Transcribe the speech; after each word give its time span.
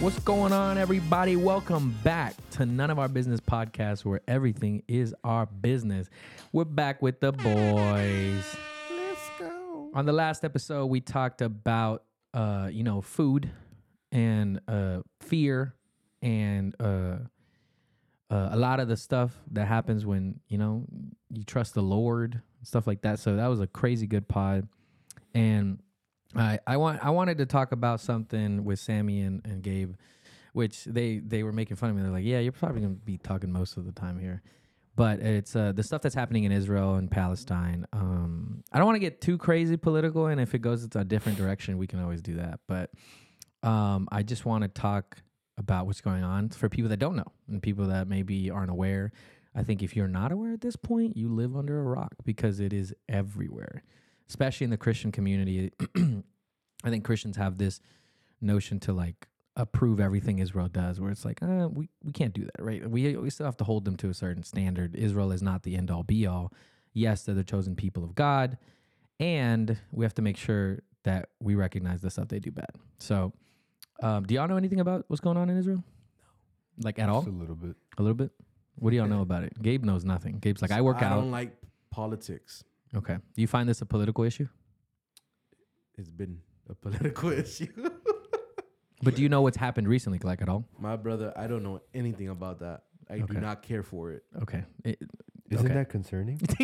What's 0.00 0.18
going 0.20 0.52
on, 0.52 0.78
everybody? 0.78 1.36
Welcome 1.36 1.94
back 2.02 2.34
to 2.52 2.64
None 2.64 2.90
of 2.90 2.98
Our 2.98 3.06
Business 3.06 3.38
podcast, 3.38 4.04
where 4.04 4.22
everything 4.26 4.82
is 4.88 5.14
our 5.24 5.44
business. 5.44 6.08
We're 6.52 6.64
back 6.64 7.02
with 7.02 7.20
the 7.20 7.32
boys. 7.32 8.56
Let's 8.90 9.30
go. 9.38 9.90
On 9.92 10.06
the 10.06 10.12
last 10.12 10.42
episode, 10.42 10.86
we 10.86 11.02
talked 11.02 11.42
about, 11.42 12.04
uh, 12.32 12.70
you 12.72 12.82
know, 12.82 13.02
food 13.02 13.50
and 14.10 14.60
uh, 14.66 15.00
fear 15.20 15.74
and 16.22 16.74
uh, 16.80 17.16
uh, 18.30 18.50
a 18.52 18.56
lot 18.56 18.78
of 18.80 18.88
the 18.88 18.96
stuff 18.96 19.32
that 19.50 19.66
happens 19.66 20.06
when 20.06 20.40
you 20.48 20.56
know 20.56 20.84
you 21.30 21.44
trust 21.44 21.74
the 21.74 21.82
Lord, 21.82 22.40
stuff 22.62 22.86
like 22.86 23.02
that. 23.02 23.18
So 23.18 23.36
that 23.36 23.48
was 23.48 23.60
a 23.60 23.66
crazy 23.66 24.06
good 24.06 24.28
pod, 24.28 24.68
and 25.34 25.80
I 26.36 26.60
I 26.66 26.76
want 26.76 27.04
I 27.04 27.10
wanted 27.10 27.38
to 27.38 27.46
talk 27.46 27.72
about 27.72 28.00
something 28.00 28.64
with 28.64 28.78
Sammy 28.78 29.20
and, 29.22 29.44
and 29.44 29.62
Gabe, 29.62 29.94
which 30.52 30.84
they 30.84 31.18
they 31.18 31.42
were 31.42 31.52
making 31.52 31.76
fun 31.76 31.90
of 31.90 31.96
me. 31.96 32.02
They're 32.02 32.12
like, 32.12 32.24
"Yeah, 32.24 32.38
you're 32.38 32.52
probably 32.52 32.82
gonna 32.82 32.94
be 32.94 33.18
talking 33.18 33.50
most 33.50 33.76
of 33.76 33.84
the 33.84 33.92
time 33.92 34.18
here." 34.18 34.42
But 34.96 35.20
it's 35.20 35.56
uh, 35.56 35.72
the 35.72 35.82
stuff 35.82 36.02
that's 36.02 36.14
happening 36.14 36.44
in 36.44 36.52
Israel 36.52 36.96
and 36.96 37.10
Palestine. 37.10 37.86
Um, 37.92 38.62
I 38.72 38.78
don't 38.78 38.86
want 38.86 38.96
to 38.96 39.00
get 39.00 39.20
too 39.20 39.38
crazy 39.38 39.76
political, 39.76 40.26
and 40.26 40.40
if 40.40 40.54
it 40.54 40.58
goes 40.58 40.84
into 40.84 40.98
a 40.98 41.04
different 41.04 41.38
direction, 41.38 41.78
we 41.78 41.86
can 41.86 42.00
always 42.00 42.22
do 42.22 42.34
that. 42.34 42.60
But 42.68 42.90
um, 43.62 44.08
I 44.12 44.22
just 44.22 44.44
want 44.44 44.62
to 44.62 44.68
talk 44.68 45.16
about 45.60 45.86
what's 45.86 46.00
going 46.00 46.24
on 46.24 46.48
for 46.48 46.68
people 46.68 46.88
that 46.88 46.96
don't 46.96 47.14
know 47.14 47.32
and 47.46 47.62
people 47.62 47.86
that 47.86 48.08
maybe 48.08 48.50
aren't 48.50 48.70
aware. 48.70 49.12
I 49.54 49.62
think 49.62 49.82
if 49.82 49.94
you're 49.94 50.08
not 50.08 50.32
aware 50.32 50.52
at 50.54 50.62
this 50.62 50.74
point, 50.74 51.16
you 51.16 51.28
live 51.28 51.54
under 51.54 51.78
a 51.78 51.82
rock 51.84 52.14
because 52.24 52.60
it 52.60 52.72
is 52.72 52.94
everywhere, 53.08 53.84
especially 54.28 54.64
in 54.64 54.70
the 54.70 54.78
Christian 54.78 55.12
community. 55.12 55.70
I 56.84 56.88
think 56.88 57.04
Christians 57.04 57.36
have 57.36 57.58
this 57.58 57.80
notion 58.40 58.80
to 58.80 58.92
like 58.94 59.28
approve 59.54 60.00
everything 60.00 60.38
Israel 60.38 60.68
does, 60.68 60.98
where 60.98 61.10
it's 61.10 61.26
like, 61.26 61.42
uh, 61.42 61.68
we, 61.70 61.90
we 62.02 62.12
can't 62.12 62.32
do 62.32 62.44
that, 62.44 62.64
right? 62.64 62.88
We, 62.88 63.16
we 63.16 63.28
still 63.28 63.46
have 63.46 63.58
to 63.58 63.64
hold 63.64 63.84
them 63.84 63.96
to 63.98 64.08
a 64.08 64.14
certain 64.14 64.44
standard. 64.44 64.96
Israel 64.96 65.30
is 65.30 65.42
not 65.42 65.62
the 65.62 65.76
end 65.76 65.90
all 65.90 66.04
be 66.04 66.26
all. 66.26 66.52
Yes, 66.94 67.24
they're 67.24 67.34
the 67.34 67.44
chosen 67.44 67.76
people 67.76 68.02
of 68.02 68.14
God, 68.14 68.56
and 69.18 69.76
we 69.92 70.06
have 70.06 70.14
to 70.14 70.22
make 70.22 70.38
sure 70.38 70.78
that 71.04 71.28
we 71.38 71.54
recognize 71.54 72.00
the 72.00 72.10
stuff 72.10 72.28
they 72.28 72.38
do 72.38 72.50
bad. 72.50 72.70
So, 72.98 73.32
um, 74.02 74.24
do 74.24 74.34
y'all 74.34 74.48
know 74.48 74.56
anything 74.56 74.80
about 74.80 75.04
what's 75.08 75.20
going 75.20 75.36
on 75.36 75.48
in 75.50 75.56
Israel? 75.58 75.82
No. 76.78 76.84
Like 76.86 76.98
at 76.98 77.08
all? 77.08 77.22
Just 77.22 77.34
a 77.34 77.38
little 77.38 77.54
bit. 77.54 77.76
A 77.98 78.02
little 78.02 78.14
bit? 78.14 78.30
What 78.76 78.90
do 78.90 78.96
y'all 78.96 79.06
know 79.08 79.20
about 79.22 79.44
it? 79.44 79.60
Gabe 79.62 79.84
knows 79.84 80.04
nothing. 80.04 80.38
Gabe's 80.38 80.62
like, 80.62 80.70
I 80.70 80.80
work 80.80 80.96
out. 80.98 81.02
I 81.02 81.06
out. 81.06 81.16
don't 81.20 81.30
like 81.30 81.54
politics. 81.90 82.64
Okay. 82.94 83.14
Do 83.34 83.42
you 83.42 83.46
find 83.46 83.68
this 83.68 83.82
a 83.82 83.86
political 83.86 84.24
issue? 84.24 84.48
It's 85.98 86.08
been 86.10 86.38
a 86.68 86.74
political 86.74 87.30
issue. 87.44 87.68
But 89.02 89.14
do 89.16 89.22
you 89.22 89.28
know 89.28 89.42
what's 89.42 89.56
happened 89.56 89.86
recently, 89.88 90.18
like 90.22 90.40
at 90.42 90.48
all? 90.48 90.64
My 90.78 90.96
brother, 90.96 91.32
I 91.36 91.46
don't 91.46 91.62
know 91.62 91.80
anything 91.94 92.28
about 92.28 92.60
that. 92.60 92.84
I 93.10 93.14
Okay. 93.14 93.34
do 93.34 93.40
not 93.40 93.62
care 93.62 93.82
for 93.82 94.12
it. 94.12 94.22
Okay. 94.42 94.62
It- 94.84 95.02
Isn't 95.50 95.66
Okay. 95.66 95.74
that 95.74 95.88
concerning? 95.90 96.40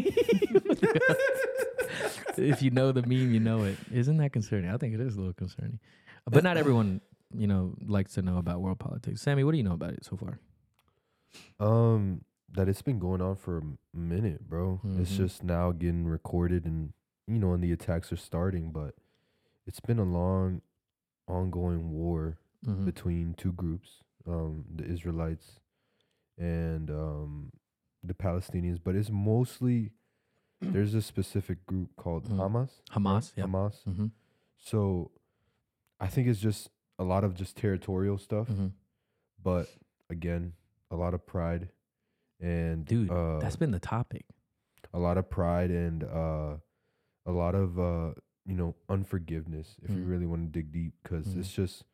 if 2.36 2.62
you 2.62 2.70
know 2.70 2.92
the 2.92 3.02
meme, 3.02 3.32
you 3.32 3.40
know 3.40 3.64
it. 3.64 3.76
Isn't 3.92 4.16
that 4.18 4.32
concerning? 4.32 4.70
I 4.70 4.76
think 4.76 4.94
it 4.94 5.00
is 5.00 5.16
a 5.16 5.18
little 5.18 5.32
concerning. 5.34 5.78
But 6.28 6.42
not 6.44 6.56
everyone, 6.56 7.00
you 7.36 7.46
know, 7.46 7.74
likes 7.86 8.14
to 8.14 8.22
know 8.22 8.38
about 8.38 8.60
world 8.60 8.78
politics. 8.78 9.20
Sammy, 9.22 9.44
what 9.44 9.52
do 9.52 9.58
you 9.58 9.64
know 9.64 9.74
about 9.74 9.92
it 9.92 10.04
so 10.04 10.16
far? 10.16 10.38
um, 11.60 12.22
that 12.54 12.68
it's 12.68 12.82
been 12.82 12.98
going 12.98 13.20
on 13.20 13.36
for 13.36 13.58
a 13.58 13.62
minute, 13.96 14.48
bro. 14.48 14.80
It's 14.98 15.12
Mhm. 15.12 15.16
just 15.16 15.42
now 15.42 15.72
getting 15.72 16.06
recorded, 16.06 16.64
and 16.64 16.92
you 17.26 17.38
know, 17.38 17.52
and 17.52 17.62
the 17.62 17.72
attacks 17.72 18.12
are 18.12 18.16
starting. 18.16 18.70
But 18.70 18.94
it's 19.66 19.80
been 19.80 19.98
a 19.98 20.04
long, 20.04 20.62
ongoing 21.26 21.90
war 21.90 22.38
Mhm. 22.64 22.84
between 22.84 23.34
two 23.34 23.52
groups, 23.52 24.02
um, 24.26 24.64
the 24.74 24.84
Israelites 24.84 25.60
and 26.38 26.90
um, 26.90 27.52
the 28.02 28.14
Palestinians. 28.14 28.78
But 28.82 28.94
it's 28.94 29.10
mostly 29.10 29.92
there's 30.60 30.94
a 30.94 31.02
specific 31.02 31.66
group 31.66 31.96
called 31.96 32.28
Mm. 32.28 32.38
Hamas. 32.38 32.80
Hamas, 32.90 33.12
right? 33.14 33.32
yeah. 33.36 33.44
Hamas. 33.46 33.84
Mm-hmm. 33.84 34.06
So 34.56 35.10
I 36.00 36.06
think 36.06 36.28
it's 36.28 36.40
just 36.40 36.70
a 36.98 37.04
lot 37.04 37.24
of 37.24 37.34
just 37.34 37.56
territorial 37.56 38.18
stuff, 38.18 38.48
Mm-hmm. 38.48 38.68
but 39.42 39.68
again, 40.10 40.52
a 40.90 40.96
lot 40.96 41.14
of 41.14 41.26
pride 41.26 41.68
and 42.40 42.84
Dude, 42.86 43.10
uh, 43.10 43.38
that's 43.40 43.56
been 43.56 43.70
the 43.70 43.78
topic. 43.80 44.24
a 44.94 44.98
lot 44.98 45.18
of 45.18 45.28
pride 45.28 45.70
and 45.70 46.04
uh, 46.04 46.56
a 47.26 47.32
lot 47.32 47.54
of 47.54 47.78
uh, 47.78 48.12
you 48.44 48.54
know 48.54 48.74
unforgiveness. 48.88 49.76
If 49.82 49.90
you 49.90 50.02
Mm. 50.04 50.08
really 50.08 50.26
want 50.26 50.42
to 50.52 50.58
dig 50.60 50.70
deep, 50.72 50.94
because 51.02 51.26
Mhm. 51.26 51.38
it's 51.40 51.52
just 51.52 51.84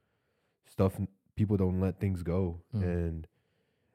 stuff 0.66 1.00
people 1.36 1.56
don't 1.56 1.80
let 1.80 1.98
things 1.98 2.22
go, 2.22 2.60
Mm. 2.74 2.82
and 2.82 3.26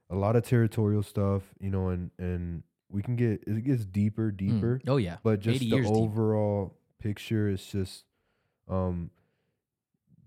a 0.09 0.15
lot 0.15 0.35
of 0.35 0.43
territorial 0.43 1.03
stuff, 1.03 1.53
you 1.59 1.69
know, 1.69 1.89
and 1.89 2.11
and 2.17 2.63
we 2.89 3.01
can 3.01 3.15
get 3.15 3.43
it 3.45 3.63
gets 3.63 3.85
deeper, 3.85 4.31
Mm. 4.31 4.37
deeper. 4.37 4.81
Oh 4.87 4.97
yeah. 4.97 5.17
But 5.23 5.39
just 5.41 5.59
the 5.59 5.65
years 5.65 5.85
deep. 5.87 5.95
overall 5.95 6.77
picture 6.99 7.47
is 7.49 7.65
just 7.65 8.05
um 8.67 9.11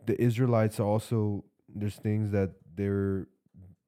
the 0.06 0.20
Israelites 0.20 0.80
also 0.80 1.44
there's 1.68 1.96
things 1.96 2.30
that 2.32 2.50
they're 2.74 3.28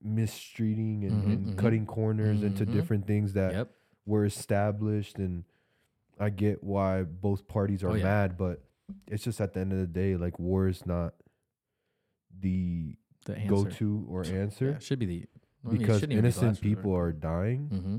mistreating 0.02 1.04
and, 1.04 1.24
Mhm, 1.24 1.32
and 1.32 1.46
mhm. 1.54 1.56
cutting 1.58 1.86
corners 1.86 2.42
into 2.42 2.64
Mhm. 2.66 2.72
different 2.72 3.06
things 3.06 3.32
that 3.34 3.52
Yep. 3.52 3.68
were 4.06 4.24
established 4.24 5.18
and 5.18 5.44
I 6.20 6.30
get 6.30 6.62
why 6.62 7.02
both 7.04 7.46
parties 7.48 7.82
are 7.82 7.90
Oh, 7.90 7.94
yeah. 7.94 8.02
mad, 8.04 8.36
but 8.36 8.62
it's 9.08 9.24
just 9.24 9.40
at 9.40 9.52
the 9.54 9.60
end 9.60 9.72
of 9.72 9.78
the 9.78 9.86
day, 9.86 10.16
like 10.16 10.38
war 10.38 10.68
is 10.68 10.84
not 10.86 11.14
the 12.40 12.96
The 13.26 13.34
go 13.46 13.64
to 13.64 14.06
or 14.08 14.24
answer 14.24 14.70
Yeah, 14.72 14.78
should 14.78 14.98
be 14.98 15.06
the 15.06 15.26
I 15.64 15.68
mean, 15.68 15.76
it 15.76 15.78
because 15.78 16.00
shouldn't 16.00 16.12
even 16.12 16.22
be 16.22 16.28
innocent 16.28 16.60
people 16.60 16.94
are 16.96 17.12
dying 17.12 17.68
Mm-hmm. 17.72 17.96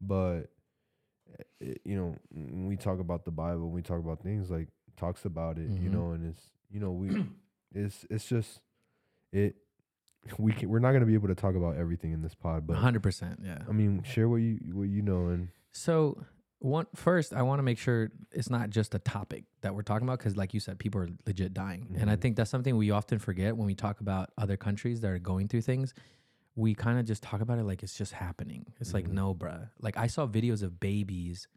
but 0.00 0.42
eh, 1.60 1.74
you 1.84 1.96
know 1.96 2.14
when 2.30 2.66
we 2.66 2.76
talk 2.76 3.00
about 3.00 3.24
the 3.24 3.30
bible 3.32 3.64
when 3.64 3.72
we 3.72 3.82
talk 3.82 3.98
about 3.98 4.22
things 4.22 4.50
like 4.50 4.68
talks 4.96 5.24
about 5.24 5.58
it 5.58 5.70
you 5.80 5.88
Mhm. 5.88 5.92
know 5.92 6.10
and 6.12 6.26
it's 6.30 6.50
you 6.70 6.78
know 6.80 6.92
we 6.92 7.08
it's 7.74 8.04
it's 8.10 8.24
just 8.26 8.60
it 9.32 9.56
we 10.38 10.52
can, 10.52 10.68
we're 10.68 10.78
not 10.80 10.90
going 10.90 11.00
to 11.00 11.06
be 11.06 11.14
able 11.14 11.28
to 11.28 11.34
talk 11.34 11.54
about 11.54 11.76
everything 11.76 12.12
in 12.12 12.20
this 12.22 12.34
pod 12.34 12.66
but 12.66 12.76
hundred 12.76 13.02
percent. 13.02 13.40
Yeah. 13.42 13.58
i 13.68 13.72
mean 13.72 14.02
share 14.02 14.28
what 14.28 14.36
you 14.36 14.58
what 14.72 14.88
you 14.88 15.02
know 15.02 15.28
and 15.28 15.48
So 15.72 16.22
one 16.58 16.86
first, 16.94 17.32
I 17.32 17.40
want 17.40 17.58
to 17.60 17.62
make 17.62 17.78
sure 17.78 18.10
it's 18.32 18.50
not 18.50 18.68
just 18.68 18.94
a 18.94 18.98
topic 18.98 19.44
that 19.62 19.74
we're 19.74 19.80
talking 19.80 20.06
about 20.06 20.18
because, 20.18 20.36
like 20.36 20.52
you 20.52 20.60
said, 20.60 20.78
people 20.78 21.00
are 21.00 21.08
legit 21.26 21.54
dying, 21.54 21.96
and 21.98 22.10
I 22.10 22.16
Mhm. 22.16 22.20
think 22.20 22.36
that's 22.36 22.50
something 22.50 22.76
we 22.76 22.90
often 22.90 23.18
forget 23.18 23.56
when 23.56 23.66
we 23.66 23.74
talk 23.74 24.00
about 24.00 24.30
other 24.36 24.58
countries 24.58 25.00
that 25.00 25.08
are 25.10 25.18
going 25.18 25.48
through 25.48 25.62
things. 25.62 25.94
We 26.56 26.74
kind 26.74 26.98
of 26.98 27.06
just 27.06 27.22
talk 27.22 27.40
about 27.40 27.58
it 27.58 27.64
like 27.64 27.82
it's 27.82 27.96
just 27.96 28.12
happening. 28.12 28.66
It's 28.78 28.92
like 28.92 29.06
Mhm. 29.08 29.12
no, 29.12 29.34
bruh. 29.34 29.70
Like 29.80 29.96
I 29.96 30.06
saw 30.06 30.26
videos 30.26 30.62
of 30.62 30.78
babies, 30.80 31.48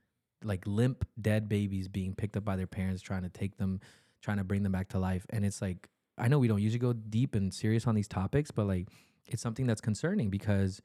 like 0.41 0.65
limp, 0.65 1.03
dead 1.21 1.49
babies 1.49 1.89
being 1.89 2.15
picked 2.15 2.37
up 2.37 2.45
by 2.45 2.55
their 2.55 2.67
parents, 2.67 3.01
trying 3.01 3.23
to 3.23 3.29
take 3.29 3.57
them, 3.57 3.81
trying 4.21 4.37
to 4.37 4.45
bring 4.45 4.63
them 4.63 4.71
back 4.71 4.87
to 4.89 4.99
life, 4.99 5.25
and 5.31 5.43
it's 5.43 5.61
like 5.61 5.89
I 6.17 6.27
know 6.27 6.39
we 6.39 6.47
don't 6.47 6.61
usually 6.61 6.79
go 6.79 6.93
deep 6.93 7.35
and 7.35 7.53
serious 7.53 7.87
on 7.87 7.95
these 7.95 8.07
topics, 8.07 8.51
but 8.51 8.67
like 8.67 8.87
it's 9.25 9.41
something 9.41 9.65
that's 9.65 9.81
concerning 9.81 10.29
because 10.29 10.81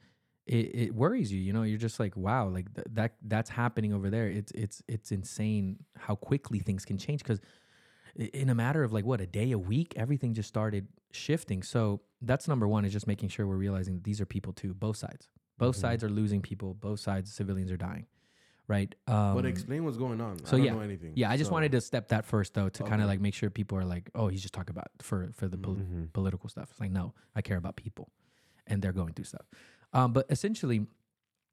it, 0.47 0.75
it 0.75 0.95
worries 0.95 1.31
you. 1.33 1.41
You 1.41 1.53
know, 1.53 1.63
you're 1.63 1.79
just 1.79 2.01
like, 2.01 2.17
wow, 2.17 2.49
like 2.49 2.73
th- 2.75 2.87
that 2.93 3.15
that's 3.23 3.51
happening 3.51 3.93
over 3.93 4.09
there. 4.11 4.29
It's 4.29 4.53
it's 4.53 4.83
it's 4.89 5.13
insane 5.13 5.85
how 5.97 6.15
quickly 6.15 6.59
things 6.61 6.85
can 6.85 6.97
change 6.97 7.23
because 7.23 7.41
in 8.17 8.49
a 8.49 8.55
matter 8.55 8.83
of 8.83 8.93
like 8.93 9.05
what 9.05 9.21
a 9.21 9.27
day, 9.27 9.53
a 9.53 9.59
week, 9.59 9.93
everything 9.97 10.33
just 10.35 10.49
started 10.49 10.89
shifting. 11.13 11.63
So 11.63 12.01
that's 12.23 12.49
number 12.49 12.67
one 12.67 12.85
is 12.85 12.93
just 12.93 13.07
making 13.07 13.29
sure 13.29 13.47
we're 13.47 13.57
realizing 13.57 13.95
that 13.97 14.05
these 14.05 14.21
are 14.21 14.27
people 14.27 14.53
too, 14.53 14.73
both 14.75 14.97
sides. 14.97 15.29
Both 15.59 15.77
Mhm. 15.77 15.81
sides 15.81 16.05
are 16.05 16.09
losing 16.09 16.41
people. 16.41 16.75
Both 16.75 17.01
sides, 17.01 17.33
civilians 17.33 17.71
are 17.71 17.77
dying, 17.77 18.07
right? 18.69 18.95
Um, 19.07 19.35
but 19.35 19.45
explain 19.47 19.85
what's 19.85 19.97
going 19.97 20.21
on. 20.21 20.39
so 20.45 20.57
I 20.57 20.59
don't 20.59 20.67
yeah. 20.67 20.73
know 20.75 20.81
anything. 20.81 21.13
yeah, 21.17 21.31
I 21.31 21.37
just 21.37 21.49
So, 21.49 21.55
wanted 21.55 21.73
to 21.73 21.81
step 21.81 22.09
that 22.09 22.25
first 22.27 22.55
though 22.55 22.69
to 22.69 22.85
kind 22.85 23.03
of 23.03 23.09
like 23.09 23.21
make 23.21 23.35
sure 23.35 23.51
people 23.51 23.77
are 23.79 23.85
like, 23.85 24.11
oh, 24.15 24.29
he's 24.29 24.43
just 24.43 24.55
talking 24.55 24.71
about 24.77 24.89
for 25.01 25.31
for 25.33 25.49
the 25.49 25.59
pol- 25.59 25.77
Mhm. 25.77 26.13
political 26.13 26.49
stuff. 26.49 26.71
It's 26.71 26.81
like, 26.81 26.91
no, 26.93 27.15
I 27.35 27.43
care 27.43 27.57
about 27.57 27.77
people 27.77 28.11
and 28.67 28.81
they're 28.83 28.93
going 28.93 29.15
through 29.15 29.25
stuff. 29.25 29.47
Um, 29.93 30.13
but 30.13 30.27
essentially, 30.31 30.87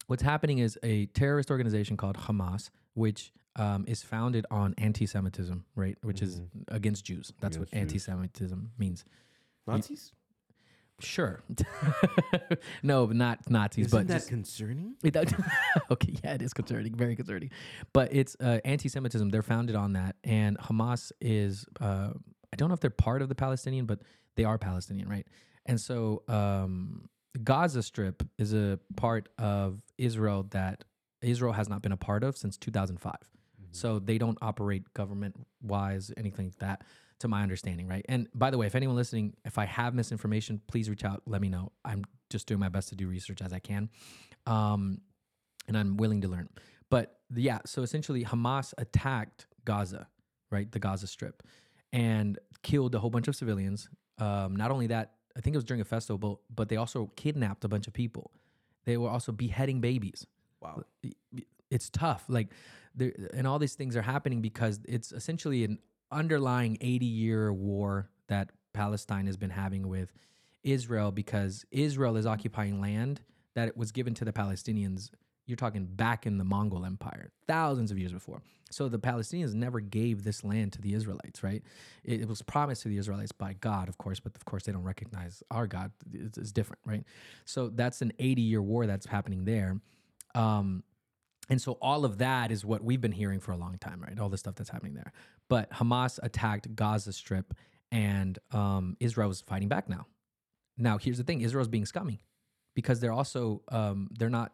what's 0.08 0.22
happening 0.24 0.60
is 0.60 0.78
a 0.84 1.06
terrorist 1.08 1.50
organization 1.50 1.96
called 1.98 2.18
Hamas, 2.18 2.70
which 2.94 3.32
um, 3.58 3.86
is 3.88 4.04
founded 4.04 4.46
on 4.52 4.76
anti 4.78 5.06
Semitism, 5.06 5.64
right? 5.76 5.98
Which 6.04 6.22
is 6.22 6.42
against 6.68 7.06
Jews. 7.06 7.32
That's 7.40 7.58
what 7.58 7.70
Against 7.70 7.82
anti 7.82 7.94
Jews. 7.94 8.04
Semitism 8.04 8.72
means. 8.78 9.06
Nazis. 9.66 10.12
Sure. 11.00 11.44
no, 12.84 13.08
not 13.08 13.50
Nazis, 13.50 13.88
Isn't 13.88 14.00
but 14.00 14.08
that 14.08 14.14
just, 14.16 14.30
concerning? 14.30 14.96
it 15.04 15.16
okay, 15.92 16.14
yeah, 16.24 16.34
it 16.34 16.42
is 16.42 16.54
concerning, 16.54 16.96
very 16.96 17.16
concerning. 17.16 17.52
But 17.92 18.14
it's 18.14 18.38
uh, 18.40 18.60
anti-Semitism. 18.64 19.30
They're 19.30 19.42
founded 19.42 19.76
on 19.76 19.94
that, 19.94 20.16
and 20.24 20.58
Hamas 20.58 21.12
is. 21.20 21.66
Uh, 21.80 22.12
I 22.54 22.56
don't 22.56 22.70
know 22.70 22.74
if 22.74 22.80
they're 22.80 22.90
part 22.90 23.22
of 23.22 23.28
the 23.28 23.36
Palestinian, 23.36 23.86
but 23.86 24.00
they 24.38 24.46
are 24.46 24.58
Palestinian, 24.58 25.10
right? 25.10 25.28
And 25.66 25.82
so 25.82 26.24
um, 26.30 27.10
the 27.34 27.40
Gaza 27.40 27.84
Strip 27.84 28.24
is 28.38 28.54
a 28.54 28.80
part 28.96 29.28
of 29.38 29.82
Israel 29.98 30.44
that 30.52 30.86
Israel 31.22 31.52
has 31.52 31.68
not 31.68 31.82
been 31.82 31.92
a 31.92 31.98
part 31.98 32.24
of 32.24 32.38
since 32.38 32.56
2005. 32.58 33.16
So 33.72 34.00
they 34.00 34.18
don't 34.18 34.38
operate 34.42 34.94
government 34.94 35.36
wise, 35.62 36.10
anything 36.16 36.46
like 36.46 36.60
that, 36.60 36.84
to 37.20 37.28
my 37.28 37.44
understanding, 37.44 37.88
right? 37.88 38.06
And 38.10 38.28
by 38.34 38.52
the 38.52 38.58
way, 38.58 38.68
if 38.68 38.76
anyone 38.76 38.96
listening, 38.96 39.36
if 39.46 39.58
I 39.58 39.66
have 39.66 39.94
misinformation, 39.94 40.62
please 40.68 40.90
reach 40.90 41.06
out, 41.06 41.24
let 41.26 41.42
me 41.42 41.50
know. 41.50 41.72
I'm 41.84 42.04
just 42.30 42.48
doing 42.48 42.60
my 42.60 42.70
best 42.70 42.90
to 42.90 42.96
do 42.96 43.08
research 43.08 43.42
as 43.42 43.54
I 43.54 43.60
can. 43.60 43.90
Um, 44.46 45.02
and 45.68 45.78
I'm 45.78 45.98
willing 45.98 46.22
to 46.22 46.28
learn. 46.28 46.50
But 46.90 47.18
yeah, 47.34 47.60
so 47.66 47.82
essentially 47.82 48.24
Hamas 48.24 48.74
attacked 48.78 49.48
Gaza, 49.64 50.08
right? 50.52 50.72
The 50.72 50.80
Gaza 50.80 51.08
Strip, 51.08 51.42
and 51.92 52.38
killed 52.62 52.94
a 52.96 53.00
whole 53.00 53.10
bunch 53.10 53.28
of 53.28 53.36
civilians. 53.36 53.90
Um, 54.20 54.56
not 54.56 54.72
only 54.72 54.88
that, 54.88 55.14
I 55.36 55.42
think 55.42 55.56
it 55.56 55.58
was 55.58 55.66
during 55.66 55.82
a 55.82 55.86
festival, 55.86 56.42
but 56.54 56.70
they 56.70 56.78
also 56.78 57.12
kidnapped 57.16 57.66
a 57.66 57.68
bunch 57.68 57.88
of 57.88 57.94
people. 57.94 58.32
They 58.86 58.98
were 58.98 59.10
also 59.10 59.32
beheading 59.32 59.82
babies 59.82 60.26
Wow. 60.62 60.84
it's 61.70 61.90
tough 61.90 62.24
like 62.28 62.48
there 62.96 63.12
and 63.34 63.46
all 63.46 63.60
these 63.60 63.76
things 63.76 63.96
are 63.96 64.02
happening 64.02 64.42
because 64.42 64.80
it's 64.88 65.12
essentially 65.12 65.64
an 65.64 65.80
underlying 66.12 66.78
80 66.82 67.06
year 67.06 67.54
war 67.54 68.10
that 68.28 68.52
palestine 68.74 69.26
has 69.26 69.38
been 69.38 69.50
having 69.50 69.88
with 69.88 70.12
israel 70.64 71.12
because 71.12 71.66
israel 71.72 72.18
is 72.18 72.26
occupying 72.26 72.82
land 72.82 73.22
that 73.56 73.76
was 73.78 73.92
given 73.92 74.14
to 74.16 74.26
the 74.26 74.34
palestinians 74.34 75.10
you're 75.46 75.56
talking 75.56 75.86
back 75.86 76.26
in 76.26 76.38
the 76.38 76.44
mongol 76.44 76.86
empire 76.86 77.32
thousands 77.48 77.92
of 77.92 78.00
years 78.00 78.12
before. 78.12 78.42
So 78.72 78.90
the 78.90 79.00
palestinians 79.00 79.54
never 79.54 79.80
gave 79.80 80.24
this 80.24 80.44
land 80.44 80.74
to 80.74 80.82
the 80.82 80.94
israelites 80.94 81.44
right? 81.44 81.64
It, 82.04 82.22
it 82.22 82.28
was 82.28 82.42
promised 82.42 82.84
to 82.84 82.90
the 82.90 82.98
israelites 82.98 83.32
by 83.32 83.54
god 83.54 83.90
of 83.90 83.98
course 83.98 84.20
but 84.20 84.36
of 84.36 84.46
course 84.46 84.64
they 84.64 84.72
don't 84.72 84.84
recognize 84.84 85.44
our 85.52 85.68
god. 85.68 85.92
It's, 86.12 86.38
it's 86.38 86.52
different 86.52 86.82
right? 86.86 87.04
So 87.46 87.70
that's 87.70 88.02
an 88.02 88.14
80 88.20 88.42
year 88.42 88.62
war 88.62 88.88
that's 88.88 89.06
happening 89.06 89.46
there. 89.46 89.80
Um, 90.34 90.84
and 91.48 91.62
so 91.62 91.74
all 91.74 92.06
of 92.06 92.18
that 92.18 92.52
is 92.52 92.66
what 92.66 92.84
we've 92.84 93.00
been 93.00 93.12
hearing 93.12 93.40
for 93.40 93.52
a 93.52 93.58
long 93.58 93.78
time, 93.78 94.02
right? 94.02 94.18
All 94.20 94.30
the 94.30 94.38
stuff 94.38 94.56
that's 94.56 94.72
happening 94.72 94.96
there. 94.96 95.14
But 95.50 95.72
Hamas 95.72 96.20
attacked 96.24 96.76
Gaza 96.76 97.14
Strip, 97.14 97.54
and 97.92 98.38
um, 98.52 98.98
Israel 99.00 99.30
is 99.30 99.42
fighting 99.42 99.68
back 99.70 99.88
now. 99.88 100.08
Now, 100.78 100.98
here's 100.98 101.18
the 101.18 101.24
thing: 101.24 101.42
Israel's 101.42 101.68
being 101.68 101.86
scummy 101.86 102.22
because 102.74 103.00
they're 103.00 103.14
also 103.14 103.62
um, 103.70 104.10
they're 104.18 104.30
not. 104.30 104.52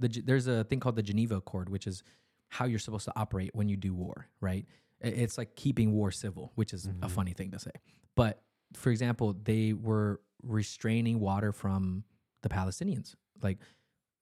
The, 0.00 0.08
there's 0.24 0.46
a 0.46 0.64
thing 0.64 0.78
called 0.80 0.96
the 0.96 1.02
Geneva 1.02 1.36
Accord, 1.36 1.68
which 1.68 1.86
is 1.86 2.04
how 2.48 2.66
you're 2.66 2.78
supposed 2.78 3.04
to 3.06 3.12
operate 3.16 3.50
when 3.52 3.68
you 3.68 3.76
do 3.76 3.94
war, 3.94 4.28
right? 4.40 4.64
It's 5.00 5.38
like 5.38 5.54
keeping 5.54 5.92
war 5.92 6.10
civil, 6.10 6.52
which 6.54 6.72
is 6.72 6.88
a 7.02 7.08
funny 7.08 7.32
thing 7.32 7.50
to 7.52 7.58
say. 7.58 7.70
But 8.16 8.42
for 8.74 8.90
example, 8.90 9.36
they 9.44 9.72
were 9.72 10.20
restraining 10.42 11.20
water 11.20 11.52
from 11.52 12.04
the 12.42 12.48
Palestinians, 12.48 13.14
like 13.42 13.58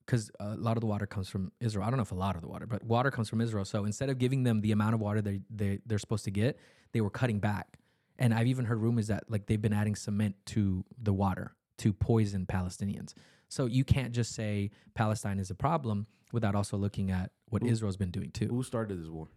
because 0.07 0.31
uh, 0.39 0.53
a 0.53 0.55
lot 0.55 0.77
of 0.77 0.81
the 0.81 0.87
water 0.87 1.05
comes 1.05 1.27
from 1.29 1.51
Israel. 1.59 1.85
I 1.85 1.89
don't 1.89 1.97
know 1.97 2.03
if 2.03 2.11
a 2.11 2.15
lot 2.15 2.35
of 2.35 2.41
the 2.41 2.47
water, 2.47 2.65
but 2.65 2.83
water 2.83 3.11
comes 3.11 3.29
from 3.29 3.41
Israel. 3.41 3.65
So 3.65 3.83
instead 3.83 4.09
of 4.09 4.17
giving 4.17 4.43
them 4.43 4.61
the 4.61 4.71
amount 4.71 4.95
of 4.95 5.01
water 5.01 5.21
they, 5.21 5.41
they 5.49 5.79
they're 5.85 5.99
supposed 5.99 6.23
to 6.25 6.31
get, 6.31 6.57
they 6.93 7.01
were 7.01 7.09
cutting 7.09 7.39
back. 7.39 7.77
And 8.17 8.33
I've 8.33 8.47
even 8.47 8.65
heard 8.65 8.79
rumors 8.79 9.07
that 9.07 9.25
like 9.29 9.45
they've 9.45 9.61
been 9.61 9.73
adding 9.73 9.95
cement 9.95 10.35
to 10.47 10.83
the 10.97 11.13
water 11.13 11.55
to 11.79 11.93
poison 11.93 12.45
Palestinians. 12.47 13.13
So 13.49 13.65
you 13.65 13.83
can't 13.83 14.13
just 14.13 14.33
say 14.33 14.71
Palestine 14.95 15.39
is 15.39 15.51
a 15.51 15.55
problem 15.55 16.07
without 16.31 16.55
also 16.55 16.77
looking 16.77 17.11
at 17.11 17.31
what 17.49 17.61
Who- 17.61 17.67
Israel's 17.67 17.97
been 17.97 18.11
doing 18.11 18.31
too. 18.31 18.47
Who 18.47 18.63
started 18.63 18.99
this 18.99 19.09
war? 19.09 19.27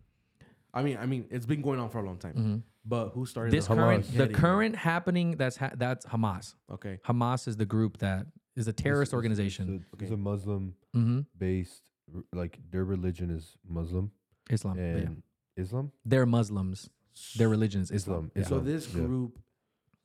I 0.72 0.82
mean, 0.82 0.98
I 0.98 1.06
mean, 1.06 1.26
it's 1.30 1.46
been 1.46 1.62
going 1.62 1.80
on 1.80 1.90
for 1.90 1.98
a 1.98 2.06
long 2.06 2.16
time. 2.16 2.34
Mm-hmm. 2.34 2.56
But 2.84 3.10
who 3.10 3.26
started 3.26 3.52
This 3.52 3.66
the 3.66 3.74
current, 3.74 4.06
Hamas 4.06 4.16
the 4.16 4.28
current 4.28 4.76
happening 4.76 5.32
that's 5.36 5.56
ha- 5.56 5.72
that's 5.76 6.06
Hamas. 6.06 6.54
Okay. 6.72 6.98
Hamas 7.04 7.48
is 7.48 7.56
the 7.56 7.66
group 7.66 7.98
that 7.98 8.26
is 8.60 8.68
a 8.68 8.72
terrorist 8.72 9.10
It's- 9.12 9.18
it's- 9.18 9.18
organization. 9.20 9.64
It's 9.76 10.00
a, 10.00 10.04
it's 10.04 10.12
a 10.12 10.16
Muslim 10.32 10.74
hmm 10.94 11.20
based, 11.46 11.84
like 12.32 12.58
their 12.72 12.84
religion 12.84 13.28
is 13.30 13.44
Muslim 13.68 14.10
Islam. 14.50 14.76
but 14.76 14.82
yeah. 14.82 15.06
and 15.08 15.22
Islam. 15.56 15.92
They're 16.04 16.26
Muslims. 16.26 16.88
Their 17.36 17.48
religion 17.56 17.80
is 17.80 17.90
Islam. 17.90 18.30
Islam, 18.30 18.32
Yeah. 18.36 18.42
So 18.42 18.56
Islam, 18.56 18.64
this 18.72 18.84
yeah. 18.88 19.00
group 19.06 19.32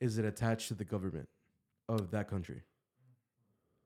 is 0.00 0.18
it 0.18 0.24
attached 0.24 0.66
to 0.68 0.74
the 0.74 0.84
government 0.84 1.28
of 1.88 2.10
that 2.14 2.28
country? 2.28 2.62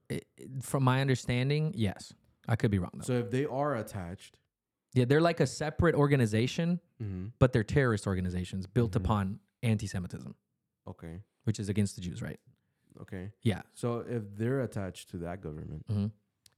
it- 0.09 0.27
from 0.63 0.83
my 0.83 1.01
understanding, 1.01 1.73
yes. 1.77 2.13
I 2.49 2.57
could 2.57 2.71
be 2.71 2.79
wrong 2.79 2.91
though. 2.95 3.05
So 3.05 3.13
if 3.25 3.31
they 3.31 3.45
are 3.45 3.77
attached, 3.77 4.39
yeah, 4.93 5.05
they're 5.05 5.21
like 5.21 5.39
a 5.41 5.47
separate 5.47 5.95
organization, 5.95 6.81
mm-hmm. 7.01 7.27
but 7.39 7.53
they're 7.53 7.63
terrorist 7.79 8.07
organizations 8.09 8.67
built 8.67 8.93
Mhm. 8.93 8.97
upon 8.97 9.41
anti-Semitism, 9.63 10.35
okay, 10.89 11.21
which 11.45 11.61
is 11.61 11.69
against 11.69 11.95
the 11.97 12.01
Jews, 12.03 12.21
right? 12.23 12.41
Okay. 13.03 13.31
Yeah. 13.43 13.63
So 13.75 14.05
if 14.09 14.23
they're 14.37 14.61
attached 14.61 15.11
to 15.11 15.19
that 15.19 15.41
government 15.41 15.85
hmm 15.89 16.07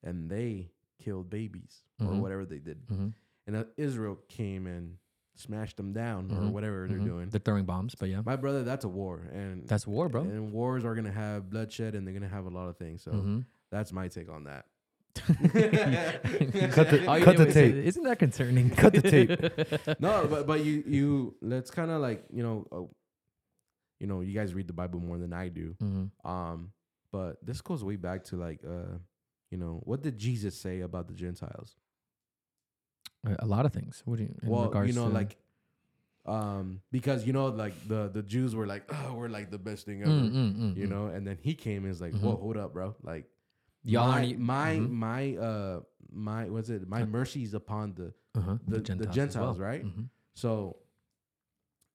and 0.03 0.29
they 0.31 0.71
killed 1.03 1.31
babies 1.31 1.83
or 2.01 2.07
Mhm. 2.07 2.21
whatever 2.21 2.45
they 2.45 2.59
did, 2.59 2.79
hmm 2.89 3.09
and 3.47 3.57
uh, 3.57 3.65
Israel 3.77 4.19
came 4.29 4.67
and 4.67 4.97
smashed 5.35 5.77
them 5.77 5.93
down 5.93 6.31
or 6.31 6.43
Mhm. 6.43 6.53
whatever 6.53 6.87
they're 6.89 6.99
doing, 6.99 7.29
They're 7.31 7.41
throwing 7.41 7.65
bombs, 7.65 7.95
but 7.95 8.09
yeah, 8.09 8.21
my 8.25 8.37
brother, 8.37 8.63
that's 8.65 8.85
a 8.85 8.89
war, 8.89 9.29
and 9.33 9.67
that's 9.67 9.87
war, 9.87 10.09
bro. 10.09 10.23
And 10.23 10.53
wars 10.53 10.85
are 10.85 10.95
gonna 10.95 11.11
have 11.11 11.49
bloodshed, 11.51 11.95
and 11.95 12.07
they're 12.07 12.15
gonna 12.15 12.29
have 12.29 12.45
a 12.47 12.51
lot 12.51 12.69
of 12.69 12.77
things. 12.77 13.03
So 13.03 13.13
Mhm. 13.13 13.45
that's 13.71 13.93
my 13.93 14.09
take 14.09 14.29
on 14.31 14.45
that. 14.45 14.67
Cut 15.17 16.91
the- 16.91 17.05
All 17.09 17.21
cut 17.21 17.37
the 17.37 17.51
tape. 17.53 17.75
Isn't 17.75 18.05
that 18.05 18.19
concerning? 18.19 18.71
Cut 18.71 18.93
the 18.95 19.03
tape. 19.03 19.31
no, 20.01 20.27
but 20.29 20.47
but 20.47 20.65
you 20.65 20.83
you 20.87 21.35
let's 21.41 21.71
kind 21.71 21.91
of 21.91 22.01
like 22.01 22.25
you 22.33 22.43
know, 22.43 22.67
uh, 22.73 22.83
you 24.03 24.09
know, 24.09 24.21
you 24.27 24.35
guys 24.41 24.53
read 24.59 24.67
the 24.67 24.73
Bible 24.83 25.01
more 25.01 25.19
than 25.25 25.33
I 25.33 25.49
do. 25.49 25.69
Mhm. 25.81 26.11
Um, 26.35 26.73
but 27.13 27.33
this 27.47 27.61
goes 27.69 27.83
way 27.85 27.97
back 27.97 28.25
to 28.31 28.37
like 28.37 28.61
uh, 28.75 28.95
you 29.53 29.59
know, 29.63 29.75
what 29.85 30.03
did 30.03 30.19
Jesus 30.19 30.55
say 30.65 30.81
about 30.81 31.05
the 31.09 31.15
Gentiles? 31.15 31.77
A- 33.25 33.47
lot 33.47 33.65
of 33.67 33.73
things. 33.73 34.03
What 34.05 34.17
do 34.19 34.25
you? 34.25 34.35
In 34.43 34.49
well, 34.51 34.87
you 34.87 34.93
know, 34.93 35.07
like. 35.07 35.37
Um, 36.25 36.81
because 36.93 37.27
you 37.27 37.33
know, 37.33 37.47
like 37.47 37.75
the 37.89 38.09
the 38.13 38.23
Jews 38.23 38.55
were 38.55 38.67
like, 38.67 38.85
oh, 38.95 39.15
we're 39.15 39.29
like 39.39 39.51
the 39.51 39.59
best 39.59 39.87
thing 39.87 40.03
ever, 40.03 40.11
Mm, 40.13 40.31
mm, 40.33 40.55
mm, 40.57 40.77
you 40.77 40.87
mm. 40.87 40.91
know, 40.91 41.07
and 41.07 41.27
then 41.27 41.37
he 41.41 41.55
came 41.55 41.83
and 41.85 41.91
is 41.93 42.01
like, 42.01 42.13
Mhm. 42.15 42.21
whoa, 42.23 42.37
hold 42.37 42.57
up, 42.57 42.73
bro, 42.73 42.95
like 43.03 43.27
y'all 43.83 44.07
my 44.13 44.37
my 44.39 44.71
mhm. 44.77 44.91
my 44.91 45.37
uh 45.37 45.81
my 46.13 46.49
what's 46.49 46.69
it 46.71 46.87
my 46.89 47.05
mercies 47.05 47.55
upon 47.55 47.95
the 47.95 48.15
Uh-huh. 48.39 48.57
the- 48.69 48.77
the 48.77 48.81
Gentiles, 48.81 49.09
as 49.09 49.15
Gentiles, 49.15 49.59
well. 49.59 49.67
right? 49.69 49.85
Mhm. 49.85 50.09
so 50.35 50.77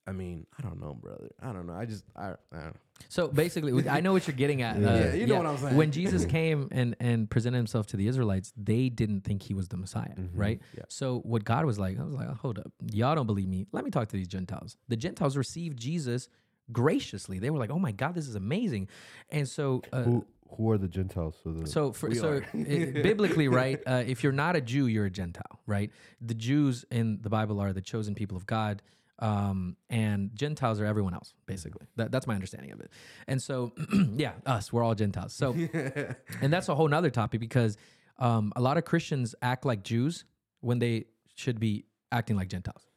I 0.07 0.11
mean 0.13 0.45
I 0.57 0.61
don't 0.61 0.79
know 0.79 0.93
brother 0.93 1.29
I 1.41 1.51
don't 1.51 1.67
know 1.67 1.73
I 1.73 1.85
just 1.85 2.03
I, 2.15 2.27
I 2.29 2.35
don't 2.51 2.65
know. 2.65 2.71
So 3.09 3.27
basically, 3.27 3.87
I 3.87 3.99
know 3.99 4.11
what 4.11 4.25
you're 4.27 4.35
getting 4.35 4.63
at. 4.63 4.75
Yeah. 4.79 4.87
uh, 4.89 4.95
Yeah, 4.97 5.13
you 5.13 5.27
know 5.27 5.37
what 5.37 5.45
I'm 5.45 5.57
saying. 5.59 5.75
When 5.77 5.91
Jesus 5.91 6.25
came 6.37 6.67
and 6.71 6.95
and 6.99 7.29
presented 7.29 7.57
himself 7.57 7.85
to 7.87 7.97
the 7.97 8.07
Israelites, 8.07 8.51
they 8.57 8.89
didn't 8.89 9.21
think 9.21 9.43
he 9.43 9.53
was 9.53 9.67
the 9.67 9.77
Messiah, 9.77 10.15
Mhm. 10.15 10.29
right? 10.33 10.59
Yeah. 10.75 10.83
So 10.89 11.19
what 11.19 11.43
God 11.43 11.65
was 11.65 11.77
like, 11.77 11.99
I 11.99 12.03
was 12.03 12.15
like, 12.15 12.27
hold 12.37 12.57
up, 12.57 12.71
y'all 12.91 13.13
don't 13.13 13.27
believe 13.27 13.47
me. 13.47 13.67
Let 13.71 13.83
me 13.85 13.91
talk 13.91 14.07
to 14.09 14.15
these 14.17 14.27
Gentiles. 14.27 14.77
The 14.87 14.95
Gentiles 14.97 15.37
received 15.37 15.77
Jesus 15.79 16.27
graciously. 16.71 17.39
They 17.39 17.49
were 17.49 17.59
like, 17.59 17.69
oh 17.69 17.79
my 17.79 17.91
God, 17.91 18.15
this 18.15 18.27
is 18.27 18.35
amazing. 18.35 18.87
And 19.29 19.47
so, 19.47 19.81
uh, 19.93 20.03
Who 20.03 20.25
who 20.49 20.71
are 20.71 20.77
the 20.77 20.87
Gentiles? 20.87 21.35
So 21.43 21.51
the 21.51 21.67
so 21.67 21.91
for, 21.91 22.13
so 22.15 22.29
are. 22.37 22.45
i- 22.53 22.91
biblically, 23.09 23.47
right? 23.61 23.79
Uh, 23.85 24.03
if 24.07 24.23
you're 24.23 24.31
not 24.45 24.55
a 24.55 24.61
Jew, 24.61 24.87
you're 24.87 25.05
a 25.05 25.09
Gentile, 25.11 25.59
right? 25.67 25.91
The 26.21 26.33
Jews 26.33 26.85
in 26.89 27.19
the 27.21 27.29
Bible 27.29 27.59
are 27.59 27.73
the 27.73 27.81
chosen 27.81 28.15
people 28.15 28.37
of 28.37 28.45
God, 28.45 28.81
um, 29.19 29.75
and 29.89 30.31
Gentiles 30.35 30.79
are 30.79 30.85
everyone 30.85 31.13
else, 31.13 31.33
basically. 31.45 31.87
That, 31.95 32.11
that's 32.11 32.27
my 32.27 32.35
understanding 32.35 32.71
of 32.71 32.79
it. 32.79 32.91
And 33.27 33.41
so, 33.41 33.73
yeah, 34.15 34.33
us, 34.45 34.71
we're 34.71 34.83
all 34.83 34.95
Gentiles. 34.95 35.33
So, 35.33 35.53
and 36.41 36.53
that's 36.53 36.69
a 36.69 36.75
whole 36.75 36.87
nother 36.87 37.09
topic 37.09 37.39
because 37.39 37.77
um, 38.19 38.53
a 38.55 38.61
lot 38.61 38.77
of 38.77 38.85
Christians 38.85 39.35
act 39.41 39.65
like 39.65 39.83
Jews 39.83 40.25
when 40.61 40.79
they 40.79 41.05
should 41.35 41.59
be 41.59 41.85
acting 42.11 42.35
like 42.35 42.47
Gentiles. 42.49 42.87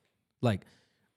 Like 0.43 0.62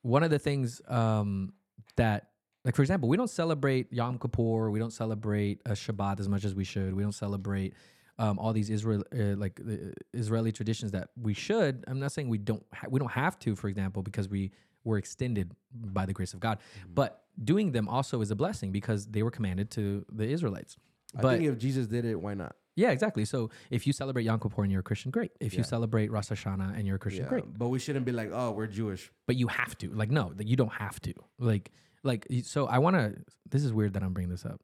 one 0.02 0.24
of 0.24 0.30
the 0.30 0.40
things 0.40 0.82
um, 0.88 1.54
that, 1.96 2.30
like 2.66 2.76
for 2.76 2.82
example, 2.82 3.10
we 3.10 3.18
don't 3.18 3.30
celebrate 3.30 3.92
Yom 3.92 4.18
Kippur, 4.18 4.70
we 4.72 4.80
don't 4.80 4.94
celebrate 4.94 5.62
uh, 5.66 5.72
Shabbat 5.72 6.20
as 6.20 6.30
much 6.30 6.46
as 6.46 6.56
we 6.56 6.64
should. 6.64 6.94
We 6.94 7.04
don't 7.04 7.12
celebrate 7.12 7.74
um, 8.20 8.38
all 8.40 8.54
these 8.54 8.70
Israel 8.70 9.04
uh, 9.14 9.36
like 9.36 9.60
uh, 9.60 9.92
Israeli 10.14 10.52
traditions 10.52 10.92
that 10.92 11.10
we 11.22 11.34
should. 11.34 11.84
I'm 11.88 12.00
not 12.00 12.12
saying 12.12 12.30
we 12.30 12.38
don't 12.38 12.64
ha- 12.74 12.88
we 12.90 13.00
don't 13.00 13.12
have 13.12 13.40
to, 13.40 13.56
for 13.56 13.68
example, 13.68 14.04
because 14.04 14.30
we 14.30 14.52
were 14.84 14.98
extended 14.98 15.52
by 15.74 16.06
the 16.06 16.14
grace 16.14 16.34
of 16.34 16.40
God. 16.40 16.60
Mm-hmm. 16.60 16.94
But 16.94 17.24
doing 17.44 17.72
them 17.72 17.88
also 17.88 18.22
is 18.22 18.32
a 18.32 18.36
blessing 18.36 18.72
because 18.72 19.08
they 19.08 19.24
were 19.24 19.32
commanded 19.32 19.72
to 19.72 20.06
the 20.12 20.26
Israelites. 20.26 20.78
I 21.18 21.22
But 21.22 21.38
think 21.40 21.52
if 21.52 21.58
Jesus 21.58 21.88
did 21.88 22.06
it 22.06 22.16
why 22.16 22.34
not 22.34 22.56
yeah, 22.76 22.90
exactly. 22.90 23.26
So 23.26 23.52
if 23.70 23.86
you 23.86 23.94
celebrate 23.94 24.24
Yom 24.24 24.40
Kippur 24.40 24.64
and 24.64 24.72
you're 24.72 24.80
a 24.82 24.84
Christian, 24.84 25.12
great. 25.12 25.32
If 25.40 25.56
you 25.56 25.64
celebrate 25.64 26.12
Rosh 26.12 26.30
Hashanah 26.30 26.76
and 26.76 26.88
you're 26.88 26.96
a 26.96 27.00
Christian, 27.00 27.24
yeah 27.26 27.30
great. 27.30 27.58
but 27.58 27.68
we 27.70 27.80
shouldn't 27.80 28.06
be 28.06 28.12
like 28.12 28.32
oh 28.34 28.52
we're 28.52 28.68
Jewish 28.68 29.12
But 29.28 29.36
you 29.36 29.48
have 29.48 29.78
to. 29.80 29.92
Like, 29.94 30.10
no, 30.10 30.32
that 30.36 30.48
you 30.48 30.56
don't 30.56 30.74
have 30.74 31.00
to. 31.02 31.14
Like, 31.38 31.72
like. 32.04 32.26
So 32.44 32.66
I 32.66 32.80
want 32.80 32.96
to. 32.96 33.16
This 33.50 33.64
is 33.64 33.72
weird 33.72 33.94
that 33.94 34.04
I'm 34.04 34.14
bringing 34.14 34.32
this 34.32 34.46
up. 34.46 34.60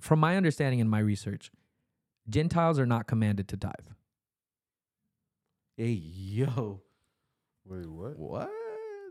From 0.00 0.20
my 0.20 0.36
understanding 0.36 0.80
and 0.80 0.88
my 0.88 1.00
research, 1.00 1.50
Gentiles 2.28 2.78
are 2.78 2.86
not 2.86 3.08
commanded 3.08 3.48
to 3.48 3.56
tithe. 3.56 3.72
hey 5.76 5.90
yo 5.90 6.82
wait 7.64 7.86
what? 7.86 8.18
what 8.18 8.50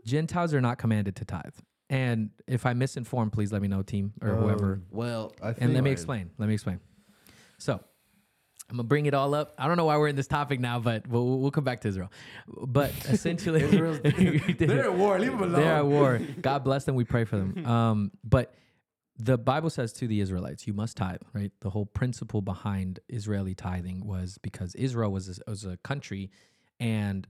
Gentiles 0.08 0.54
are 0.54 0.60
not 0.60 0.78
commanded 0.78 1.16
to 1.16 1.24
tithe. 1.24 1.54
And 1.90 2.30
if 2.46 2.66
I'm 2.66 2.78
misinformed, 2.78 3.32
please 3.32 3.52
let 3.52 3.62
me 3.62 3.68
know, 3.68 3.82
team 3.82 4.12
or 4.20 4.30
whoever. 4.30 4.74
Um, 4.74 4.82
well 4.90 5.32
I 5.42 5.52
think 5.52 5.62
And 5.62 5.74
let 5.74 5.84
me 5.84 5.90
explain. 5.90 6.30
Let 6.38 6.48
me 6.48 6.54
explain. 6.54 6.80
So 7.58 7.80
I'm 8.70 8.76
gonna 8.76 8.84
bring 8.84 9.06
it 9.06 9.14
all 9.14 9.34
up. 9.34 9.54
I 9.58 9.66
don't 9.66 9.78
know 9.78 9.86
why 9.86 9.96
we're 9.96 10.08
in 10.08 10.16
this 10.16 10.26
topic 10.26 10.60
now, 10.60 10.78
but 10.78 11.06
we'll, 11.06 11.38
we'll 11.38 11.50
come 11.50 11.64
back 11.64 11.80
to 11.80 11.88
Israel. 11.88 12.12
But 12.46 12.92
essentially, 13.08 13.62
They're 14.58 14.84
at 14.84 14.94
war. 14.94 15.18
Leave 15.18 15.32
them 15.32 15.42
alone. 15.42 15.52
they're 15.52 15.76
at 15.76 15.86
war. 15.86 16.20
God 16.40 16.64
bless 16.64 16.84
them. 16.84 16.94
We 16.94 17.04
pray 17.04 17.24
for 17.24 17.36
them. 17.38 17.64
Um, 17.64 18.10
but 18.22 18.54
the 19.16 19.38
Bible 19.38 19.70
says 19.70 19.92
to 19.94 20.06
the 20.06 20.20
Israelites, 20.20 20.66
you 20.66 20.74
must 20.74 20.96
tithe, 20.96 21.22
right? 21.32 21.50
The 21.60 21.70
whole 21.70 21.86
principle 21.86 22.42
behind 22.42 23.00
Israeli 23.08 23.54
tithing 23.54 24.06
was 24.06 24.38
because 24.38 24.74
Israel 24.74 25.10
was 25.10 25.38
a, 25.38 25.50
was 25.50 25.64
a 25.64 25.76
country, 25.78 26.30
and 26.78 27.26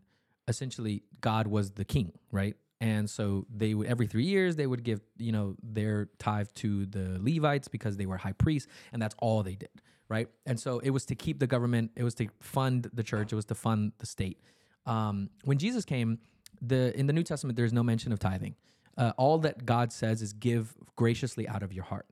essentially 0.48 1.04
God 1.20 1.46
was 1.46 1.72
the 1.72 1.84
king, 1.84 2.12
right? 2.32 2.56
And 2.80 3.10
so 3.10 3.46
they 3.54 3.74
would 3.74 3.88
every 3.88 4.06
three 4.06 4.24
years 4.24 4.54
they 4.56 4.66
would 4.66 4.84
give 4.84 5.00
you 5.16 5.32
know 5.32 5.56
their 5.62 6.08
tithe 6.18 6.48
to 6.56 6.86
the 6.86 7.18
Levites 7.20 7.68
because 7.68 7.96
they 7.96 8.06
were 8.06 8.16
high 8.16 8.32
priests, 8.32 8.68
and 8.92 9.02
that's 9.02 9.16
all 9.18 9.42
they 9.42 9.56
did, 9.56 9.70
right? 10.08 10.28
And 10.46 10.60
so 10.60 10.78
it 10.78 10.90
was 10.90 11.04
to 11.06 11.16
keep 11.16 11.40
the 11.40 11.46
government, 11.46 11.90
it 11.96 12.04
was 12.04 12.14
to 12.16 12.28
fund 12.40 12.88
the 12.92 13.02
church, 13.02 13.32
it 13.32 13.36
was 13.36 13.46
to 13.46 13.56
fund 13.56 13.92
the 13.98 14.06
state. 14.06 14.40
Um, 14.86 15.30
when 15.44 15.58
Jesus 15.58 15.84
came, 15.84 16.18
the 16.62 16.96
in 16.98 17.06
the 17.06 17.12
New 17.12 17.24
Testament 17.24 17.56
there's 17.56 17.72
no 17.72 17.82
mention 17.82 18.12
of 18.12 18.20
tithing. 18.20 18.54
Uh, 18.96 19.12
all 19.16 19.38
that 19.38 19.66
God 19.66 19.92
says 19.92 20.22
is 20.22 20.32
give 20.32 20.74
graciously 20.94 21.48
out 21.48 21.64
of 21.64 21.72
your 21.72 21.84
heart, 21.84 22.06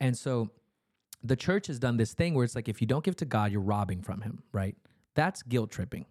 and 0.00 0.16
so 0.16 0.50
the 1.22 1.36
church 1.36 1.66
has 1.66 1.78
done 1.78 1.96
this 1.96 2.14
thing 2.14 2.34
where 2.34 2.44
it's 2.44 2.54
like 2.54 2.68
if 2.68 2.80
you 2.80 2.86
don't 2.86 3.04
give 3.04 3.16
to 3.16 3.24
God, 3.24 3.52
you're 3.52 3.60
robbing 3.60 4.02
from 4.02 4.22
Him, 4.22 4.42
right? 4.52 4.76
That's 5.14 5.42
guilt 5.42 5.70
tripping. 5.70 6.06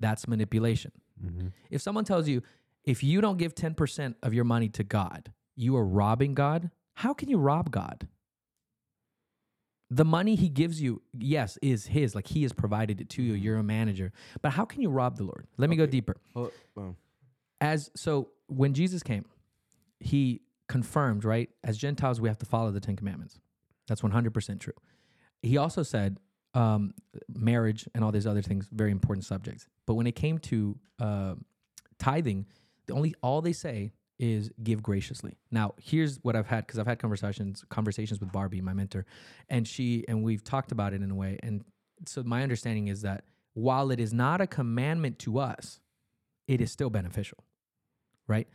That's 0.00 0.26
manipulation. 0.26 0.92
Mm-hmm. 1.24 1.48
If 1.70 1.80
someone 1.82 2.04
tells 2.04 2.28
you, 2.28 2.42
if 2.84 3.02
you 3.02 3.20
don't 3.20 3.38
give 3.38 3.54
10% 3.54 4.14
of 4.22 4.34
your 4.34 4.44
money 4.44 4.68
to 4.70 4.84
God, 4.84 5.32
you 5.56 5.76
are 5.76 5.84
robbing 5.84 6.34
God, 6.34 6.70
how 6.94 7.14
can 7.14 7.28
you 7.28 7.38
rob 7.38 7.70
God? 7.70 8.08
The 9.90 10.04
money 10.04 10.34
he 10.34 10.48
gives 10.48 10.80
you, 10.80 11.02
yes, 11.16 11.58
is 11.62 11.86
his. 11.86 12.14
Like 12.14 12.28
he 12.28 12.42
has 12.42 12.52
provided 12.52 13.00
it 13.00 13.08
to 13.10 13.22
you. 13.22 13.34
You're 13.34 13.58
a 13.58 13.62
manager. 13.62 14.12
But 14.42 14.52
how 14.52 14.64
can 14.64 14.82
you 14.82 14.90
rob 14.90 15.16
the 15.16 15.24
Lord? 15.24 15.46
Let 15.56 15.70
me 15.70 15.76
go 15.76 15.86
deeper. 15.86 16.16
Oh, 16.34 16.50
well, 16.74 16.96
As 17.60 17.90
so 17.94 18.30
when 18.48 18.74
Jesus 18.74 19.02
came, 19.02 19.24
he 20.00 20.42
confirmed, 20.68 21.24
right? 21.24 21.50
As 21.62 21.76
Gentiles, 21.78 22.20
we 22.20 22.28
have 22.28 22.38
to 22.38 22.46
follow 22.46 22.70
the 22.70 22.80
Ten 22.80 22.96
Commandments. 22.96 23.38
That's 23.86 24.00
100% 24.00 24.60
true. 24.60 24.72
He 25.42 25.58
also 25.58 25.82
said 25.82 26.18
um, 26.54 26.94
marriage 27.28 27.86
and 27.94 28.02
all 28.02 28.12
these 28.12 28.26
other 28.26 28.42
things, 28.42 28.68
very 28.72 28.90
important 28.90 29.24
subjects. 29.24 29.66
But 29.86 29.94
when 29.94 30.06
it 30.06 30.16
came 30.16 30.38
to 30.38 30.78
uh, 30.98 31.34
tithing, 31.98 32.46
the 32.86 32.94
only 32.94 33.14
all 33.22 33.40
they 33.40 33.52
say 33.52 33.92
is 34.18 34.50
give 34.62 34.82
graciously. 34.82 35.36
Now, 35.50 35.74
here's 35.80 36.18
what 36.22 36.36
I've 36.36 36.46
had 36.46 36.66
because 36.66 36.78
I've 36.78 36.86
had 36.86 36.98
conversations 36.98 37.64
conversations 37.68 38.20
with 38.20 38.32
Barbie, 38.32 38.60
my 38.60 38.72
mentor, 38.72 39.06
and 39.48 39.66
she 39.66 40.04
and 40.08 40.22
we've 40.22 40.44
talked 40.44 40.72
about 40.72 40.92
it 40.92 41.02
in 41.02 41.10
a 41.10 41.14
way. 41.14 41.38
And 41.42 41.64
so 42.06 42.22
my 42.22 42.42
understanding 42.42 42.88
is 42.88 43.02
that 43.02 43.24
while 43.54 43.90
it 43.90 44.00
is 44.00 44.12
not 44.12 44.40
a 44.40 44.46
commandment 44.46 45.18
to 45.20 45.38
us, 45.38 45.80
it 46.46 46.60
is 46.60 46.70
still 46.70 46.90
beneficial, 46.90 47.38
right? 48.26 48.48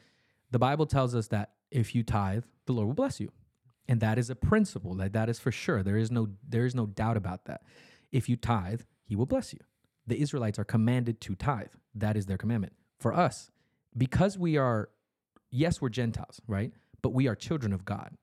The 0.51 0.59
Bible 0.59 0.86
tells 0.86 1.15
us 1.15 1.27
that 1.27 1.51
if 1.71 1.93
you 1.93 2.03
tithe, 2.03 2.43
the 2.65 2.74
Lord 2.74 2.88
will 2.88 2.95
bless 2.95 3.19
you. 3.19 3.29
And 3.88 4.00
that 4.01 4.19
is 4.19 4.29
a 4.29 4.36
principle. 4.36 4.93
That 4.95 5.13
that 5.13 5.29
is 5.29 5.39
for 5.39 5.51
sure. 5.51 5.83
There 5.83 5.98
is 5.98 6.12
no 6.12 6.29
there 6.48 6.65
is 6.65 6.75
no 6.75 6.86
doubt 6.86 7.17
about 7.17 7.45
that. 7.45 7.62
If 8.12 8.29
you 8.29 8.36
tithe, 8.38 8.81
he 9.03 9.15
will 9.15 9.25
bless 9.25 9.53
you. 9.53 9.59
The 10.07 10.19
Israelites 10.21 10.59
are 10.59 10.63
commanded 10.63 11.21
to 11.21 11.36
tithe. 11.36 11.74
That 11.95 12.15
is 12.15 12.27
their 12.27 12.38
commandment. 12.38 12.74
For 13.00 13.13
us, 13.13 13.51
because 13.98 14.38
we 14.38 14.58
are 14.58 14.89
yes, 15.51 15.81
we're 15.81 15.89
Gentiles, 15.89 16.41
right? 16.48 16.72
But 17.01 17.10
we 17.10 17.27
are 17.27 17.36
children 17.36 17.74
of 17.74 17.86
God. 17.86 18.15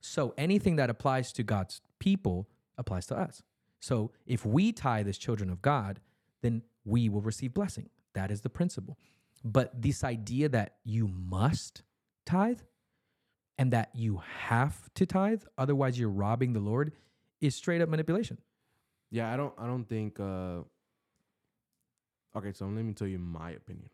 So 0.00 0.34
anything 0.36 0.76
that 0.76 0.90
applies 0.90 1.32
to 1.34 1.42
God's 1.42 1.80
people 2.00 2.48
applies 2.76 3.06
to 3.06 3.16
us. 3.16 3.42
So 3.80 4.10
if 4.26 4.44
we 4.44 4.72
tithe 4.72 5.08
as 5.08 5.18
children 5.18 5.50
of 5.50 5.62
God, 5.62 6.00
then 6.42 6.62
we 6.84 7.08
will 7.08 7.20
receive 7.20 7.54
blessing. 7.54 7.90
That 8.14 8.30
is 8.30 8.40
the 8.40 8.48
principle. 8.48 8.98
But 9.44 9.80
this 9.80 10.02
idea 10.04 10.48
that 10.48 10.76
you 10.84 11.08
must 11.08 11.82
tithe 12.26 12.60
and 13.58 13.72
that 13.72 13.90
you 13.94 14.22
have 14.48 14.92
to 14.94 15.06
tithe, 15.06 15.42
otherwise 15.56 15.98
you're 15.98 16.08
robbing 16.08 16.52
the 16.52 16.60
Lord, 16.60 16.92
is 17.40 17.54
straight 17.54 17.80
up 17.80 17.88
manipulation. 17.88 18.38
yeah, 19.10 19.32
I 19.32 19.36
don't. 19.36 19.52
I 19.58 19.66
don't 19.66 19.84
think. 19.84 20.18
Uh, 20.18 20.60
okay, 22.36 22.52
so 22.52 22.66
let 22.66 22.84
me 22.84 22.92
tell 22.92 23.08
you 23.08 23.18
my 23.18 23.50
opinion. 23.50 23.90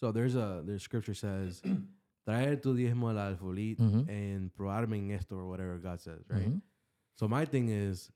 So 0.00 0.12
there's 0.12 0.36
a 0.36 0.62
there's 0.64 0.82
scripture 0.82 1.14
says, 1.14 1.62
"Traer 2.28 2.60
tu 2.62 2.74
diezmo 2.76 3.10
al 3.10 3.34
alfolí 3.36 3.76
Mhm. 3.78 4.08
and 4.08 4.54
probarme 4.54 4.94
en 4.98 5.10
esto" 5.12 5.36
or 5.36 5.48
whatever 5.48 5.78
God 5.78 6.00
says, 6.00 6.22
right? 6.28 6.48
Mhm. 6.50 6.60
So 7.14 7.26
my 7.28 7.44
thing 7.46 7.68
is, 7.68 8.10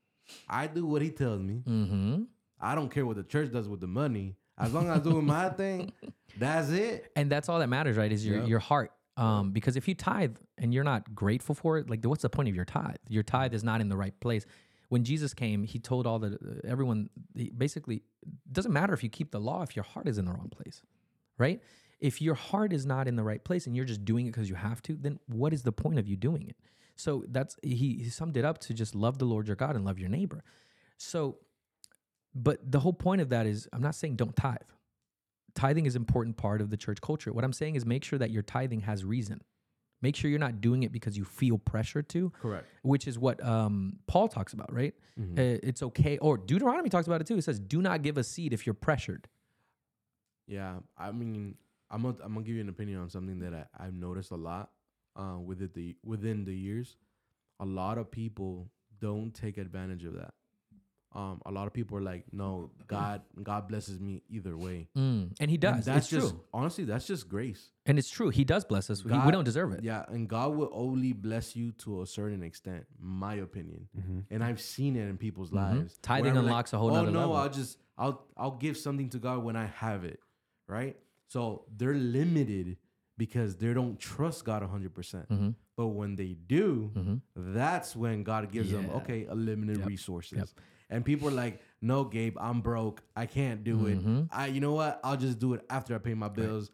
I 0.48 0.66
do 0.66 0.84
what 0.86 1.02
He 1.02 1.10
tells 1.10 1.40
me. 1.42 1.62
Mm-hmm. 1.66 2.22
I 2.60 2.74
don't 2.74 2.90
care 2.90 3.06
what 3.06 3.16
the 3.16 3.24
church 3.24 3.50
does 3.52 3.68
with 3.68 3.80
the 3.80 3.86
money. 3.86 4.36
As 4.58 4.74
long 4.74 4.88
as 4.90 4.98
I'm 4.98 5.02
doing 5.02 5.24
my 5.24 5.48
thing, 5.48 5.90
that's 6.38 6.68
it. 6.68 7.10
And 7.16 7.30
that's 7.32 7.48
all 7.48 7.58
that 7.60 7.68
matters, 7.68 7.96
right? 7.96 8.12
Is 8.12 8.26
your 8.26 8.40
Yep. 8.40 8.48
your 8.48 8.58
heart. 8.58 8.92
Um, 9.16 9.52
because 9.52 9.76
if 9.76 9.86
you 9.88 9.94
tithe 9.94 10.36
and 10.58 10.72
you're 10.72 10.84
not 10.84 11.14
grateful 11.14 11.54
for 11.54 11.78
it, 11.78 11.90
like 11.90 12.04
what's 12.04 12.22
the 12.22 12.30
point 12.30 12.48
of 12.48 12.54
your 12.54 12.64
tithe? 12.64 12.96
Your 13.08 13.22
tithe 13.22 13.52
is 13.54 13.62
not 13.64 13.80
in 13.80 13.88
the 13.88 13.96
right 13.96 14.18
place. 14.20 14.44
When 14.88 15.04
Jesus 15.04 15.34
came, 15.34 15.62
he 15.64 15.78
told 15.78 16.06
all 16.06 16.18
the 16.18 16.60
everyone 16.64 17.08
he 17.34 17.50
basically 17.50 17.96
it 18.22 18.52
doesn't 18.52 18.72
matter 18.72 18.92
if 18.92 19.02
you 19.02 19.08
keep 19.08 19.30
the 19.30 19.40
law 19.40 19.62
if 19.62 19.74
your 19.76 19.82
heart 19.84 20.06
is 20.08 20.18
in 20.18 20.24
the 20.26 20.32
wrong 20.32 20.48
place, 20.50 20.82
right? 21.40 21.60
If 21.98 22.22
your 22.22 22.34
heart 22.34 22.72
is 22.72 22.86
not 22.86 23.08
in 23.08 23.16
the 23.16 23.22
right 23.24 23.42
place 23.42 23.66
and 23.66 23.74
you're 23.76 23.84
just 23.84 24.04
doing 24.04 24.26
it 24.26 24.30
because 24.32 24.48
you 24.48 24.54
have 24.54 24.80
to, 24.82 24.96
then 24.96 25.18
what 25.26 25.52
is 25.52 25.62
the 25.62 25.72
point 25.72 25.98
of 25.98 26.06
you 26.06 26.16
doing 26.16 26.46
it? 26.48 26.56
So 26.96 27.24
that's 27.28 27.56
he, 27.62 27.98
he 28.04 28.08
summed 28.10 28.36
it 28.36 28.44
up 28.44 28.58
to 28.58 28.74
just 28.74 28.94
love 28.94 29.18
the 29.18 29.24
Lord 29.24 29.46
your 29.46 29.56
God 29.56 29.74
and 29.76 29.84
love 29.84 29.98
your 29.98 30.08
neighbor. 30.08 30.44
So, 30.96 31.38
but 32.34 32.58
the 32.70 32.80
whole 32.80 32.92
point 32.92 33.20
of 33.20 33.30
that 33.30 33.46
is 33.46 33.68
I'm 33.72 33.82
not 33.82 33.94
saying 33.94 34.16
don't 34.16 34.36
tithe 34.36 34.58
tithing 35.54 35.86
is 35.86 35.96
an 35.96 36.02
important 36.02 36.36
part 36.36 36.60
of 36.60 36.70
the 36.70 36.76
church 36.76 37.00
culture. 37.00 37.32
What 37.32 37.44
I'm 37.44 37.52
saying 37.52 37.74
is 37.74 37.84
make 37.84 38.04
sure 38.04 38.18
that 38.18 38.30
your 38.30 38.42
tithing 38.42 38.80
has 38.82 39.04
reason. 39.04 39.40
Make 40.02 40.16
sure 40.16 40.30
you're 40.30 40.38
not 40.38 40.60
doing 40.60 40.82
it 40.84 40.92
because 40.92 41.16
you 41.18 41.24
feel 41.24 41.58
pressure 41.58 42.02
to, 42.02 42.30
Correct. 42.40 42.66
which 42.82 43.06
is 43.06 43.18
what 43.18 43.44
um, 43.44 43.98
Paul 44.06 44.28
talks 44.28 44.52
about, 44.54 44.72
right? 44.72 44.94
Mhm. 45.18 45.38
Uh, 45.38 45.58
it's 45.62 45.82
okay. 45.82 46.16
Or 46.18 46.38
Deuteronomy 46.38 46.88
talks 46.88 47.06
about 47.06 47.20
it 47.20 47.26
too. 47.26 47.36
It 47.36 47.42
says, 47.44 47.58
do 47.60 47.82
not 47.82 48.02
give 48.02 48.16
a 48.16 48.24
seed 48.24 48.52
if 48.54 48.64
you're 48.64 48.74
pressured. 48.74 49.28
Yeah, 50.50 50.80
I 50.98 51.12
mean, 51.12 51.54
I'm 51.90 52.02
gonna, 52.02 52.16
I'm 52.24 52.34
gonna 52.34 52.44
give 52.44 52.56
you 52.56 52.60
an 52.60 52.68
opinion 52.68 52.98
on 53.00 53.08
something 53.08 53.38
that 53.38 53.54
I, 53.54 53.86
I've 53.86 53.94
noticed 53.94 54.32
a 54.32 54.36
lot 54.36 54.70
uh, 55.16 55.38
within 55.38 55.70
the 55.74 55.96
within 56.04 56.44
the 56.44 56.54
years. 56.54 56.96
A 57.60 57.64
lot 57.64 57.98
of 57.98 58.10
people 58.10 58.68
don't 59.00 59.32
take 59.32 59.58
advantage 59.58 60.04
of 60.04 60.14
that. 60.14 60.34
Um, 61.12 61.40
a 61.44 61.50
lot 61.50 61.66
of 61.66 61.72
people 61.72 61.98
are 61.98 62.02
like, 62.02 62.24
no, 62.32 62.70
God, 62.86 63.22
God 63.42 63.66
blesses 63.66 63.98
me 63.98 64.22
either 64.30 64.56
way. 64.56 64.86
Mm. 64.96 65.32
And 65.40 65.50
he 65.50 65.56
And 65.56 65.60
does. 65.60 65.84
that's 65.84 65.98
it's 66.06 66.08
just 66.08 66.30
true. 66.30 66.40
honestly, 66.54 66.84
that's 66.84 67.04
just 67.06 67.28
grace. 67.28 67.72
And 67.84 67.98
it's 67.98 68.08
true. 68.08 68.28
He 68.30 68.44
does 68.44 68.64
bless 68.64 68.90
us. 68.90 69.02
He- 69.02 69.08
we 69.08 69.32
don't 69.32 69.42
deserve 69.42 69.72
it. 69.72 69.82
Yeah, 69.82 70.04
and 70.08 70.28
God 70.28 70.54
will 70.54 70.70
only 70.72 71.12
bless 71.12 71.56
you 71.56 71.72
to 71.84 72.02
a 72.02 72.06
certain 72.06 72.44
extent, 72.44 72.86
my 73.00 73.34
opinion. 73.34 73.88
Mm-hmm. 73.98 74.20
And 74.30 74.44
I've 74.44 74.60
seen 74.60 74.94
it 74.94 75.08
in 75.08 75.16
people's 75.18 75.50
Mhm. 75.50 75.54
lives. 75.56 75.98
Tithing 76.00 76.24
where 76.26 76.30
I'm 76.30 76.36
like, 76.36 76.44
unlocks 76.44 76.72
a 76.74 76.78
whole 76.78 76.92
oh 76.92 76.94
nother 76.94 77.10
no, 77.10 77.18
level." 77.20 77.36
I'll 77.36 77.48
just 77.50 77.78
I'll 77.98 78.24
I'll 78.36 78.56
give 78.56 78.76
something 78.76 79.08
to 79.10 79.18
God 79.18 79.42
when 79.42 79.56
I 79.56 79.66
have 79.66 80.04
it, 80.04 80.20
right? 80.70 80.96
So 81.28 81.64
they're 81.76 81.94
limited 81.94 82.76
because 83.18 83.56
they 83.56 83.74
don't 83.74 83.98
trust 83.98 84.44
God 84.44 84.62
hundred 84.62 84.94
percent. 84.94 85.28
Mhm. 85.28 85.54
But 85.76 85.88
when 85.88 86.16
they 86.16 86.34
do, 86.34 86.90
Mhm. 86.94 87.20
that's 87.54 87.94
when 87.96 88.22
God 88.22 88.50
gives 88.50 88.70
them 88.70 88.86
Yeah. 88.86 88.94
okay 88.98 89.24
unlimited 89.26 89.78
Yep. 89.78 89.86
resources. 89.88 90.38
Yep. 90.38 90.48
And 90.90 91.04
people 91.04 91.28
are 91.28 91.32
like, 91.32 91.60
"No, 91.80 92.04
Gabe, 92.04 92.36
I'm 92.38 92.60
broke. 92.62 93.02
I 93.14 93.26
can't 93.26 93.62
do 93.62 93.76
Mhm. 93.76 94.22
it. 94.24 94.28
I, 94.32 94.46
you 94.48 94.60
know 94.60 94.72
what? 94.72 95.00
I'll 95.04 95.16
just 95.16 95.38
do 95.38 95.54
it 95.54 95.64
after 95.70 95.94
I 95.94 95.98
pay 95.98 96.14
my 96.14 96.28
bills." 96.28 96.70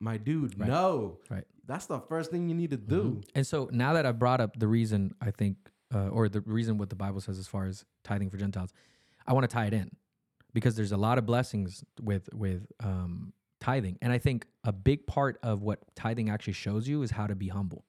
My 0.00 0.16
dude, 0.16 0.58
Right. 0.58 0.68
no, 0.68 1.18
Right. 1.28 1.44
That's 1.66 1.86
the 1.86 2.00
first 2.00 2.30
thing 2.32 2.48
you 2.48 2.54
need 2.54 2.70
to 2.70 2.76
do. 2.76 3.02
Mhm. 3.02 3.28
And 3.36 3.46
so 3.46 3.68
now 3.72 3.92
that 3.92 4.04
I've 4.06 4.18
brought 4.18 4.40
up 4.40 4.58
the 4.58 4.66
reason, 4.66 5.14
I 5.20 5.30
think, 5.30 5.70
uh, 5.94 6.08
or 6.08 6.28
the 6.28 6.40
reason 6.40 6.78
what 6.78 6.88
the 6.90 6.96
Bible 6.96 7.20
says 7.20 7.38
as 7.38 7.46
far 7.46 7.66
as 7.66 7.84
tithing 8.02 8.28
for 8.30 8.38
Gentiles, 8.38 8.72
I 9.26 9.34
want 9.34 9.44
to 9.44 9.48
tie 9.52 9.66
it 9.66 9.72
in 9.74 9.90
because 10.52 10.74
there's 10.76 10.92
a 10.92 10.96
lot 10.96 11.18
of 11.18 11.26
blessings 11.26 11.84
with 12.00 12.28
with 12.32 12.66
um, 12.80 13.32
tithing, 13.60 13.98
and 14.02 14.12
I 14.12 14.18
think 14.18 14.46
a 14.64 14.72
big 14.72 15.06
part 15.06 15.38
of 15.42 15.62
what 15.62 15.80
tithing 15.94 16.30
actually 16.30 16.54
shows 16.54 16.88
you 16.88 17.02
is 17.02 17.10
how 17.10 17.26
to 17.26 17.34
be 17.34 17.48
humble. 17.48 17.84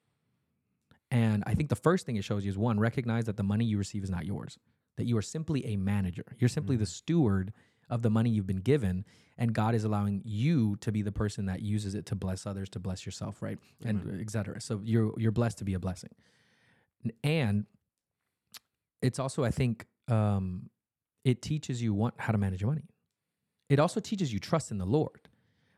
And 1.10 1.44
I 1.46 1.56
think 1.56 1.70
the 1.70 1.76
first 1.76 2.06
thing 2.06 2.16
it 2.16 2.24
shows 2.24 2.46
you 2.46 2.52
is 2.52 2.58
one, 2.58 2.80
recognize 2.80 3.26
that 3.26 3.36
the 3.36 3.44
money 3.44 3.66
you 3.66 3.78
receive 3.78 4.04
is 4.04 4.10
not 4.10 4.26
yours, 4.26 4.58
that 4.98 5.06
you 5.06 5.18
are 5.18 5.22
simply 5.22 5.66
a 5.66 5.76
manager. 5.76 6.26
You're 6.40 6.50
simply 6.50 6.78
the 6.78 6.86
steward 6.86 7.52
of 7.90 8.02
the 8.02 8.10
money 8.10 8.30
you've 8.30 8.48
been 8.48 8.62
given, 8.62 9.04
and 9.38 9.54
God 9.54 9.76
is 9.76 9.84
allowing 9.84 10.22
you 10.24 10.78
to 10.78 10.92
be 10.92 11.02
the 11.02 11.12
person 11.12 11.48
that 11.48 11.62
uses 11.62 11.96
it 11.96 12.06
to 12.06 12.16
bless 12.16 12.46
others, 12.46 12.70
to 12.70 12.80
bless 12.80 13.06
yourself, 13.06 13.42
right? 13.42 13.60
And 13.84 14.22
et 14.22 14.30
cetera. 14.30 14.62
So 14.62 14.80
you're 14.84 15.12
you're 15.18 15.34
blessed 15.34 15.58
to 15.58 15.66
be 15.66 15.74
a 15.74 15.80
blessing. 15.80 16.12
And 17.24 17.66
it's 19.02 19.20
also, 19.20 19.44
I 19.44 19.52
think, 19.52 19.88
um, 20.08 20.70
it 21.24 21.42
teaches 21.42 21.82
you 21.82 21.94
one, 21.94 22.14
how 22.18 22.32
to 22.32 22.38
manage 22.38 22.62
your 22.62 22.70
money. 22.72 22.88
It 23.70 23.80
also 23.80 24.00
teaches 24.00 24.34
you 24.34 24.40
trust 24.40 24.72
in 24.72 24.78
the 24.78 24.86
Lord. 24.86 25.30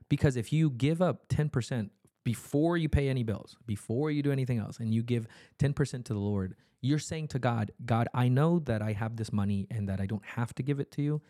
Because 0.10 0.36
if 0.36 0.52
you 0.54 0.70
give 0.70 1.02
up 1.02 1.28
10% 1.30 1.90
before 2.24 2.78
you 2.78 2.88
pay 2.90 3.10
any 3.10 3.24
bills, 3.24 3.58
before 3.66 4.12
you 4.12 4.22
do 4.22 4.32
anything 4.32 4.60
else, 4.60 4.80
and 4.80 4.94
you 4.94 5.04
give 5.04 5.28
10% 5.60 6.06
to 6.06 6.14
the 6.14 6.20
Lord, 6.20 6.56
you're 6.82 7.00
saying 7.00 7.30
to 7.30 7.40
God, 7.40 7.72
God, 7.86 8.08
I 8.14 8.28
know 8.30 8.60
that 8.60 8.82
I 8.82 8.94
have 8.94 9.16
this 9.16 9.32
money 9.32 9.68
and 9.72 9.88
that 9.90 10.00
I 10.00 10.06
don't 10.06 10.26
have 10.26 10.54
to 10.56 10.64
give 10.64 10.80
it 10.80 10.92
to 10.92 11.02
you, 11.02 11.22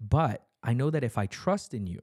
but 0.00 0.46
I 0.62 0.74
know 0.74 0.90
that 0.90 1.04
if 1.04 1.16
I 1.18 1.26
trust 1.26 1.74
in 1.74 1.86
you, 1.86 2.00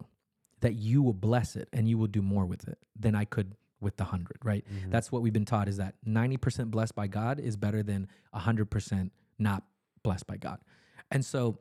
that 0.61 0.73
you 0.73 1.01
will 1.03 1.13
bless 1.13 1.55
it 1.55 1.69
and 1.71 1.87
you 1.87 1.97
will 1.97 2.07
do 2.07 2.21
more 2.21 2.45
with 2.45 2.67
it 2.67 2.79
than 2.99 3.13
I 3.15 3.25
could 3.25 3.55
with 3.79 3.97
the 3.97 4.05
hundred, 4.05 4.37
right? 4.43 4.65
Mhm. 4.67 4.89
That's 4.89 5.11
what 5.11 5.21
we've 5.21 5.31
been 5.33 5.45
taught 5.45 5.67
is 5.67 5.77
that 5.77 5.95
90% 6.03 6.71
blessed 6.71 6.95
by 6.95 7.05
God 7.07 7.39
is 7.39 7.55
better 7.55 7.83
than 7.83 8.07
100% 8.33 9.11
not 9.37 9.63
blessed 10.01 10.25
by 10.25 10.37
God. 10.37 10.59
And 11.11 11.25
so 11.25 11.59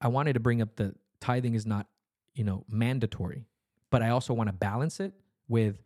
I 0.00 0.08
wanted 0.08 0.34
to 0.34 0.40
bring 0.40 0.60
up 0.60 0.76
the 0.76 0.94
tithing 1.20 1.54
is 1.54 1.66
not, 1.66 1.86
you 2.34 2.44
know, 2.44 2.64
mandatory, 2.68 3.46
but 3.90 4.02
I 4.02 4.10
also 4.10 4.34
want 4.34 4.48
to 4.48 4.52
balance 4.52 5.00
it 5.00 5.12
with 5.48 5.82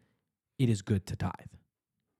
it 0.58 0.68
is 0.68 0.82
good 0.82 1.06
to 1.06 1.16
tithe. 1.16 1.32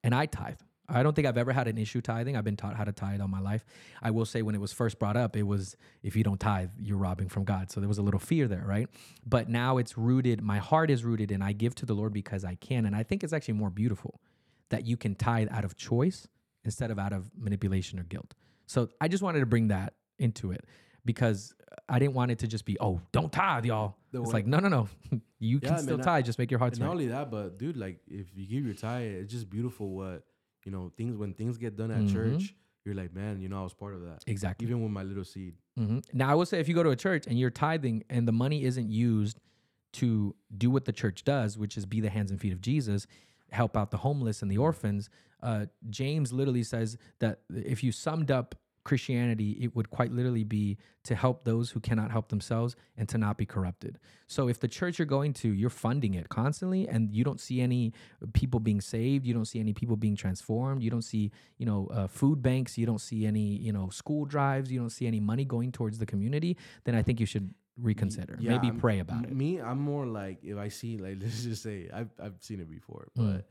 And 0.05 0.15
I 0.15 0.27
tithe. 0.27 0.59
I 0.89 1.03
don't 1.03 1.15
think 1.15 1.27
I've 1.27 1.39
ever 1.39 1.53
had 1.53 1.67
an 1.67 1.79
issue 1.79 2.01
tithing. 2.01 2.37
I've 2.37 2.45
been 2.45 2.57
taught 2.57 2.77
how 2.77 2.85
to 2.85 2.93
tithe 2.93 3.21
all 3.21 3.29
my 3.29 3.41
life. 3.41 3.65
I 4.01 4.13
will 4.13 4.25
say 4.25 4.43
when 4.43 4.55
it 4.55 4.61
was 4.61 4.73
first 4.73 4.99
brought 4.99 5.17
up, 5.17 5.37
it 5.37 5.43
was 5.43 5.77
if 6.03 6.15
you 6.15 6.23
don't 6.23 6.39
tithe, 6.39 6.71
you're 6.79 6.99
robbing 6.99 7.29
from 7.29 7.45
God. 7.45 7.71
So 7.71 7.81
there 7.81 7.89
was 7.89 7.99
a 7.99 8.03
little 8.03 8.21
fear 8.21 8.47
there, 8.47 8.65
right? 8.65 8.89
But 9.25 9.49
now 9.49 9.79
it's 9.79 9.99
rooted, 9.99 10.43
my 10.43 10.59
heart 10.59 10.91
is 10.91 11.05
rooted, 11.05 11.33
and 11.33 11.43
I 11.43 11.53
give 11.53 11.75
to 11.77 11.87
the 11.87 11.95
Lord 11.95 12.13
because 12.13 12.45
I 12.45 12.55
can. 12.55 12.87
And 12.87 12.95
I 12.95 13.03
think 13.03 13.25
it's 13.25 13.33
actually 13.33 13.55
more 13.55 13.71
beautiful 13.71 14.21
that 14.69 14.87
you 14.87 14.97
can 14.97 15.17
tithe 15.17 15.49
out 15.51 15.65
of 15.65 15.77
choice 15.77 16.29
instead 16.65 16.91
of 16.91 16.99
out 16.99 17.13
of 17.13 17.31
manipulation 17.37 17.99
or 17.99 18.05
guilt. 18.05 18.35
So 18.67 18.89
I 19.01 19.09
just 19.09 19.23
wanted 19.23 19.41
to 19.41 19.47
bring 19.47 19.69
that 19.69 19.95
into 20.19 20.53
it 20.53 20.65
because 21.05 21.55
I 21.89 21.99
didn't 21.99 22.15
want 22.15 22.31
it 22.33 22.39
to 22.41 22.47
just 22.49 22.65
be, 22.65 22.77
oh, 22.81 23.01
don't 23.13 23.33
tithe, 23.33 23.65
y'all. 23.65 23.97
The 24.13 24.21
it's 24.23 24.29
way- 24.29 24.39
like, 24.41 24.47
no, 24.47 24.59
no, 24.59 24.69
no. 24.69 24.89
you 25.39 25.61
Yeah, 25.63 25.69
can 25.69 25.79
still 25.83 25.97
man, 25.99 26.05
tithe, 26.05 26.25
just 26.25 26.39
make 26.39 26.51
your 26.51 26.59
heart 26.59 26.79
not 26.79 26.91
only 26.91 27.09
that, 27.09 27.31
but 27.31 27.59
dude, 27.59 27.77
like 27.77 28.01
if 28.09 28.27
you 28.35 28.47
give 28.47 28.65
your 28.65 28.75
tithe, 28.75 29.13
it's 29.23 29.33
just 29.33 29.49
beautiful 29.49 29.91
what 29.91 30.25
you 30.65 30.73
know 30.73 30.91
things 30.97 31.17
when 31.17 31.33
things 31.35 31.59
get 31.59 31.77
done 31.77 31.91
at 31.91 32.03
Mhm. 32.05 32.13
church. 32.13 32.55
You're 32.85 32.95
like, 32.95 33.13
man, 33.15 33.41
you 33.41 33.49
know, 33.49 33.61
I 33.61 33.65
was 33.65 33.75
part 33.75 33.95
of 33.95 34.03
that. 34.03 34.23
Exactly. 34.29 34.65
Even 34.67 34.81
with 34.83 34.93
my 34.93 35.03
little 35.03 35.25
seed. 35.25 35.55
hmm 35.77 35.99
Now, 36.13 36.31
I 36.31 36.35
will 36.35 36.47
say 36.47 36.61
if 36.61 36.69
you 36.69 36.75
go 36.75 36.85
to 36.85 36.91
a 36.91 36.97
church 36.97 37.27
and 37.27 37.37
you're 37.39 37.51
tithing 37.51 38.05
and 38.09 38.27
the 38.29 38.33
money 38.33 38.63
isn't 38.65 38.91
used 38.91 39.41
to 39.95 40.35
do 40.57 40.71
what 40.71 40.85
the 40.85 40.93
church 40.93 41.25
does, 41.25 41.59
which 41.59 41.77
is 41.77 41.85
be 41.85 42.01
the 42.01 42.11
hands 42.11 42.31
and 42.31 42.41
feet 42.41 42.53
of 42.53 42.61
Jesus, 42.61 43.07
help 43.51 43.77
out 43.77 43.91
the 43.91 43.97
homeless 43.99 44.41
and 44.43 44.51
the 44.51 44.59
orphans, 44.59 45.09
uh, 45.43 45.67
James 45.91 46.33
literally 46.33 46.63
says 46.63 46.97
that 47.21 47.41
if 47.55 47.83
you 47.85 47.93
summed 47.93 48.31
up 48.31 48.55
Christianity, 48.85 49.51
it 49.61 49.75
would 49.75 49.91
quite 49.91 50.13
literally 50.13 50.45
be 50.45 50.79
to 51.03 51.17
help 51.17 51.45
those 51.45 51.71
who 51.71 51.81
cannot 51.81 52.13
help 52.13 52.29
themselves 52.29 52.77
and 52.97 53.09
to 53.09 53.19
not 53.19 53.37
be 53.37 53.45
corrupted. 53.45 53.99
So 54.29 54.49
if 54.49 54.61
the 54.61 54.69
church 54.69 54.99
you're 55.01 55.07
going 55.07 55.33
to, 55.35 55.49
you're 55.53 55.71
funding 55.71 56.15
it 56.15 56.29
constantly 56.29 56.87
and 56.89 57.13
you 57.13 57.25
don't 57.25 57.41
see 57.41 57.61
any 57.61 57.93
people 58.33 58.61
being 58.61 58.81
saved, 58.81 59.27
you 59.27 59.35
don't 59.35 59.45
see 59.45 59.59
any 59.59 59.73
people 59.73 59.97
being 59.97 60.15
transformed, 60.15 60.85
you 60.85 60.91
don't 60.91 61.03
see, 61.03 61.33
you 61.59 61.67
know, 61.67 61.89
uh, 61.93 62.07
food 62.07 62.43
banks, 62.43 62.79
you 62.79 62.87
don't 62.87 63.01
see 63.01 63.27
any, 63.27 63.57
you 63.57 63.73
know, 63.73 63.89
school 63.91 64.25
drives, 64.25 64.71
you 64.71 64.79
don't 64.79 64.91
see 64.91 65.07
any 65.09 65.19
money 65.19 65.45
going 65.45 65.73
towards 65.73 65.99
the 65.99 66.07
community, 66.07 66.57
then 66.85 66.95
I 66.95 67.03
think 67.03 67.19
you 67.19 67.27
should 67.27 67.53
reconsider. 67.77 68.37
Yeah, 68.41 68.53
Maybe 68.53 68.69
I'm- 68.69 68.79
pray 68.79 69.01
about 69.01 69.25
it. 69.25 69.35
Me, 69.35 69.61
I'm 69.61 69.81
more 69.81 70.07
like 70.07 70.39
if 70.45 70.57
I 70.59 70.69
see 70.69 70.97
like 70.97 71.19
let's 71.21 71.43
just 71.43 71.63
say 71.63 71.91
I've 71.93 72.11
I've 72.23 72.37
seen 72.41 72.61
it 72.61 72.71
before, 72.71 73.09
but 73.17 73.23
Mm. 73.23 73.45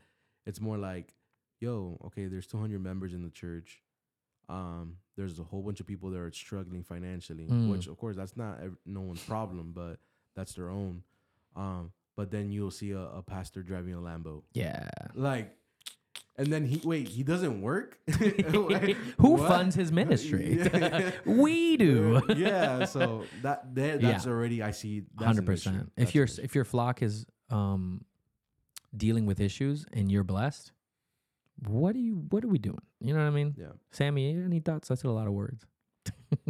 it's 0.46 0.60
more 0.62 0.78
like, 0.78 1.12
yo, 1.60 1.98
okay, 2.06 2.26
there's 2.26 2.46
200 2.46 2.82
members 2.82 3.14
in 3.14 3.22
the 3.22 3.30
church. 3.30 3.82
Um, 4.48 4.96
there's 5.16 5.38
a 5.38 5.42
whole 5.42 5.62
bunch 5.62 5.80
of 5.80 5.86
people 5.86 6.10
that 6.10 6.18
are 6.20 6.30
struggling 6.30 6.82
financially, 6.84 7.46
Mm. 7.46 7.70
which 7.70 7.86
of 7.88 7.96
course 7.96 8.16
that's 8.16 8.36
not 8.36 8.60
ev- 8.62 8.76
no 8.86 9.00
one's 9.00 9.22
problem, 9.22 9.72
but 9.74 9.98
that's 10.34 10.54
their 10.54 10.70
own. 10.70 11.02
Um, 11.56 11.92
but 12.16 12.30
then 12.30 12.50
you'll 12.52 12.70
see 12.70 12.92
a, 12.92 13.00
a 13.00 13.22
pastor 13.22 13.62
driving 13.62 13.94
a 13.94 13.98
Lambo, 13.98 14.42
Yeah. 14.52 14.88
like, 15.14 15.56
and 16.38 16.48
then 16.52 16.66
he 16.66 16.80
wait, 16.84 17.08
he 17.08 17.22
doesn't 17.22 17.60
work. 17.62 17.98
Who 18.10 19.30
What? 19.32 19.48
funds 19.48 19.74
his 19.74 19.90
ministry? 19.90 20.60
We 21.24 21.76
do. 21.78 22.22
yeah, 22.36 22.84
so 22.84 23.24
that 23.42 23.68
Yeah. 23.74 23.96
that's 23.96 24.26
already 24.26 24.62
I 24.62 24.70
see. 24.70 25.00
that's 25.14 25.24
Hundred 25.26 25.46
percent. 25.46 25.90
If 25.96 26.14
your 26.14 26.28
if 26.42 26.54
your 26.54 26.64
flock 26.64 27.02
is 27.02 27.24
um 27.50 28.04
dealing 28.96 29.26
with 29.26 29.40
issues 29.40 29.86
and 29.92 30.10
you're 30.12 30.24
blessed, 30.24 30.72
what 31.68 31.94
are 31.96 32.00
you 32.00 32.26
what 32.30 32.44
are 32.44 32.48
we 32.48 32.58
doing? 32.58 32.82
You 33.00 33.14
know 33.14 33.20
what 33.20 33.26
I 33.26 33.30
mean? 33.30 33.54
yeah. 33.56 33.72
Sammy, 33.90 34.30
any 34.30 34.60
thoughts? 34.60 34.90
I 34.90 34.94
said 34.94 35.08
a 35.08 35.12
lot 35.12 35.26
of 35.26 35.32
words. 35.32 35.64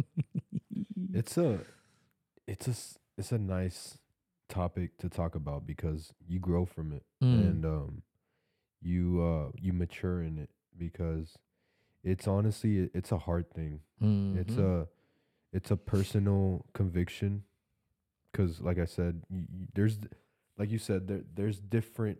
It's 1.13 1.37
a, 1.37 1.59
it's 2.47 2.67
a 2.67 2.75
it's 3.17 3.31
a 3.31 3.37
nice 3.37 3.97
topic 4.49 4.97
to 4.97 5.09
talk 5.09 5.35
about 5.35 5.65
because 5.65 6.13
you 6.27 6.39
grow 6.39 6.65
from 6.65 6.91
it 6.93 7.03
Mm. 7.23 7.33
and 7.49 7.65
um, 7.65 8.01
you 8.81 9.21
uh 9.23 9.51
you 9.59 9.73
mature 9.73 10.21
in 10.21 10.37
it 10.37 10.49
because 10.77 11.37
it's 12.03 12.27
honestly 12.27 12.89
it's 12.93 13.11
a 13.11 13.17
hard 13.17 13.49
thing. 13.51 13.81
It's 13.99 14.55
Mhm. 14.55 14.83
a, 14.83 14.87
it's 15.51 15.71
a 15.71 15.77
personal 15.77 16.65
conviction 16.73 17.43
because 18.31 18.61
like 18.61 18.77
I 18.77 18.85
said, 18.85 19.23
y 19.31 19.47
y 19.49 19.67
there's 19.73 19.97
like 20.57 20.69
you 20.69 20.77
said 20.79 21.07
there 21.07 21.23
there's 21.33 21.59
different 21.59 22.19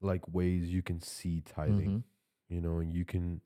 like 0.00 0.22
ways 0.32 0.70
you 0.72 0.82
can 0.82 1.00
see 1.00 1.40
tithing 1.42 1.98
Mhm. 1.98 2.04
you 2.48 2.60
know 2.60 2.78
and 2.78 2.92
you 2.92 3.04
can 3.04 3.40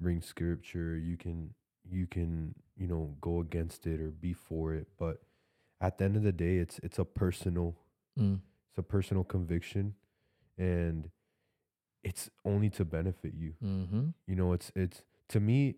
bring 0.00 0.20
scripture 0.22 0.96
you 0.96 1.16
can 1.16 1.54
you 1.88 2.06
can 2.06 2.54
you 2.76 2.86
know 2.86 3.16
go 3.20 3.40
against 3.40 3.86
it 3.86 4.00
or 4.00 4.10
be 4.10 4.32
for 4.32 4.74
it 4.74 4.88
but 4.98 5.22
at 5.80 5.98
the 5.98 6.04
end 6.04 6.16
of 6.16 6.22
the 6.22 6.32
day 6.32 6.56
it's 6.56 6.78
it's 6.82 6.98
a 6.98 7.04
personal 7.04 7.76
Mm. 8.18 8.40
it's 8.70 8.78
a 8.78 8.82
personal 8.82 9.24
conviction 9.24 9.94
and 10.58 11.10
it's 12.02 12.30
only 12.44 12.70
to 12.70 12.84
benefit 12.84 13.34
you 13.34 13.54
Mhm. 13.62 14.14
you 14.26 14.34
know 14.34 14.52
it's 14.52 14.72
it's 14.74 15.04
to 15.28 15.38
me 15.40 15.76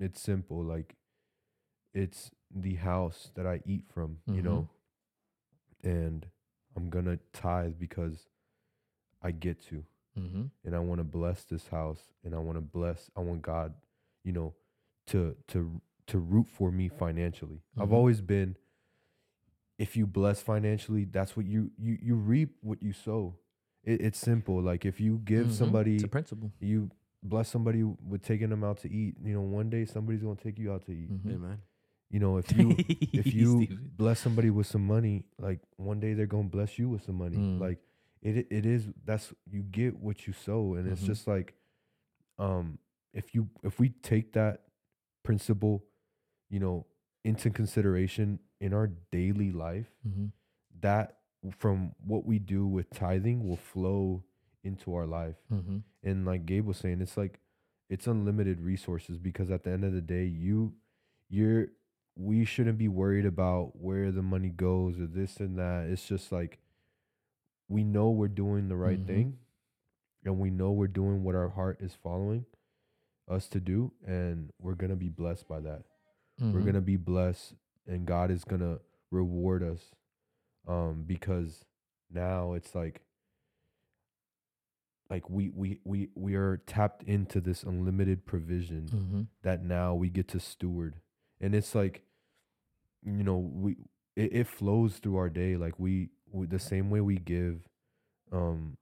it's 0.00 0.20
simple 0.20 0.62
like 0.64 0.96
it's 1.94 2.30
the 2.50 2.74
house 2.76 3.30
that 3.34 3.46
i 3.46 3.60
eat 3.66 3.84
from 3.92 4.18
you 4.26 4.40
Mhm. 4.40 4.44
know 4.44 4.68
and 5.84 6.26
i'm 6.76 6.88
gonna 6.90 7.18
tithe 7.32 7.74
because 7.78 8.26
i 9.22 9.30
get 9.30 9.60
to 9.68 9.84
Mhm. 10.16 10.50
and 10.64 10.74
I 10.74 10.78
want 10.80 10.98
to 10.98 11.04
bless 11.04 11.44
this 11.44 11.68
house 11.68 12.02
and 12.24 12.34
I 12.34 12.38
want 12.38 12.56
to 12.56 12.60
bless 12.62 13.10
I 13.16 13.20
want 13.20 13.42
God, 13.42 13.74
you 14.24 14.32
know, 14.32 14.54
to 15.06 15.36
to 15.48 15.80
to 16.08 16.18
root 16.18 16.48
for 16.48 16.72
me 16.72 16.88
financially. 16.88 17.60
I've 17.76 17.90
Mhm. 17.90 17.92
always 17.92 18.20
been 18.20 18.56
if 19.78 19.96
you 19.96 20.06
bless 20.06 20.42
financially, 20.42 21.04
that's 21.04 21.36
what 21.36 21.46
you 21.46 21.70
you 21.78 21.98
you 22.02 22.14
reap 22.16 22.56
what 22.62 22.82
you 22.82 22.92
sow. 22.92 23.36
It, 23.84 24.00
it's 24.00 24.18
simple. 24.18 24.60
Like 24.60 24.84
if 24.84 25.00
you 25.00 25.18
give 25.24 25.46
Mhm. 25.48 25.52
somebody 25.52 25.94
it's 25.96 26.04
a 26.04 26.08
principle. 26.08 26.52
you 26.60 26.90
bless 27.22 27.48
somebody 27.48 27.82
with 27.84 28.22
taking 28.22 28.48
them 28.50 28.64
out 28.64 28.78
to 28.78 28.90
eat, 28.90 29.16
you 29.22 29.34
know, 29.34 29.42
one 29.42 29.70
day 29.70 29.84
somebody's 29.84 30.22
going 30.22 30.36
to 30.36 30.42
take 30.42 30.58
you 30.58 30.72
out 30.72 30.84
to 30.86 30.92
eat. 30.92 31.10
Mhm. 31.10 31.30
Hey 31.30 31.36
man. 31.36 31.58
You 32.10 32.20
know, 32.20 32.38
if 32.38 32.46
you 32.56 32.70
if 33.12 33.32
you 33.34 33.66
bless 33.96 34.18
somebody 34.20 34.50
with 34.50 34.66
some 34.66 34.84
money, 34.86 35.24
like 35.38 35.60
one 35.76 36.00
day 36.00 36.14
they're 36.14 36.26
gonna 36.26 36.48
bless 36.48 36.78
you 36.78 36.88
with 36.88 37.02
some 37.04 37.16
money. 37.16 37.36
Mm. 37.36 37.60
Like 37.60 37.78
it 38.22 38.46
it 38.50 38.66
is 38.66 38.88
that's 39.04 39.32
you 39.50 39.62
get 39.62 39.96
what 39.98 40.26
you 40.26 40.32
sow, 40.32 40.74
and 40.74 40.88
it's 40.90 41.02
Mhm. 41.02 41.06
just 41.06 41.26
like, 41.26 41.54
um, 42.38 42.78
if 43.12 43.34
you 43.34 43.48
if 43.62 43.78
we 43.78 43.90
take 43.90 44.32
that 44.32 44.64
principle, 45.22 45.84
you 46.50 46.58
know, 46.60 46.86
into 47.24 47.50
consideration 47.50 48.38
in 48.60 48.72
our 48.72 48.86
daily 49.10 49.50
life, 49.52 49.92
Mhm. 50.06 50.32
that 50.80 51.20
from 51.50 51.94
what 52.04 52.24
we 52.26 52.38
do 52.38 52.66
with 52.66 52.90
tithing 52.90 53.46
will 53.46 53.56
flow 53.56 54.24
into 54.64 54.92
our 54.94 55.06
life. 55.06 55.36
Mhm. 55.50 55.82
And 56.02 56.24
like 56.24 56.46
Gabe 56.46 56.66
was 56.66 56.76
saying, 56.78 57.00
it's 57.00 57.16
like 57.16 57.40
it's 57.88 58.06
unlimited 58.06 58.60
resources 58.60 59.18
because 59.18 59.50
at 59.50 59.62
the 59.62 59.70
end 59.70 59.84
of 59.84 59.92
the 59.92 60.02
day, 60.02 60.24
you 60.26 60.74
you're 61.28 61.68
we 62.16 62.44
shouldn't 62.44 62.78
be 62.78 62.88
worried 62.88 63.24
about 63.24 63.76
where 63.80 64.10
the 64.10 64.22
money 64.22 64.50
goes 64.50 64.98
or 64.98 65.06
this 65.06 65.38
and 65.38 65.56
that. 65.58 65.86
It's 65.88 66.06
just 66.08 66.32
like 66.32 66.58
we 67.68 67.84
know 67.84 68.10
we're 68.10 68.28
doing 68.28 68.68
the 68.68 68.76
right 68.76 68.98
Mhm. 69.00 69.06
thing 69.06 69.38
and 70.24 70.38
we 70.38 70.50
know 70.50 70.72
we're 70.72 70.86
doing 70.88 71.22
what 71.22 71.34
our 71.34 71.48
heart 71.50 71.80
is 71.80 71.94
following 71.94 72.46
us 73.28 73.48
to 73.48 73.60
do 73.60 73.92
and 74.06 74.50
we're 74.58 74.74
going 74.74 74.90
to 74.90 74.96
be 74.96 75.08
blessed 75.10 75.46
by 75.48 75.60
that. 75.60 75.84
We're 76.40 76.60
Mhm. 76.60 76.64
going 76.64 76.74
to 76.74 76.80
be 76.80 76.96
blessed 76.96 77.54
and 77.86 78.06
God 78.06 78.30
is 78.30 78.44
going 78.44 78.60
to 78.60 78.80
reward 79.10 79.62
us 79.62 79.94
um 80.66 81.04
because 81.04 81.64
now 82.10 82.52
it's 82.52 82.74
like 82.74 83.02
like 85.10 85.28
we 85.30 85.48
we 85.50 85.80
we 85.84 86.10
we 86.14 86.34
are 86.34 86.58
tapped 86.58 87.02
into 87.04 87.40
this 87.40 87.62
unlimited 87.62 88.26
provision 88.26 88.86
Mhm. 88.88 89.26
that 89.42 89.62
now 89.64 89.94
we 89.94 90.10
get 90.10 90.28
to 90.28 90.40
steward 90.40 91.00
and 91.40 91.54
it's 91.54 91.74
like 91.74 92.04
you 93.02 93.22
know 93.24 93.38
we 93.38 93.76
it, 94.16 94.32
it 94.34 94.46
flows 94.46 94.98
through 94.98 95.16
our 95.16 95.30
day 95.30 95.56
like 95.56 95.78
we 95.78 96.10
the 96.32 96.58
same 96.58 96.90
way 96.90 97.00
we 97.00 97.16
give 97.16 97.60
um 98.32 98.76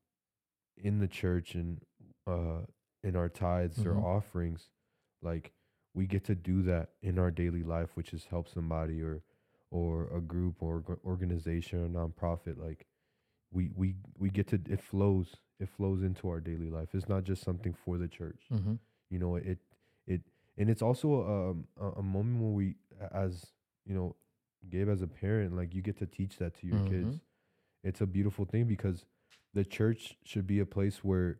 in 0.77 0.99
the 0.99 1.09
church 1.09 1.55
and 1.55 1.81
uh 2.27 2.61
in 3.03 3.17
our 3.17 3.29
tithes 3.29 3.79
Mhm. 3.79 3.87
or 3.87 4.07
offerings 4.07 4.69
like 5.23 5.53
we 5.95 6.07
get 6.07 6.25
to 6.25 6.35
do 6.35 6.63
that 6.63 6.91
in 7.03 7.19
our 7.19 7.31
daily 7.31 7.63
life 7.63 7.91
which 7.97 8.13
is 8.13 8.27
help 8.27 8.49
somebody 8.49 9.01
or 9.03 9.23
or 9.71 10.09
a 10.15 10.21
group 10.21 10.63
or 10.63 10.83
organization 11.05 11.85
or 11.85 11.89
nonprofit 11.89 12.59
like 12.59 12.87
we 13.53 13.71
we 13.75 13.95
we 14.19 14.29
get 14.31 14.47
to 14.49 14.61
it 14.69 14.81
flows 14.81 15.37
it 15.59 15.69
flows 15.71 16.03
into 16.03 16.29
our 16.29 16.39
daily 16.41 16.69
life. 16.69 16.95
It's 16.95 17.09
not 17.09 17.25
just 17.25 17.43
something 17.43 17.73
for 17.73 17.97
the 17.97 18.09
church. 18.09 18.43
Mm-hmm. 18.53 18.75
You 19.09 19.19
know, 19.19 19.37
it 19.37 19.59
it 20.07 20.21
and 20.59 20.69
it's 20.69 20.83
also 20.83 21.23
um, 21.51 21.67
a, 21.81 22.01
a 22.01 22.03
moment 22.03 22.43
where 22.43 22.51
we 22.53 22.75
as 23.11 23.47
you 23.87 23.95
know, 23.95 24.17
Gabe 24.69 24.91
as 24.91 25.01
a 25.01 25.07
parent, 25.07 25.57
like 25.57 25.75
you 25.75 25.81
get 25.81 25.97
to 26.01 26.07
teach 26.07 26.37
that 26.39 26.55
to 26.61 26.67
your 26.67 26.81
kids. 26.91 27.21
It's 27.87 28.01
a 28.01 28.07
beautiful 28.07 28.45
thing 28.45 28.65
because 28.67 29.05
the 29.55 29.65
church 29.65 30.17
should 30.25 30.47
be 30.47 30.59
a 30.61 30.67
place 30.67 31.05
where 31.05 31.39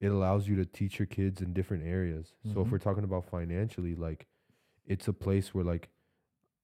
it 0.00 0.06
allows 0.08 0.46
you 0.48 0.54
to 0.56 0.64
teach 0.64 0.98
your 0.98 1.06
kids 1.06 1.42
in 1.42 1.52
different 1.52 1.84
areas. 1.84 2.32
So 2.52 2.60
if 2.60 2.68
Mhm. 2.68 2.70
we're 2.70 2.78
talking 2.78 3.04
about 3.04 3.24
financially, 3.24 3.94
like 3.96 4.26
it's 4.86 5.08
a 5.08 5.12
place 5.12 5.52
where 5.54 5.64
like 5.64 5.90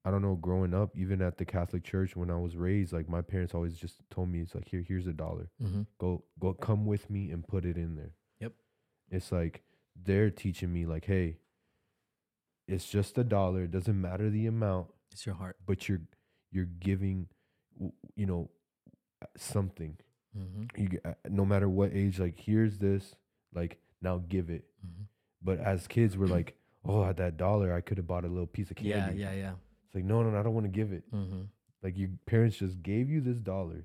I 0.06 0.10
don't 0.10 0.20
know, 0.20 0.36
growing 0.36 0.74
up, 0.74 0.94
even 0.98 1.22
at 1.22 1.38
the 1.38 1.46
Catholic 1.46 1.82
Church 1.82 2.14
when 2.14 2.30
I 2.30 2.36
was 2.36 2.56
raised, 2.58 2.92
like 2.92 3.08
my 3.08 3.22
parents 3.22 3.54
always 3.54 3.74
just 3.74 4.02
told 4.10 4.28
me 4.28 4.42
it's 4.42 4.54
like 4.54 4.68
here, 4.68 4.82
here's 4.82 5.06
a 5.06 5.14
dollar. 5.14 5.48
Mm-hmm. 5.62 5.82
Go 5.98 6.24
go 6.38 6.52
come 6.52 6.84
with 6.84 7.08
me 7.10 7.30
and 7.30 7.46
put 7.46 7.64
it 7.64 7.76
in 7.78 7.96
there. 7.96 8.12
Yep. 8.38 8.52
It's 9.10 9.32
like 9.32 9.64
they're 9.96 10.30
teaching 10.30 10.72
me 10.72 10.84
like, 10.84 11.06
hey, 11.06 11.38
it's 12.68 12.88
just 12.88 13.16
a 13.18 13.24
dollar. 13.24 13.62
It 13.64 13.70
doesn't 13.70 13.98
matter 13.98 14.28
the 14.30 14.46
amount, 14.46 14.88
It's 15.10 15.24
your 15.26 15.34
heart. 15.36 15.56
but 15.66 15.88
you're 15.88 16.02
you're 16.50 16.66
giving 16.66 17.28
you 18.14 18.26
know 18.26 18.50
something. 19.36 19.96
Mm-hmm. 20.36 20.80
You 20.80 20.88
get, 20.88 21.06
uh, 21.06 21.14
no 21.28 21.44
matter 21.44 21.68
what 21.68 21.92
age 21.92 22.18
like 22.18 22.38
here's 22.38 22.78
this, 22.78 23.14
like 23.54 23.78
now 24.02 24.22
give 24.28 24.50
it. 24.50 24.64
Mm-hmm. 24.84 25.04
But 25.42 25.58
as 25.60 25.86
kids 25.86 26.16
we're 26.16 26.26
like, 26.26 26.56
"Oh, 26.84 27.04
at 27.04 27.16
that 27.18 27.36
dollar 27.36 27.72
I 27.74 27.80
could 27.80 27.98
have 27.98 28.06
bought 28.06 28.24
a 28.24 28.28
little 28.28 28.46
piece 28.46 28.70
of 28.70 28.76
candy." 28.76 29.20
Yeah, 29.20 29.30
yeah, 29.30 29.34
yeah. 29.34 29.52
It's 29.86 29.94
like, 29.94 30.04
"No, 30.04 30.22
no, 30.22 30.30
no 30.30 30.38
I 30.40 30.42
don't 30.42 30.54
want 30.54 30.64
to 30.66 30.72
give 30.72 30.92
it." 30.92 31.04
Mm-hmm. 31.12 31.42
Like 31.82 31.96
your 31.98 32.08
parents 32.26 32.56
just 32.56 32.82
gave 32.82 33.10
you 33.10 33.20
this 33.20 33.38
dollar 33.38 33.84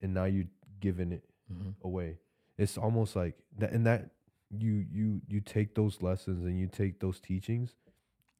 and 0.00 0.14
now 0.14 0.24
you're 0.24 0.46
giving 0.80 1.12
it 1.12 1.24
Mm-hmm. 1.52 1.86
away. 1.86 2.16
It's 2.56 2.78
almost 2.78 3.14
like 3.16 3.34
that 3.58 3.72
and 3.72 3.86
that 3.86 4.08
you 4.50 4.86
you 4.90 5.20
you 5.28 5.40
take 5.42 5.74
those 5.74 6.00
lessons 6.00 6.44
and 6.46 6.58
you 6.58 6.66
take 6.68 7.00
those 7.00 7.20
teachings 7.20 7.74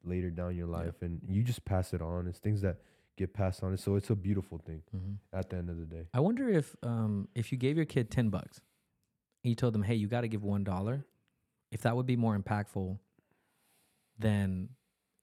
later 0.03 0.31
down 0.31 0.55
your 0.55 0.65
life 0.65 0.95
and 1.01 1.21
you 1.29 1.43
just 1.43 1.63
pass 1.65 1.93
it 1.93 2.01
on. 2.01 2.25
It's 2.25 2.39
things 2.39 2.61
that 2.61 2.77
get 3.17 3.33
passed 3.33 3.63
on. 3.63 3.73
It. 3.73 3.79
So 3.79 3.95
it's 3.95 4.09
a 4.09 4.15
beautiful 4.15 4.57
thing 4.57 4.81
Mm-hmm. 4.95 5.13
at 5.37 5.49
the 5.49 5.57
end 5.57 5.69
of 5.69 5.77
the 5.77 5.85
day. 5.85 6.07
I 6.13 6.19
wonder 6.19 6.49
if 6.49 6.75
um 6.83 7.27
if 7.35 7.51
you 7.51 7.57
gave 7.57 7.75
your 7.77 7.85
kid 7.85 8.09
ten 8.11 8.29
bucks, 8.29 8.61
and 9.43 9.49
you 9.49 9.55
told 9.55 9.73
them, 9.73 9.83
"Hey, 9.83 9.95
you 9.95 10.07
got 10.07 10.21
to 10.21 10.27
give 10.27 10.43
one 10.43 10.63
dollar," 10.63 11.05
if 11.71 11.81
that 11.81 11.95
would 11.95 12.05
be 12.05 12.15
more 12.17 12.37
impactful 12.37 12.97
than 14.19 14.69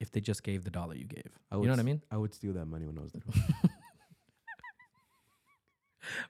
if 0.00 0.11
they 0.11 0.20
just 0.20 0.42
gave 0.42 0.64
the 0.64 0.70
dollar 0.70 0.94
you 0.94 1.05
gave. 1.07 1.31
I 1.50 1.57
You 1.57 1.64
know 1.66 1.70
what 1.72 1.78
I 1.81 1.83
mean? 1.85 2.02
I 2.11 2.16
would 2.16 2.35
steal 2.35 2.52
that 2.55 2.66
money 2.66 2.87
when 2.87 2.98
I 2.98 3.02
was 3.02 3.14
little. 3.14 3.33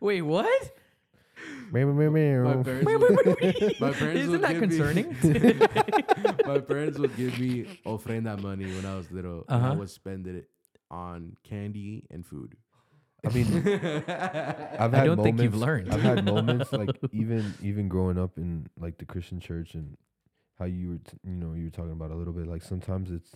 Wait, 0.00 0.22
what? 0.22 0.70
My 1.72 1.84
My 1.84 2.56
parents 2.62 2.92
would, 2.92 3.80
my 3.80 3.92
parents 3.94 4.20
Isn't 4.26 4.40
that 4.42 4.50
give 4.52 4.58
concerning? 4.68 5.16
Me, 5.22 6.36
my 6.46 6.60
parents 6.60 6.98
would 6.98 7.16
give 7.16 7.38
me 7.38 7.66
ofrenda 7.86 8.40
money 8.40 8.70
when 8.70 8.84
I 8.84 8.96
was 8.96 9.10
little, 9.10 9.44
and 9.48 9.64
I 9.64 9.68
Uh-huh. 9.70 9.74
would 9.78 9.90
spend 9.90 10.26
it 10.26 10.48
on 10.92 11.36
candy 11.42 12.04
and 12.10 12.24
food. 12.24 12.54
I 13.26 13.30
mean, 13.30 13.46
I've 13.66 14.04
had 14.06 14.94
I 14.94 14.98
had 14.98 15.04
don't 15.04 15.16
moments, 15.16 15.22
think 15.24 15.40
you've 15.40 15.54
learned. 15.56 15.92
I've 15.92 16.02
had 16.02 16.24
moments 16.24 16.72
like 16.82 17.00
even 17.12 17.54
even 17.62 17.88
growing 17.88 18.18
up 18.18 18.36
in 18.38 18.68
like 18.78 18.98
the 18.98 19.04
Christian 19.06 19.40
church 19.40 19.74
and 19.74 19.96
how 20.58 20.66
you 20.66 20.90
were 20.90 20.98
t- 20.98 21.18
you 21.24 21.36
know 21.36 21.54
you 21.54 21.64
were 21.64 21.70
talking 21.70 21.92
about 21.92 22.10
a 22.10 22.14
little 22.14 22.32
bit 22.32 22.46
like 22.46 22.62
sometimes 22.62 23.10
it's 23.10 23.34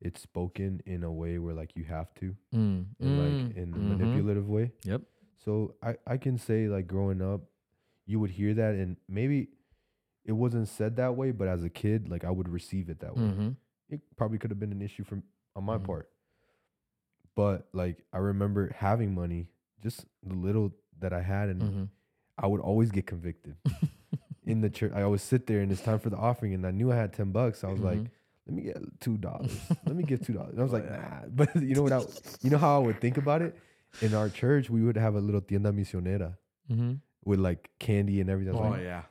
it's 0.00 0.20
spoken 0.20 0.80
in 0.86 1.02
a 1.02 1.10
way 1.10 1.38
where 1.38 1.54
like 1.54 1.74
you 1.76 1.84
have 1.84 2.12
to 2.14 2.36
Mm, 2.54 2.86
in 3.00 3.16
like 3.16 3.32
mm, 3.32 3.56
in 3.56 3.74
a 3.74 3.78
mhm. 3.78 3.88
manipulative 3.98 4.48
way. 4.48 4.72
Yep. 4.84 5.02
So 5.44 5.74
I 5.82 5.96
I 6.06 6.16
can 6.18 6.36
say 6.38 6.68
like 6.68 6.86
growing 6.86 7.22
up, 7.22 7.42
you 8.06 8.18
would 8.20 8.30
hear 8.30 8.54
that 8.54 8.74
and 8.74 8.96
maybe 9.08 9.48
it 10.24 10.32
wasn't 10.32 10.68
said 10.68 10.96
that 10.96 11.16
way, 11.16 11.30
but 11.30 11.48
as 11.48 11.62
a 11.64 11.70
kid, 11.70 12.08
like 12.08 12.24
I 12.24 12.30
would 12.30 12.48
receive 12.48 12.88
it 12.90 13.00
that 13.00 13.16
way. 13.16 13.22
Mm-hmm. 13.22 13.48
It 13.88 14.00
probably 14.16 14.38
could 14.38 14.50
have 14.50 14.60
been 14.60 14.72
an 14.72 14.82
issue 14.82 15.04
from 15.04 15.22
on 15.56 15.64
my 15.64 15.78
Mhm. 15.78 15.84
part, 15.84 16.10
but 17.38 17.68
like 17.72 17.96
I 18.12 18.18
remember 18.30 18.62
having 18.76 19.10
money, 19.22 19.42
just 19.86 19.98
the 20.30 20.34
little 20.46 20.68
that 21.02 21.12
I 21.12 21.22
had, 21.22 21.46
and 21.52 21.60
Mm-hmm. 21.62 21.84
I 22.44 22.46
would 22.50 22.60
always 22.70 22.90
get 22.96 23.04
convicted 23.14 23.54
in 24.52 24.60
the 24.64 24.70
church. 24.78 24.92
I 24.98 25.02
always 25.08 25.22
sit 25.32 25.46
there 25.48 25.60
and 25.62 25.70
it's 25.72 25.80
time 25.90 26.00
for 26.04 26.10
the 26.14 26.16
offering, 26.28 26.52
and 26.56 26.66
I 26.66 26.72
knew 26.78 26.90
I 26.92 26.96
had 26.96 27.12
ten 27.12 27.30
bucks. 27.38 27.62
I 27.64 27.68
was 27.74 27.80
like, 27.90 27.98
Mhm. 28.00 28.08
let 28.46 28.54
me 28.56 28.62
get 28.70 28.76
two 29.00 29.16
dollars. 29.28 29.54
let 29.86 29.94
me 30.00 30.02
get 30.12 30.18
two 30.26 30.32
dollars. 30.38 30.52
And 30.54 30.60
I 30.60 30.66
was 30.68 30.72
like, 30.78 30.88
nah. 30.96 31.20
But 31.40 31.48
you 31.68 31.74
know 31.76 31.82
what? 31.86 31.92
I, 31.92 32.00
you 32.42 32.50
know 32.52 32.58
how 32.66 32.72
I 32.78 32.82
would 32.86 33.00
think 33.00 33.16
about 33.24 33.40
it. 33.46 33.52
In 34.06 34.14
our 34.20 34.28
church, 34.28 34.68
we 34.76 34.80
would 34.86 34.96
have 35.06 35.14
a 35.14 35.20
little 35.28 35.40
tienda 35.48 35.70
misionera 35.72 36.30
Mm-hmm. 36.72 36.92
with 37.24 37.38
like 37.48 37.70
candy 37.78 38.20
and 38.22 38.28
everything. 38.30 38.54
I 38.54 38.58
was 38.58 38.66
Oh 38.66 38.70
like, 38.76 38.82
yeah, 38.94 39.02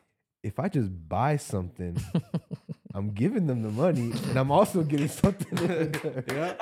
if 0.44 0.56
I 0.60 0.68
just 0.80 0.90
buy 1.18 1.38
something, 1.38 1.94
I'm 2.94 3.10
giving 3.24 3.48
them 3.48 3.62
the 3.68 3.74
money, 3.86 4.12
and 4.28 4.36
I'm 4.42 4.52
also 4.52 4.84
getting 4.84 5.08
something. 5.24 5.54
yeah. 6.30 6.54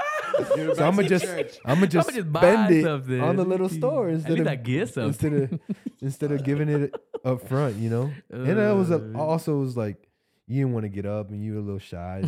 So 0.76 0.86
I'm 0.86 0.96
gonna 0.96 1.08
just, 1.08 1.26
I'm 1.66 1.76
gonna 1.76 1.88
just, 1.88 2.14
just 2.14 2.32
buy 2.32 2.42
spend 2.42 2.74
it 2.74 2.84
something. 2.84 3.22
on 3.22 3.36
the 3.36 3.46
little 3.46 3.70
store 3.70 4.10
I 4.10 4.14
instead 4.14 4.32
need 4.34 4.40
of 4.40 4.46
that 4.46 4.64
gift 4.64 4.94
something. 4.96 5.34
instead 5.34 5.54
of 5.54 5.60
instead 6.02 6.32
of 6.32 6.44
giving 6.44 6.70
it 6.70 6.94
up 7.24 7.48
front, 7.48 7.76
you 7.78 7.90
know. 7.90 8.12
and 8.30 8.60
I 8.60 8.74
was 8.74 8.92
a, 8.92 8.96
Uh. 9.16 9.18
also 9.20 9.58
was 9.58 9.76
like, 9.78 9.98
you 10.48 10.62
didn't 10.62 10.74
want 10.74 10.84
to 10.84 10.90
get 10.90 11.06
up, 11.06 11.30
and 11.32 11.44
you 11.44 11.54
were 11.54 11.60
a 11.60 11.64
little 11.64 11.80
shy. 11.80 12.24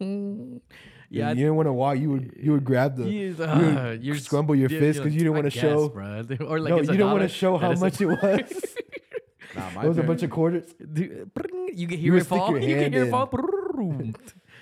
You, 0.00 0.60
yeah, 1.10 1.30
you 1.30 1.34
didn't 1.36 1.56
want 1.56 1.66
to 1.68 1.72
walk. 1.72 1.98
You 1.98 2.10
would 2.10 2.32
you 2.40 2.52
would 2.52 2.64
grab 2.64 2.96
the. 2.96 3.08
you, 3.08 3.34
would 3.38 3.48
uh, 3.48 3.96
you're 4.00 4.16
scrumble 4.16 4.58
your 4.58 4.68
yeah, 4.70 4.80
fist 4.80 4.98
because 4.98 5.14
you 5.14 5.20
didn't 5.20 5.34
wanna 5.34 5.50
show- 5.50 5.88
bruh. 5.88 6.40
or 6.48 6.60
like 6.60 6.70
no, 6.70 6.80
you 6.82 6.90
a 6.90 6.96
don't 6.96 7.12
want 7.12 7.22
to 7.22 7.28
show 7.28 7.56
how 7.56 7.72
much 7.74 8.00
it 8.00 8.06
was. 8.06 8.64
Nah, 9.56 9.70
my 9.70 9.84
it 9.84 9.88
was 9.88 9.98
a 9.98 10.02
bunch 10.02 10.24
of 10.24 10.30
quarters. 10.30 10.64
Dude, 10.92 11.30
you 11.72 11.86
can 11.86 11.96
hear 11.96 12.12
would 12.14 12.22
it 12.22 12.24
fall. 12.26 12.58
You 12.58 12.74
can 12.74 12.78
hand 12.80 12.94
hear 12.94 13.04
it 13.04 13.10
fall. 13.12 13.30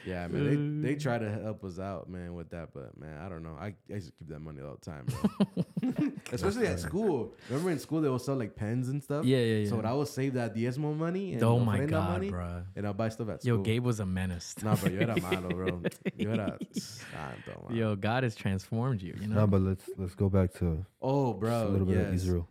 Yeah, 0.05 0.27
man. 0.29 0.83
They 0.83 0.89
they 0.91 0.95
try 0.99 1.19
to 1.19 1.31
help 1.31 1.63
us 1.65 1.79
out, 1.79 2.09
man, 2.09 2.35
with 2.35 2.51
that, 2.51 2.71
but 2.75 2.99
man, 2.99 3.19
I 3.25 3.29
don't 3.29 3.43
know. 3.43 3.57
I, 3.61 3.67
I 3.91 3.95
used 3.95 4.07
to 4.09 4.13
keep 4.13 4.29
that 4.29 4.41
money 4.41 4.61
all 4.61 4.77
the 4.81 4.91
time, 4.91 5.07
bro. 5.07 6.13
Especially 6.33 6.67
at 6.67 6.81
school. 6.81 7.35
Remember 7.49 7.71
in 7.71 7.79
school 7.79 8.01
they 8.01 8.09
would 8.09 8.21
sell 8.21 8.35
like 8.37 8.57
pens 8.57 8.89
and 8.89 9.03
stuff. 9.03 9.25
yeah, 9.25 9.39
yeah, 9.39 9.57
yeah. 9.59 9.69
So 9.69 9.81
I 9.81 9.93
would 9.93 10.09
save 10.09 10.35
that 10.35 10.55
diezmo 10.55 10.97
money. 10.97 11.35
And 11.35 11.43
oh 11.43 11.59
my 11.59 11.85
god, 11.85 12.11
money, 12.13 12.31
bro. 12.31 12.63
And 12.75 12.87
I'll 12.87 12.95
buy 12.95 13.11
stuff 13.11 13.29
at 13.29 13.43
school. 13.43 13.59
Yo. 13.59 13.63
Gabe 13.63 13.85
was 13.85 14.01
a 14.01 14.07
menace. 14.07 14.55
Nah, 14.63 14.75
bro, 14.77 14.91
yo 14.91 15.01
era 15.01 15.21
malo, 15.31 15.49
bro. 15.51 15.83
Yo 16.17 16.31
era. 16.31 16.59
Santo, 16.73 17.67
man. 17.69 17.77
Yo, 17.77 17.97
God 17.97 18.25
has 18.25 18.35
transformed 18.35 19.03
you. 19.03 19.15
You 19.21 19.29
know. 19.29 19.41
No, 19.41 19.47
but 19.47 19.61
let's 19.61 19.89
let's 19.99 20.15
go 20.15 20.29
back 20.29 20.53
to 20.55 20.85
Oh, 21.01 21.33
bro. 21.35 21.69
a 21.69 21.69
little 21.69 21.87
bit 21.87 21.97
yes. 21.99 22.09
of 22.09 22.15
Israel. 22.15 22.49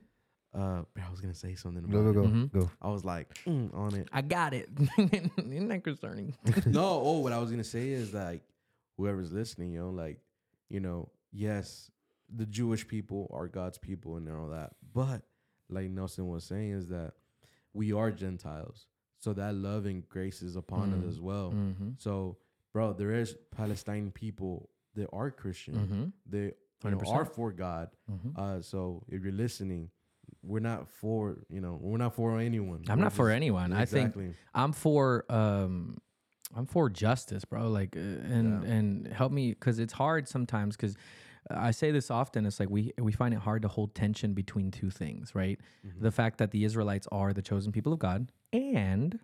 Uh, 0.54 0.82
I 0.98 1.10
was 1.10 1.22
gonna 1.22 1.34
say 1.34 1.56
something. 1.56 1.84
Go 1.84 2.00
About 2.00 2.14
go 2.14 2.22
it. 2.22 2.24
go 2.24 2.30
Mhm. 2.30 2.52
go. 2.52 2.72
I 2.82 2.90
was 2.90 3.06
like 3.06 3.34
mm, 3.46 3.74
on 3.74 3.96
it. 3.96 4.10
I 4.12 4.22
got 4.22 4.54
it. 4.54 4.70
Isn't 4.98 5.68
that 5.70 5.84
concerning? 5.84 6.36
no, 6.66 7.02
oh, 7.04 7.20
what 7.20 7.32
I 7.34 7.38
was 7.38 7.50
gonna 7.52 7.64
say 7.64 7.90
is 7.90 8.14
like 8.14 8.42
whoever's 8.98 9.32
listening, 9.32 9.72
you 9.72 9.80
know, 9.80 9.90
like, 9.92 10.20
you 10.70 10.80
know, 10.80 11.10
yes, 11.32 11.90
the 12.34 12.46
Jewish 12.46 12.88
people 12.88 13.30
are 13.34 13.48
God's 13.48 13.78
people 13.78 14.18
and 14.18 14.30
all 14.30 14.50
that. 14.50 14.74
But 14.94 15.22
like 15.70 15.90
Nelson 15.90 16.28
was 16.28 16.44
saying, 16.44 16.72
is 16.72 16.88
that 16.90 17.14
we 17.74 17.94
are 17.94 18.12
Gentiles. 18.12 18.88
So 19.20 19.34
that 19.34 19.56
love 19.56 19.86
and 19.86 20.08
grace 20.10 20.42
is 20.42 20.56
upon 20.58 20.92
Mm. 20.92 21.00
us 21.04 21.08
as 21.14 21.22
well. 21.22 21.52
Mm-hmm. 21.56 21.90
So, 21.98 22.38
bro, 22.74 22.92
there 22.94 23.12
is 23.14 23.36
Palestine 23.52 24.12
people 24.12 24.70
that 24.96 25.08
are 25.14 25.32
Christian. 25.32 25.76
Mm-hmm. 25.76 26.04
They 26.26 26.54
you 26.84 26.92
know, 26.92 27.00
are 27.08 27.24
for 27.26 27.52
God. 27.54 27.90
Mm-hmm. 28.12 28.30
Uh, 28.40 28.62
so 28.62 29.04
if 29.08 29.24
you're 29.24 29.32
listening, 29.32 29.90
we're 30.43 30.60
not 30.60 30.89
for 30.89 31.38
you 31.49 31.62
know 31.62 31.77
we're 31.82 31.97
not 31.97 32.13
for 32.15 32.39
anyone. 32.39 32.84
I'm 32.89 32.97
We're 32.99 33.04
not 33.06 33.13
for 33.13 33.30
just- 33.30 33.36
anyone. 33.36 33.73
I 33.73 33.86
think 33.86 34.15
I'm 34.54 34.71
for 34.73 35.25
um 35.30 35.97
I'm 36.56 36.65
for 36.65 36.89
justice, 36.89 37.45
bro. 37.45 37.69
Like 37.69 37.95
uh, 37.95 37.99
and 37.99 38.63
Yeah. 38.63 38.69
and 38.71 39.08
help 39.08 39.32
me 39.32 39.54
cuz 39.56 39.80
it's 39.80 39.93
hard 39.93 40.27
sometimes 40.27 40.75
cuz 40.77 40.95
I 41.49 41.71
say 41.71 41.91
this 41.91 42.12
often 42.12 42.45
it's 42.45 42.60
like 42.60 42.69
we 42.69 42.91
we 42.99 43.12
find 43.12 43.34
it 43.34 43.39
hard 43.39 43.62
to 43.63 43.67
hold 43.67 43.93
tension 43.95 44.34
between 44.34 44.71
two 44.71 44.89
things, 44.89 45.34
right? 45.36 45.60
Mhm. 45.86 46.01
The 46.01 46.12
fact 46.12 46.38
that 46.39 46.51
the 46.51 46.63
Israelites 46.65 47.08
are 47.12 47.34
the 47.34 47.41
chosen 47.41 47.71
people 47.71 47.93
of 47.93 47.99
God 47.99 48.32
and 48.54 49.19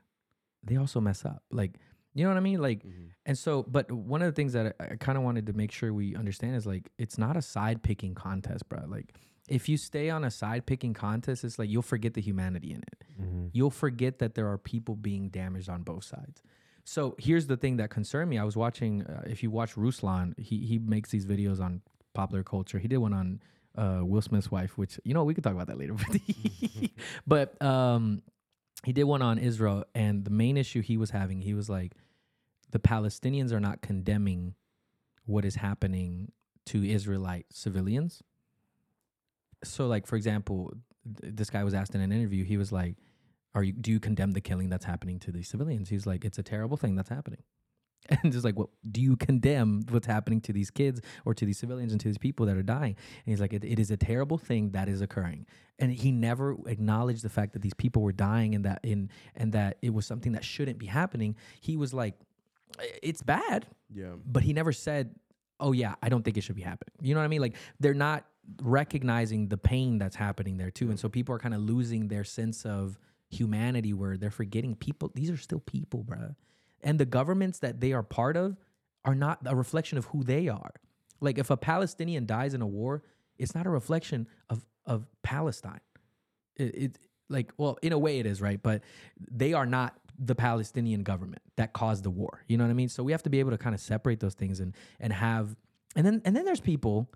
they 0.64 0.76
also 0.78 1.00
mess 1.02 1.26
up. 1.26 1.44
Like 1.52 1.80
you 2.14 2.24
know 2.24 2.30
what 2.30 2.38
I 2.38 2.42
mean? 2.42 2.60
Like 2.62 2.84
Mhm. 2.84 3.10
and 3.28 3.38
so, 3.38 3.64
but 3.64 3.92
one 3.92 4.22
of 4.24 4.28
the 4.28 4.32
things 4.40 4.54
that 4.54 4.76
I, 4.80 4.86
I 4.94 4.96
kind 4.96 5.18
of 5.18 5.24
wanted 5.24 5.46
to 5.48 5.54
make 5.54 5.72
sure 5.72 5.94
we 5.94 6.16
understand 6.16 6.56
is 6.56 6.66
like, 6.66 6.90
it's 6.98 7.18
not 7.18 7.38
a 7.38 7.42
side 7.42 7.84
picking 7.84 8.16
contest, 8.16 8.68
bro. 8.70 8.86
Like, 8.88 9.14
if 9.48 9.70
you 9.70 9.78
stay 9.78 10.10
on 10.10 10.24
a 10.24 10.32
side 10.32 10.66
picking 10.66 10.94
contest, 10.94 11.44
it's 11.44 11.58
like 11.58 11.70
you'll 11.70 11.82
forget 11.82 12.14
the 12.14 12.22
humanity 12.22 12.72
in 12.72 12.82
it. 12.84 13.04
Mhm. 13.22 13.50
You'll 13.54 13.72
forget 13.72 14.20
that 14.20 14.36
there 14.36 14.48
are 14.52 14.58
people 14.58 14.96
being 14.96 15.30
damaged 15.30 15.70
on 15.70 15.84
both 15.84 16.04
sides. 16.04 16.42
So 16.84 17.16
here's 17.18 17.48
the 17.48 17.58
thing 17.58 17.78
that 17.78 17.90
concerned 17.90 18.30
me. 18.30 18.38
I 18.38 18.44
was 18.44 18.56
watching, 18.56 19.04
uh, 19.04 19.24
if 19.26 19.44
you 19.44 19.52
watch 19.52 19.76
Ruslan, 19.76 20.38
he, 20.40 20.66
he 20.66 20.80
makes 20.80 21.12
these 21.12 21.26
videos 21.26 21.60
on 21.62 21.82
popular 22.14 22.44
culture. 22.44 22.80
He 22.80 22.88
did 22.88 22.98
one 22.98 23.14
on 23.14 23.42
uh, 23.76 24.02
Will 24.04 24.22
Smith's 24.22 24.50
wife, 24.50 24.78
which, 24.78 25.00
you 25.04 25.14
know, 25.14 25.24
we 25.24 25.34
could 25.34 25.44
talk 25.44 25.54
about 25.54 25.68
that 25.68 25.78
later. 25.78 25.96
but 27.28 27.62
um, 27.62 28.22
he 28.84 28.94
did 28.94 29.04
one 29.04 29.22
on 29.22 29.38
Israel. 29.38 29.84
And 29.96 30.24
the 30.26 30.32
main 30.32 30.58
issue 30.58 30.82
he 30.82 30.98
was 30.98 31.10
having, 31.12 31.42
he 31.42 31.54
was 31.54 31.70
like, 31.70 31.94
the 32.72 32.80
Palestinians 32.80 33.52
are 33.52 33.60
not 33.60 33.82
condemning 33.82 34.56
what 35.26 35.46
is 35.46 35.56
happening 35.56 36.32
to 36.68 36.84
Israelite 36.86 37.46
civilians. 37.52 38.24
So, 39.64 39.88
like 39.88 40.06
for 40.08 40.16
example, 40.16 40.74
th- 41.22 41.34
this 41.36 41.50
guy 41.50 41.64
was 41.64 41.74
asked 41.74 41.96
in 41.96 42.02
an 42.02 42.12
interview. 42.12 42.44
He 42.44 42.58
was 42.58 42.72
like, 42.72 42.96
"Are 43.56 43.64
you? 43.64 43.74
Do 43.74 43.92
you 43.92 44.00
condemn 44.00 44.32
the 44.32 44.42
killing 44.42 44.70
that's 44.70 44.86
happening 44.86 45.20
to 45.20 45.32
these 45.32 45.48
civilians?" 45.50 45.90
He's 45.90 46.06
like, 46.06 46.24
"It's 46.26 46.38
a 46.38 46.44
terrible 46.44 46.78
thing 46.78 46.96
that's 46.96 47.10
happening." 47.10 47.44
And 48.24 48.32
just 48.32 48.46
like, 48.46 48.58
what 48.58 48.70
do 48.90 49.02
you 49.02 49.18
condemn 49.18 49.84
what's 49.90 50.08
happening 50.08 50.40
to 50.42 50.54
these 50.54 50.70
kids 50.70 51.02
or 51.26 51.34
to 51.34 51.46
these 51.46 51.58
civilians 51.58 51.92
and 51.92 52.00
to 52.00 52.08
these 52.08 52.18
people 52.20 52.46
that 52.46 52.56
are 52.56 52.64
dying? 52.64 52.96
And 53.26 53.26
he's 53.26 53.42
like, 53.42 53.52
it, 53.52 53.66
it 53.66 53.80
is 53.80 53.92
a 53.92 53.98
terrible 53.98 54.38
thing 54.38 54.72
that 54.72 54.88
is 54.88 55.02
occurring. 55.02 55.46
And 55.78 55.92
he 55.92 56.12
never 56.14 56.56
acknowledged 56.68 57.24
the 57.24 57.30
fact 57.30 57.52
that 57.54 57.62
these 57.64 57.74
people 57.74 58.02
were 58.04 58.14
dying 58.14 58.56
and 58.56 58.64
that 58.64 58.80
in 58.84 59.10
and 59.36 59.52
that 59.54 59.78
it 59.82 59.94
was 59.94 60.06
something 60.06 60.32
that 60.34 60.46
shouldn't 60.46 60.78
be 60.78 60.86
happening. 60.86 61.36
He 61.60 61.76
was 61.76 61.94
like, 61.94 62.14
it's 63.04 63.24
bad, 63.24 63.66
Yeah. 63.94 64.14
but 64.26 64.44
he 64.44 64.54
never 64.54 64.72
said, 64.72 65.16
"Oh 65.60 65.72
yeah, 65.74 65.96
I 66.02 66.08
don't 66.10 66.24
think 66.24 66.38
it 66.38 66.42
should 66.42 66.56
be 66.56 66.62
happening." 66.62 66.94
You 67.02 67.14
know 67.14 67.20
what 67.22 67.26
I 67.26 67.30
mean? 67.30 67.42
Like 67.42 67.56
they're 67.80 67.94
not 67.94 68.26
recognizing 68.62 69.48
the 69.48 69.58
pain 69.58 69.98
that's 69.98 70.16
happening 70.16 70.58
there 70.58 70.72
too, 70.72 70.90
and 70.90 71.00
so 71.00 71.08
mm. 71.08 71.12
people 71.12 71.36
are 71.36 71.40
kind 71.40 71.54
of 71.54 71.62
losing 71.62 72.08
their 72.08 72.24
sense 72.24 72.66
of 72.66 73.00
humanity, 73.30 73.94
where 73.94 74.18
they're 74.18 74.32
forgetting 74.32 74.76
people. 74.76 75.12
These 75.14 75.30
are 75.30 75.38
still 75.38 75.60
people, 75.60 76.04
bro. 76.04 76.36
and 76.82 77.00
the 77.00 77.06
governments 77.06 77.60
that 77.60 77.82
they 77.82 77.94
are 77.94 78.04
part 78.04 78.38
of 78.38 78.58
are 79.06 79.16
not 79.16 79.40
a 79.46 79.56
reflection 79.56 79.98
of 79.98 80.06
who 80.06 80.24
they 80.24 80.48
are. 80.48 80.74
Like 81.20 81.38
if 81.38 81.50
a 81.50 81.58
Palestinian 81.58 82.26
dies 82.26 82.54
in 82.54 82.62
a 82.62 82.68
war, 82.68 83.04
it's 83.38 83.56
not 83.56 83.66
a 83.66 83.70
reflection 83.70 84.28
of 84.50 84.66
of 84.86 85.08
Palestine. 85.24 85.82
It, 86.56 86.76
it 86.76 87.00
like 87.30 87.52
well, 87.58 87.78
in 87.82 87.94
a 87.94 88.00
way 88.00 88.20
it 88.20 88.26
is 88.26 88.42
right, 88.42 88.62
but 88.62 88.82
they 89.20 89.54
are 89.54 89.66
not 89.66 89.96
the 90.20 90.36
Palestinian 90.36 91.04
government 91.04 91.42
that 91.58 91.74
caused 91.74 92.04
the 92.04 92.10
war. 92.10 92.44
You 92.48 92.58
know 92.58 92.64
what 92.64 92.72
I 92.72 92.74
mean? 92.74 92.90
So 92.90 93.04
we 93.04 93.12
have 93.12 93.24
to 93.24 93.30
be 93.30 93.40
able 93.40 93.52
to 93.52 93.58
kind 93.58 93.76
of 93.76 93.82
separate 93.82 94.20
those 94.20 94.34
things 94.34 94.60
and 94.60 94.74
and 95.00 95.14
have 95.14 95.56
and 95.96 96.06
then 96.06 96.22
and 96.26 96.36
then 96.36 96.46
there's 96.46 96.60
people 96.60 97.10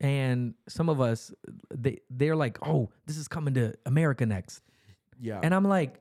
and 0.00 0.54
some 0.68 0.88
of 0.88 1.00
us 1.00 1.32
they 1.74 1.98
they're 2.10 2.36
like, 2.36 2.58
"Oh, 2.66 2.90
this 3.06 3.16
is 3.16 3.28
coming 3.28 3.54
to 3.54 3.74
America 3.86 4.26
next." 4.26 4.62
Yeah. 5.20 5.40
And 5.42 5.54
I'm 5.54 5.64
like, 5.64 6.00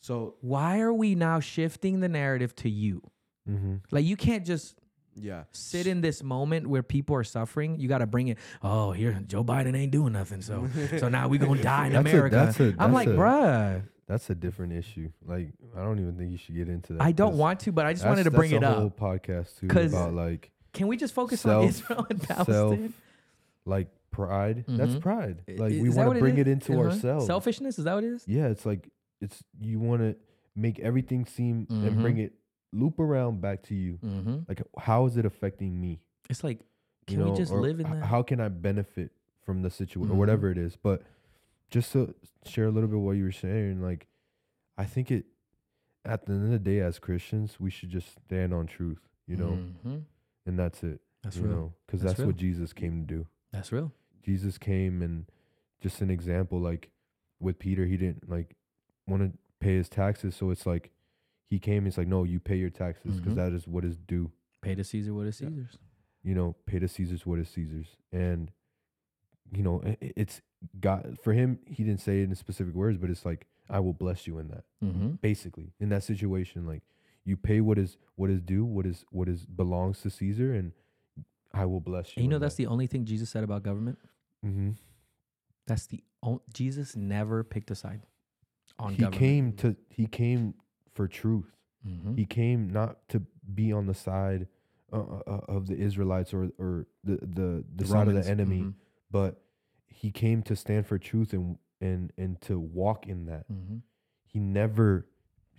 so 0.00 0.34
"Why 0.40 0.80
are 0.80 0.92
we 0.92 1.14
now 1.14 1.40
shifting 1.40 2.00
the 2.00 2.08
narrative 2.08 2.54
to 2.56 2.70
you?" 2.70 3.02
Mm-hmm. 3.50 3.76
Like 3.90 4.04
you 4.04 4.16
can't 4.16 4.46
just 4.46 4.76
yeah. 5.16 5.44
sit 5.50 5.86
in 5.88 6.00
this 6.00 6.22
moment 6.22 6.66
where 6.68 6.82
people 6.84 7.16
are 7.16 7.24
suffering. 7.24 7.80
You 7.80 7.88
got 7.88 7.98
to 7.98 8.06
bring 8.06 8.28
it. 8.28 8.38
Oh, 8.62 8.92
here 8.92 9.20
Joe 9.26 9.42
Biden 9.44 9.76
ain't 9.76 9.90
doing 9.92 10.12
nothing, 10.12 10.42
so 10.42 10.68
so 10.98 11.08
now 11.08 11.26
we 11.28 11.38
gonna 11.38 11.60
die 11.74 11.88
in 11.88 11.92
That's 11.94 12.06
a- 12.06 12.10
America. 12.10 12.36
that's 12.36 12.60
a- 12.60 12.74
I'm 12.78 12.92
like, 12.92 13.08
a- 13.08 13.12
bruh, 13.12 13.82
That's 14.06 14.30
a 14.30 14.34
different 14.36 14.72
issue. 14.74 15.10
Like 15.26 15.48
I 15.76 15.82
don't 15.82 15.98
even 15.98 16.16
think 16.16 16.30
you 16.30 16.38
should 16.38 16.54
get 16.54 16.68
into 16.68 16.92
that. 16.94 17.02
I 17.02 17.10
don't 17.10 17.36
want 17.36 17.58
to, 17.60 17.72
but 17.72 17.84
I 17.86 17.92
just 17.92 18.06
wanted 18.06 18.24
to 18.24 18.30
bring 18.30 18.52
it 18.52 18.60
that's 18.60 18.72
up. 18.72 18.78
whole 18.78 18.90
podcast 18.90 19.58
too 19.58 19.66
'Cause 19.66 19.92
about 19.92 20.14
like 20.14 20.52
Can 20.72 20.86
we 20.86 20.96
just 20.96 21.12
focus 21.12 21.40
self- 21.40 21.62
on 21.64 21.68
Israel 21.68 22.06
and 22.08 22.22
Palestine? 22.22 22.94
Like 23.64 23.88
pride. 24.10 24.64
That's 24.68 24.92
Mhm. 24.94 25.00
pride. 25.00 25.42
Like 25.48 25.72
is 25.72 25.80
we 25.80 25.90
want 25.90 26.14
to 26.14 26.18
bring 26.20 26.34
is? 26.34 26.40
it 26.40 26.48
into 26.48 26.72
Uh-huh. 26.74 26.90
ourselves. 26.90 27.26
Selfishness 27.26 27.78
is 27.78 27.84
that 27.84 27.94
what 27.94 28.04
it 28.04 28.12
is? 28.12 28.26
Yeah, 28.28 28.48
it's 28.48 28.66
like 28.66 28.90
it's 29.20 29.42
you 29.60 29.78
want 29.78 30.02
to 30.02 30.16
make 30.54 30.78
everything 30.80 31.24
seem 31.24 31.66
Mhm. 31.66 31.86
and 31.86 32.00
bring 32.02 32.18
it 32.18 32.34
loop 32.72 32.98
around 32.98 33.40
back 33.40 33.62
to 33.64 33.74
you. 33.74 33.98
Mm-hmm. 33.98 34.40
Like 34.48 34.62
how 34.78 35.06
is 35.06 35.16
it 35.16 35.24
affecting 35.24 35.80
me? 35.80 36.00
It's 36.28 36.42
like, 36.44 36.58
You 37.08 37.16
can 37.16 37.18
know, 37.20 37.30
we 37.32 37.36
just 37.36 37.52
live 37.52 37.80
in 37.80 37.90
that? 37.90 38.04
How 38.04 38.22
can 38.22 38.40
I 38.40 38.48
benefit 38.48 39.12
from 39.42 39.62
the 39.62 39.70
situation 39.70 40.10
or 40.14 40.18
whatever 40.18 40.50
it 40.50 40.58
is? 40.58 40.76
But 40.76 41.02
just 41.70 41.92
to 41.92 42.14
share 42.44 42.66
a 42.66 42.70
little 42.70 42.88
bit 42.88 42.98
what 42.98 43.12
you 43.12 43.24
were 43.24 43.32
saying, 43.32 43.80
like 43.82 44.08
I 44.76 44.84
think 44.84 45.10
it 45.10 45.26
at 46.04 46.26
the 46.26 46.32
end 46.32 46.44
of 46.46 46.50
the 46.50 46.58
day, 46.58 46.80
as 46.80 46.98
Christians, 46.98 47.60
we 47.60 47.70
should 47.70 47.88
just 47.90 48.08
stand 48.26 48.52
on 48.52 48.66
truth, 48.66 48.98
you 49.26 49.36
know, 49.36 49.56
Mhm. 49.86 50.02
and 50.46 50.58
that's 50.58 50.82
it. 50.82 51.00
That's 51.22 51.36
you 51.36 51.44
real. 51.44 51.74
because 51.86 52.00
That's 52.02 52.16
that's, 52.18 52.26
what 52.26 52.36
Jesus 52.36 52.72
came 52.72 53.06
to 53.06 53.14
do. 53.18 53.26
That's 53.52 53.72
real. 53.72 53.92
Jesus 54.24 54.58
came 54.58 55.02
and 55.02 55.26
just 55.80 56.00
an 56.00 56.10
example, 56.10 56.58
like 56.60 56.90
with 57.40 57.58
Peter, 57.58 57.86
he 57.86 57.96
didn't 57.96 58.28
like 58.30 58.56
want 59.06 59.22
to 59.22 59.38
pay 59.60 59.74
his 59.76 59.88
taxes, 59.88 60.34
so 60.36 60.50
it's 60.50 60.64
like 60.66 60.90
he 61.50 61.58
came. 61.58 61.86
It's 61.86 61.98
like, 61.98 62.06
no, 62.08 62.24
you 62.24 62.40
pay 62.40 62.56
your 62.56 62.70
taxes 62.70 63.20
because 63.20 63.36
Mhm. 63.36 63.54
is 63.54 63.66
what 63.68 63.84
is 63.84 63.96
due. 63.96 64.30
Pay 64.60 64.74
to 64.76 64.84
Caesar 64.84 65.12
what 65.12 65.26
is. 65.26 65.36
Caesar's. 65.36 65.78
You 66.22 66.34
know, 66.36 66.54
pay 66.66 66.78
to 66.78 66.86
Caesar's 66.88 67.26
what 67.26 67.40
is 67.40 67.48
Caesar's, 67.48 67.96
and 68.12 68.50
you 69.54 69.62
know, 69.62 69.82
it's 70.00 70.40
God 70.80 71.18
for 71.22 71.32
him. 71.32 71.58
He 71.66 71.82
didn't 71.84 72.00
say 72.00 72.20
it 72.20 72.28
in 72.28 72.34
specific 72.36 72.74
words, 72.74 72.96
but 72.96 73.10
it's 73.10 73.26
like, 73.26 73.46
I 73.68 73.80
will 73.80 73.92
bless 73.92 74.26
you 74.26 74.38
in 74.38 74.48
that. 74.48 74.64
Mm-hmm. 74.82 75.10
Basically, 75.20 75.72
in 75.80 75.88
that 75.90 76.04
situation, 76.04 76.64
like 76.64 76.82
you 77.24 77.36
pay 77.36 77.60
what 77.60 77.76
is 77.76 77.98
what 78.14 78.30
is 78.30 78.40
due, 78.40 78.64
what 78.64 78.86
is 78.86 79.04
what 79.10 79.28
is 79.28 79.44
belongs 79.44 80.00
to 80.02 80.10
Caesar, 80.10 80.54
and 80.54 80.72
I 81.54 81.64
will 81.66 81.80
bless 81.80 82.08
you. 82.08 82.14
And 82.16 82.24
you 82.24 82.30
know 82.30 82.38
that's 82.38 82.54
the 82.54 82.66
only 82.66 82.86
thing 82.86 83.04
Jesus 83.04 83.30
said 83.30 83.44
about 83.44 83.62
government. 83.62 83.98
the. 84.42 84.48
hmm 84.48 84.70
That's 85.66 85.86
the 85.86 86.02
only 86.22 86.40
Jesus 86.52 86.96
never 86.96 87.44
picked 87.44 87.70
a 87.70 87.74
side 87.74 88.02
on 88.78 88.92
he 88.94 89.02
government. 89.02 89.18
came 89.18 89.52
to 89.54 89.76
he 89.90 90.06
came 90.06 90.54
for 90.94 91.06
truth. 91.08 91.50
Mhm. 91.86 92.16
He 92.16 92.24
came 92.26 92.70
not 92.70 93.06
to 93.08 93.22
be 93.54 93.72
on 93.72 93.86
the 93.86 93.94
side 93.94 94.46
uh, 94.92 94.98
uh, 95.26 95.40
of 95.48 95.66
the 95.66 95.76
Israelites 95.76 96.32
or 96.34 96.50
or 96.58 96.86
the 97.04 97.16
the, 97.22 97.64
the, 97.76 97.86
side 97.86 98.08
of 98.08 98.14
the 98.14 98.28
enemy, 98.28 98.60
mhm, 98.60 98.74
but 99.10 99.42
he 99.86 100.10
came 100.10 100.42
to 100.42 100.54
stand 100.56 100.86
for 100.86 100.98
truth 100.98 101.32
and 101.32 101.58
and 101.80 102.12
and 102.18 102.40
to 102.42 102.58
walk 102.58 103.06
in 103.08 103.26
that. 103.26 103.48
mhm. 103.50 103.80
He 104.26 104.38
never 104.38 105.06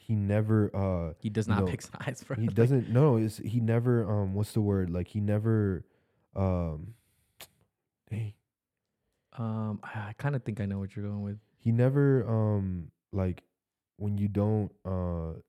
he 0.05 0.15
never 0.15 0.69
uh 0.75 1.13
He 1.19 1.29
does 1.29 1.47
you 1.47 1.53
not 1.53 1.61
know, 1.61 1.67
pick 1.71 1.81
sides, 1.81 2.23
bro. 2.23 2.35
he 2.35 2.47
Like, 2.47 2.55
doesn't 2.55 2.89
no 2.89 3.17
is 3.17 3.37
he 3.37 3.59
never 3.59 4.09
um 4.09 4.33
what's 4.33 4.51
the 4.53 4.61
word 4.61 4.89
like 4.89 5.07
he 5.07 5.19
never 5.21 5.85
um 6.35 6.93
dang, 8.09 8.33
Um, 9.37 9.79
I 9.83 10.13
kind 10.17 10.35
of 10.35 10.43
think 10.43 10.59
I 10.61 10.65
know 10.65 10.79
what 10.79 10.95
you're 10.95 11.05
going 11.05 11.21
with. 11.23 11.37
he 11.59 11.71
never 11.71 12.27
um 12.27 12.91
like 13.11 13.43
when 13.97 14.17
you 14.17 14.27
don't 14.27 14.71
uh 14.85 15.39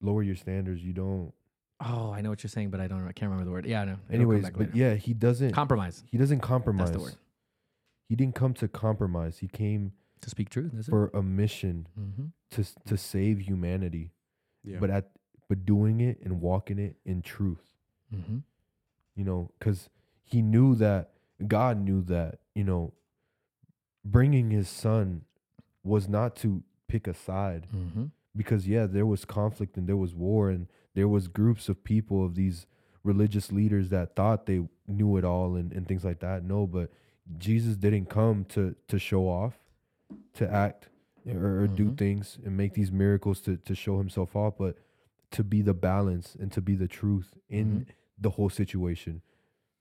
lower 0.00 0.22
your 0.22 0.36
standards 0.36 0.82
you 0.82 0.92
don't 0.92 1.32
Oh, 1.80 2.12
I 2.12 2.20
know 2.22 2.30
what 2.30 2.42
you're 2.42 2.48
saying, 2.56 2.70
but 2.70 2.80
I 2.80 2.86
don't. 2.86 3.02
I 3.06 3.10
can't 3.12 3.28
remember 3.30 3.44
the 3.44 3.50
word. 3.50 3.66
Yeah, 3.66 3.82
I 3.82 3.84
know. 3.84 3.96
Anyways 4.10 4.44
but 4.44 4.58
later. 4.58 4.70
yeah 4.74 4.94
he 4.94 5.12
doesn't 5.12 5.50
compromise 5.52 6.04
he 6.10 6.16
doesn't 6.16 6.40
compromise 6.40 6.90
That's 6.92 6.98
the 6.98 7.02
word. 7.02 7.16
he 8.08 8.14
didn't 8.16 8.36
come 8.36 8.54
to 8.54 8.68
compromise 8.68 9.38
he 9.38 9.48
came 9.48 9.92
to 10.22 10.30
speak 10.30 10.48
truth. 10.50 10.72
Is 10.78 10.86
for 10.86 11.10
a 11.12 11.22
mission? 11.22 11.88
Mm-hmm. 12.00 12.23
To 12.54 12.62
to 12.90 12.96
save 12.96 13.36
humanity 13.50 14.06
Yeah. 14.64 14.78
but 14.80 14.90
at 14.90 15.04
but 15.48 15.64
doing 15.66 16.00
it 16.00 16.16
and 16.24 16.40
walking 16.40 16.78
it 16.78 16.96
in 17.04 17.22
truth 17.22 17.64
Mm-hmm. 18.14 18.38
you 19.16 19.24
know 19.24 19.50
because 19.58 19.88
he 20.32 20.40
knew 20.42 20.74
that 20.76 21.10
god 21.56 21.74
knew 21.86 22.00
that 22.14 22.38
you 22.54 22.64
know 22.64 22.92
bringing 24.04 24.50
his 24.50 24.68
son 24.68 25.22
was 25.82 26.08
not 26.08 26.36
to 26.36 26.62
pick 26.88 27.06
a 27.06 27.14
side 27.14 27.66
Mm-hmm. 27.74 28.04
because 28.36 28.68
yeah 28.68 28.86
there 28.86 29.06
was 29.06 29.24
conflict 29.24 29.76
and 29.76 29.86
there 29.88 29.96
was 29.96 30.14
war 30.14 30.50
and 30.50 30.66
there 30.94 31.08
was 31.08 31.28
groups 31.28 31.68
of 31.68 31.82
people 31.82 32.24
of 32.24 32.34
these 32.34 32.66
religious 33.02 33.50
leaders 33.52 33.88
that 33.90 34.14
thought 34.16 34.46
they 34.46 34.60
knew 34.86 35.16
it 35.16 35.24
all 35.24 35.56
and, 35.56 35.72
and 35.72 35.86
things 35.88 36.04
like 36.04 36.20
that 36.20 36.44
no 36.44 36.66
but 36.66 36.90
jesus 37.38 37.76
didn't 37.76 38.06
come 38.08 38.44
to 38.44 38.74
to 38.88 38.98
show 38.98 39.24
off 39.28 39.54
to 40.34 40.48
act 40.50 40.88
or, 41.26 41.62
or 41.62 41.66
do 41.66 41.94
things 41.94 42.38
and 42.44 42.56
make 42.56 42.74
these 42.74 42.92
miracles 42.92 43.40
to 43.42 43.56
to 43.58 43.74
show 43.74 43.98
himself 43.98 44.34
off 44.36 44.54
but 44.58 44.76
to 45.30 45.42
be 45.42 45.62
the 45.62 45.74
balance 45.74 46.36
and 46.38 46.52
to 46.52 46.60
be 46.60 46.74
the 46.74 46.86
truth 46.88 47.34
in 47.48 47.86
the 48.18 48.30
whole 48.30 48.50
situation 48.50 49.22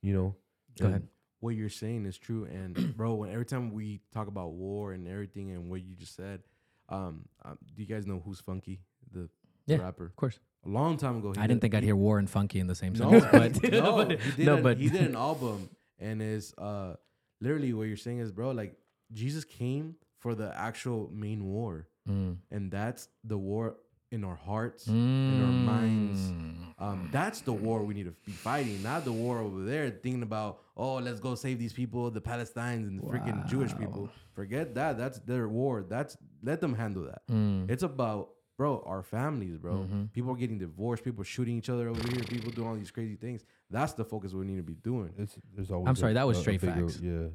you 0.02 0.14
know 0.14 0.36
Go 0.80 0.88
ahead. 0.88 1.08
what 1.40 1.52
you're 1.56 1.70
saying 1.70 2.06
is 2.08 2.18
true. 2.18 2.46
And 2.46 2.96
bro, 2.98 3.14
when 3.14 3.30
every 3.32 3.46
time 3.46 3.72
we 3.72 4.00
talk 4.12 4.28
about 4.28 4.54
war 4.54 4.94
and 4.94 5.08
everything 5.08 5.52
and 5.52 5.70
what 5.70 5.84
you 5.84 5.94
just 5.96 6.16
said, 6.16 6.42
um, 6.90 7.26
um 7.46 7.60
do 7.76 7.82
you 7.84 7.88
guys 7.88 8.08
know 8.08 8.20
who's 8.26 8.40
Funky, 8.40 8.80
the 9.12 9.30
Yeah, 9.68 9.78
rapper? 9.78 10.06
Of 10.06 10.16
course. 10.16 10.40
A 10.66 10.70
long 10.70 10.98
time 10.98 11.18
ago, 11.18 11.32
he 11.34 11.38
I 11.40 11.44
didn't 11.44 11.58
did- 11.58 11.62
think 11.62 11.76
I'd 11.76 11.84
hear 11.84 11.96
war 11.96 12.18
and 12.18 12.28
funky 12.28 12.60
in 12.60 12.66
the 12.66 12.74
same 12.74 12.94
No, 12.94 13.20
sentence, 13.20 13.60
but 13.60 13.72
no, 13.72 13.96
but- 13.98 14.20
he 14.20 14.32
did. 14.32 14.46
no, 14.48 14.56
an- 14.56 14.64
but 14.64 14.78
he 14.80 14.90
did 14.90 15.02
an 15.04 15.16
album, 15.30 15.70
and 16.00 16.24
is 16.24 16.56
uh, 16.58 16.96
literally 17.40 17.72
what 17.74 17.84
you're 17.84 17.98
saying 17.98 18.18
is, 18.20 18.32
bro, 18.32 18.50
like 18.52 18.74
Jesus 19.12 19.44
came 19.44 19.96
for 20.24 20.34
the 20.36 20.50
actual 20.70 21.10
main 21.14 21.42
war, 21.56 21.88
Mm. 22.10 22.38
and 22.50 22.72
that's 22.72 23.10
the 23.26 23.38
war 23.38 23.76
in 24.10 24.24
our 24.24 24.36
hearts, 24.50 24.88
in 24.88 25.42
our 25.48 25.52
minds. 25.76 26.20
Mm. 26.22 26.56
Um, 26.86 27.10
that's 27.12 27.42
the 27.42 27.52
war 27.66 27.84
we 27.84 27.94
need 27.94 28.06
to 28.12 28.16
be 28.26 28.32
fighting, 28.32 28.82
not 28.84 29.04
the 29.06 29.12
war 29.12 29.40
over 29.40 29.64
there 29.72 29.90
thinking 29.90 30.24
about, 30.24 30.60
oh, 30.78 30.96
let's 30.96 31.20
go 31.20 31.36
save 31.36 31.58
these 31.60 31.74
people, 31.74 32.10
the 32.12 32.22
Palestinians 32.22 32.88
and 32.90 33.00
the 33.00 33.04
freaking 33.12 33.46
Jewish 33.48 33.76
people. 33.78 34.10
Forget 34.34 34.76
that. 34.76 34.98
That's 34.98 35.20
their 35.20 35.48
war. 35.50 35.84
That's 35.96 36.16
let 36.42 36.62
them 36.62 36.74
handle 36.76 37.04
that. 37.12 37.22
Mm. 37.30 37.70
It's 37.70 37.84
about, 37.84 38.30
bro, 38.58 38.82
our 38.86 39.02
families, 39.04 39.58
bro. 39.58 39.74
Mhm. 39.90 40.12
People 40.14 40.32
are 40.34 40.38
getting 40.44 40.60
divorced. 40.60 41.04
People 41.04 41.24
shooting 41.24 41.58
each 41.58 41.70
other 41.70 41.90
over 41.90 42.04
here. 42.12 42.24
People 42.36 42.52
doing 42.52 42.68
all 42.70 42.76
these 42.76 42.92
crazy 42.92 43.16
things. 43.16 43.44
That's 43.70 43.94
the 43.94 44.06
focus 44.06 44.34
we 44.34 44.46
need 44.46 44.58
to 44.58 44.64
be 44.74 44.76
doing. 44.92 45.12
it's 45.18 45.36
there's 45.56 45.72
always 45.72 45.90
I'm 45.90 45.96
sorry, 45.96 46.14
that 46.14 46.28
was 46.28 46.38
a- 46.38 46.40
a 46.40 46.44
straight 46.44 46.62
bigger- 46.62 46.88
facts. 46.88 47.00
yeah 47.02 47.28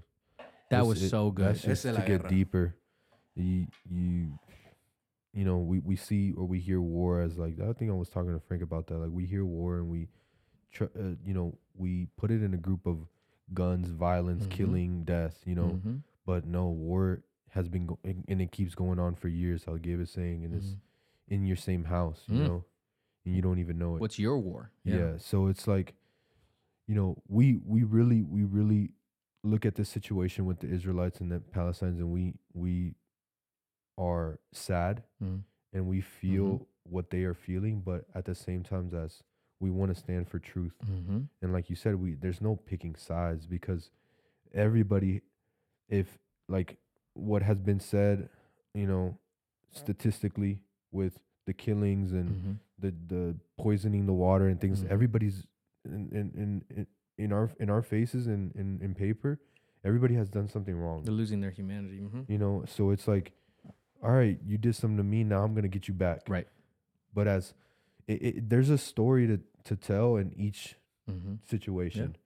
That 0.70 0.80
It's- 0.80 0.86
was 0.88 1.02
it- 1.02 1.08
so 1.08 1.30
good. 1.32 1.46
That's 1.46 1.62
just 1.62 1.82
to 1.84 1.92
la 1.92 2.00
get 2.02 2.28
deeper. 2.28 2.74
You 3.38 3.66
you 3.90 4.38
you 5.32 5.44
know 5.44 5.58
we 5.58 5.78
we 5.80 5.96
see 5.96 6.32
or 6.32 6.44
we 6.46 6.58
hear 6.58 6.80
war 6.80 7.20
as 7.22 7.38
like 7.38 7.60
I 7.60 7.72
think 7.72 7.90
I 7.90 7.94
was 7.94 8.08
talking 8.08 8.32
to 8.32 8.40
Frank 8.40 8.62
about 8.62 8.86
that. 8.88 8.98
Like 8.98 9.10
we 9.10 9.26
hear 9.26 9.44
war 9.44 9.76
and 9.78 9.88
we, 9.88 10.08
tr- 10.72 10.84
uh, 10.98 11.14
you 11.24 11.34
know, 11.34 11.56
we 11.74 12.08
put 12.16 12.30
it 12.30 12.42
in 12.42 12.54
a 12.54 12.58
group 12.58 12.86
of 12.86 13.06
guns, 13.54 13.88
violence, 13.90 14.46
Mhm. 14.46 14.50
killing, 14.50 15.04
death. 15.04 15.40
You 15.46 15.54
know, 15.54 15.80
Mhm. 15.84 16.02
but 16.26 16.46
no 16.46 16.68
war 16.68 17.22
has 17.50 17.68
been 17.68 17.86
go- 17.86 17.98
and 18.04 18.24
it 18.42 18.50
keeps 18.52 18.74
going 18.74 18.98
on 18.98 19.14
for 19.14 19.28
years. 19.28 19.64
How 19.64 19.76
Gabe 19.76 20.00
is 20.00 20.10
saying, 20.10 20.44
and 20.44 20.54
it's 20.54 20.72
Mhm. 20.72 20.78
in 21.28 21.46
your 21.46 21.56
same 21.56 21.84
house, 21.84 22.24
you 22.28 22.36
Mm. 22.38 22.44
know, 22.46 22.64
and 23.24 23.34
you 23.36 23.42
don't 23.42 23.58
even 23.58 23.78
know 23.78 23.96
it. 23.96 24.00
What's 24.00 24.18
your 24.18 24.38
war? 24.38 24.70
Yeah. 24.84 25.16
So 25.18 25.46
it's 25.46 25.66
like, 25.66 25.94
you 26.86 26.94
know, 26.94 27.22
we 27.28 27.56
we 27.64 27.84
really 27.84 28.22
we 28.22 28.44
really 28.44 28.92
look 29.44 29.64
at 29.64 29.76
this 29.76 29.88
situation 29.88 30.46
with 30.46 30.58
the 30.60 30.68
Israelites 30.68 31.20
and 31.20 31.30
the 31.30 31.40
Palestinians, 31.40 31.98
and 31.98 32.10
we 32.10 32.34
we 32.54 32.94
are 33.98 34.38
sad 34.52 35.02
Mhm. 35.22 35.42
and 35.72 35.86
we 35.86 36.00
feel 36.00 36.66
what 36.84 37.10
they 37.10 37.24
are 37.24 37.34
feeling, 37.34 37.80
but 37.80 38.06
at 38.14 38.24
the 38.24 38.34
same 38.34 38.62
time, 38.62 38.94
as 38.94 39.22
we 39.60 39.70
want 39.70 39.92
to 39.92 39.94
stand 39.94 40.28
for 40.28 40.38
truth. 40.38 40.76
Mm-hmm. 40.86 41.20
And 41.42 41.52
like 41.52 41.68
you 41.68 41.76
said, 41.76 41.96
we 41.96 42.14
there's 42.14 42.40
no 42.40 42.56
picking 42.56 42.94
sides 42.94 43.46
because 43.46 43.90
everybody, 44.54 45.20
if 45.88 46.18
like 46.48 46.78
what 47.14 47.42
has 47.42 47.58
been 47.58 47.80
said, 47.80 48.28
you 48.72 48.86
know, 48.86 49.18
statistically 49.70 50.60
with 50.92 51.18
the 51.46 51.52
killings 51.52 52.12
and 52.12 52.28
Mm-hmm. 52.30 52.52
the 52.78 52.94
the 53.14 53.36
poisoning 53.58 54.06
the 54.06 54.12
water 54.12 54.46
and 54.48 54.60
things, 54.60 54.82
Mhm. 54.82 54.90
everybody's 54.90 55.46
in 55.84 56.08
in, 56.12 56.30
in 56.42 56.64
in 56.76 56.86
in 57.18 57.32
our 57.32 57.50
in 57.58 57.68
our 57.70 57.82
faces 57.82 58.26
and 58.28 58.54
in, 58.54 58.80
in 58.80 58.94
paper, 58.94 59.38
everybody 59.84 60.14
has 60.14 60.28
done 60.30 60.46
something 60.48 60.76
wrong. 60.76 61.02
They're 61.02 61.12
losing 61.12 61.40
their 61.40 61.50
humanity. 61.50 62.00
Mm-hmm. 62.00 62.22
You 62.32 62.38
know, 62.38 62.64
so 62.66 62.90
it's 62.90 63.08
like, 63.08 63.32
all 64.02 64.10
right, 64.12 64.38
you 64.46 64.58
did 64.58 64.74
something 64.76 64.96
to 64.98 65.02
me, 65.02 65.24
now 65.24 65.42
I'm 65.44 65.54
gonna 65.54 65.68
get 65.68 65.88
you 65.88 65.94
back. 65.94 66.22
Right. 66.28 66.46
But 67.14 67.26
as 67.28 67.54
it, 68.06 68.22
it, 68.22 68.48
there's 68.50 68.70
a 68.70 68.78
story 68.78 69.26
to 69.26 69.40
to 69.64 69.76
tell 69.76 70.16
in 70.16 70.32
each 70.36 70.76
Mm-hmm. 71.10 71.36
situation. 71.48 72.16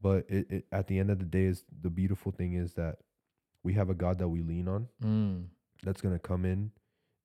But 0.00 0.24
it, 0.28 0.46
it 0.50 0.64
at 0.70 0.86
the 0.86 1.00
end 1.00 1.10
of 1.10 1.18
the 1.18 1.24
day 1.24 1.44
is 1.46 1.64
the 1.82 1.90
beautiful 1.90 2.30
thing 2.30 2.52
is 2.54 2.74
that 2.74 2.98
we 3.64 3.72
have 3.74 3.90
a 3.90 3.94
God 3.94 4.18
that 4.20 4.28
we 4.28 4.40
lean 4.40 4.68
on 4.68 4.86
Mm. 5.04 5.46
that's 5.82 6.00
gonna 6.00 6.20
come 6.20 6.44
in 6.44 6.70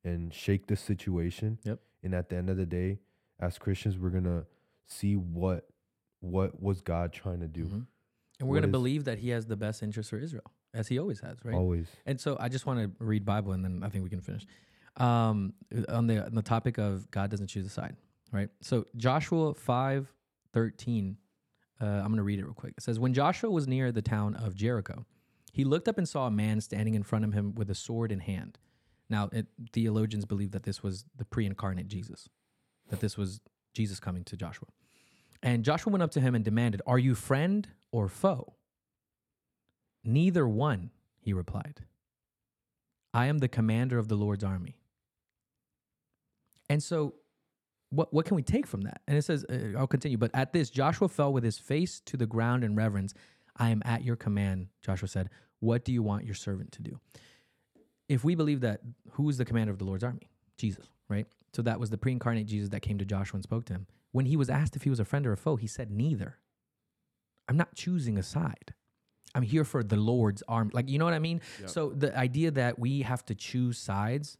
and 0.03 0.33
shake 0.33 0.65
the 0.65 0.75
situation. 0.75 1.59
Yep. 1.63 1.79
And 2.03 2.15
at 2.15 2.29
the 2.29 2.37
end 2.37 2.49
of 2.49 2.57
the 2.57 2.65
day, 2.65 2.97
as 3.39 3.59
Christians, 3.59 3.99
we're 3.99 4.09
gonna 4.09 4.45
see 4.87 5.15
what 5.15 5.67
what 6.21 6.59
was 6.59 6.81
God 6.81 7.13
trying 7.13 7.39
to 7.41 7.47
do. 7.47 7.65
Mhm. 7.65 7.85
And 8.39 8.49
we're 8.49 8.55
going 8.55 8.63
to 8.63 8.67
believe 8.67 9.03
that 9.05 9.19
he 9.19 9.29
has 9.29 9.45
the 9.45 9.55
best 9.55 9.81
interest 9.83 10.09
for 10.09 10.17
Israel, 10.17 10.51
as 10.75 10.87
he 10.87 10.99
always 10.99 11.19
has, 11.21 11.37
right? 11.43 11.55
Always. 11.55 11.87
And 12.05 12.19
so 12.19 12.37
I 12.39 12.49
just 12.49 12.65
want 12.65 12.79
to 12.79 13.03
read 13.03 13.25
Bible, 13.25 13.53
and 13.53 13.63
then 13.63 13.81
I 13.83 13.89
think 13.89 14.03
we 14.03 14.09
can 14.09 14.21
finish. 14.21 14.45
Um, 14.97 15.53
on 15.89 16.07
the 16.07 16.25
on 16.25 16.35
the 16.35 16.41
topic 16.41 16.77
of 16.77 17.09
God 17.11 17.29
doesn't 17.31 17.47
choose 17.47 17.65
a 17.65 17.69
side, 17.69 17.95
right? 18.31 18.49
So 18.61 18.85
Joshua 18.95 19.53
five 19.53 20.11
thirteen, 20.53 21.17
uh, 21.81 21.85
I'm 21.85 22.07
going 22.07 22.17
to 22.17 22.23
read 22.23 22.39
it 22.39 22.45
real 22.45 22.53
quick. 22.53 22.73
It 22.77 22.83
says, 22.83 22.99
"When 22.99 23.13
Joshua 23.13 23.49
was 23.49 23.67
near 23.67 23.91
the 23.91 24.01
town 24.01 24.35
of 24.35 24.55
Jericho, 24.55 25.05
he 25.51 25.63
looked 25.63 25.87
up 25.87 25.97
and 25.97 26.07
saw 26.07 26.27
a 26.27 26.31
man 26.31 26.61
standing 26.61 26.93
in 26.93 27.03
front 27.03 27.25
of 27.25 27.33
him 27.33 27.55
with 27.55 27.69
a 27.69 27.75
sword 27.75 28.11
in 28.11 28.19
hand." 28.19 28.57
Now, 29.09 29.29
it, 29.31 29.47
theologians 29.73 30.25
believe 30.25 30.51
that 30.51 30.63
this 30.63 30.81
was 30.81 31.05
the 31.15 31.25
pre-incarnate 31.25 31.87
Jesus, 31.87 32.27
that 32.89 33.01
this 33.01 33.17
was 33.17 33.39
Jesus 33.73 33.99
coming 33.99 34.23
to 34.23 34.35
Joshua. 34.35 34.69
And 35.43 35.63
Joshua 35.63 35.91
went 35.91 36.01
up 36.03 36.11
to 36.11 36.21
him 36.21 36.35
and 36.35 36.43
demanded, 36.43 36.81
"Are 36.87 36.97
you 36.99 37.15
friend 37.15 37.67
or 37.91 38.07
foe?" 38.07 38.55
Neither 40.05 40.47
one, 40.47 40.91
he 41.19 41.33
replied. 41.33 41.81
I 43.13 43.25
am 43.25 43.39
the 43.39 43.47
commander 43.47 43.97
of 43.97 44.07
the 44.07 44.15
Lord's 44.15 44.43
army. 44.43 44.77
And 46.69 46.81
so, 46.81 47.15
what, 47.89 48.13
what 48.13 48.25
can 48.25 48.35
we 48.35 48.43
take 48.43 48.67
from 48.67 48.81
that? 48.81 49.01
And 49.07 49.17
it 49.17 49.23
says, 49.23 49.45
uh, 49.45 49.77
I'll 49.77 49.87
continue, 49.87 50.17
but 50.17 50.31
at 50.33 50.53
this, 50.53 50.69
Joshua 50.69 51.07
fell 51.07 51.31
with 51.31 51.43
his 51.43 51.57
face 51.57 52.01
to 52.05 52.17
the 52.17 52.25
ground 52.25 52.63
in 52.63 52.75
reverence. 52.75 53.13
I 53.57 53.69
am 53.69 53.81
at 53.85 54.03
your 54.03 54.15
command, 54.15 54.67
Joshua 54.81 55.07
said. 55.07 55.29
What 55.59 55.85
do 55.85 55.93
you 55.93 56.03
want 56.03 56.25
your 56.25 56.35
servant 56.35 56.71
to 56.73 56.81
do? 56.81 56.99
If 58.09 58.23
we 58.23 58.35
believe 58.35 58.61
that, 58.61 58.81
who 59.11 59.29
is 59.29 59.37
the 59.37 59.45
commander 59.45 59.71
of 59.71 59.79
the 59.79 59.85
Lord's 59.85 60.03
army? 60.03 60.29
Jesus, 60.57 60.87
right? 61.09 61.25
So 61.53 61.61
that 61.61 61.79
was 61.79 61.89
the 61.89 61.97
pre 61.97 62.11
incarnate 62.11 62.47
Jesus 62.47 62.69
that 62.69 62.81
came 62.81 62.97
to 62.97 63.05
Joshua 63.05 63.37
and 63.37 63.43
spoke 63.43 63.65
to 63.65 63.73
him. 63.73 63.87
When 64.11 64.25
he 64.25 64.35
was 64.35 64.49
asked 64.49 64.75
if 64.75 64.83
he 64.83 64.89
was 64.89 64.99
a 64.99 65.05
friend 65.05 65.25
or 65.25 65.31
a 65.31 65.37
foe, 65.37 65.55
he 65.55 65.67
said, 65.67 65.89
Neither. 65.89 66.37
I'm 67.47 67.57
not 67.57 67.75
choosing 67.75 68.17
a 68.17 68.23
side. 68.23 68.73
I'm 69.35 69.43
here 69.43 69.63
for 69.63 69.83
the 69.83 69.97
Lord's 69.97 70.41
army. 70.47 70.71
Like, 70.73 70.89
you 70.89 70.97
know 70.97 71.05
what 71.05 71.13
I 71.13 71.19
mean? 71.19 71.41
Yep. 71.59 71.69
So 71.69 71.89
the 71.89 72.17
idea 72.17 72.51
that 72.51 72.79
we 72.79 73.01
have 73.03 73.23
to 73.25 73.35
choose 73.35 73.77
sides, 73.77 74.37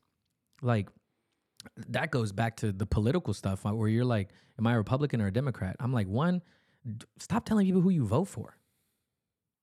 like, 0.62 0.90
that 1.90 2.12
goes 2.12 2.32
back 2.32 2.58
to 2.58 2.72
the 2.72 2.86
political 2.86 3.34
stuff 3.34 3.66
uh, 3.66 3.74
where 3.76 3.90
you're 3.90 4.06
like, 4.06 4.30
Am 4.58 4.66
I 4.66 4.74
a 4.74 4.78
Republican 4.78 5.22
or 5.22 5.28
a 5.28 5.34
Democrat? 5.34 5.76
I'm 5.80 5.92
like, 5.92 6.08
one, 6.08 6.42
d- 6.86 7.06
stop 7.20 7.46
telling 7.46 7.66
people 7.66 7.82
who 7.82 7.90
you 7.90 8.06
vote 8.06 8.30
for. 8.30 8.58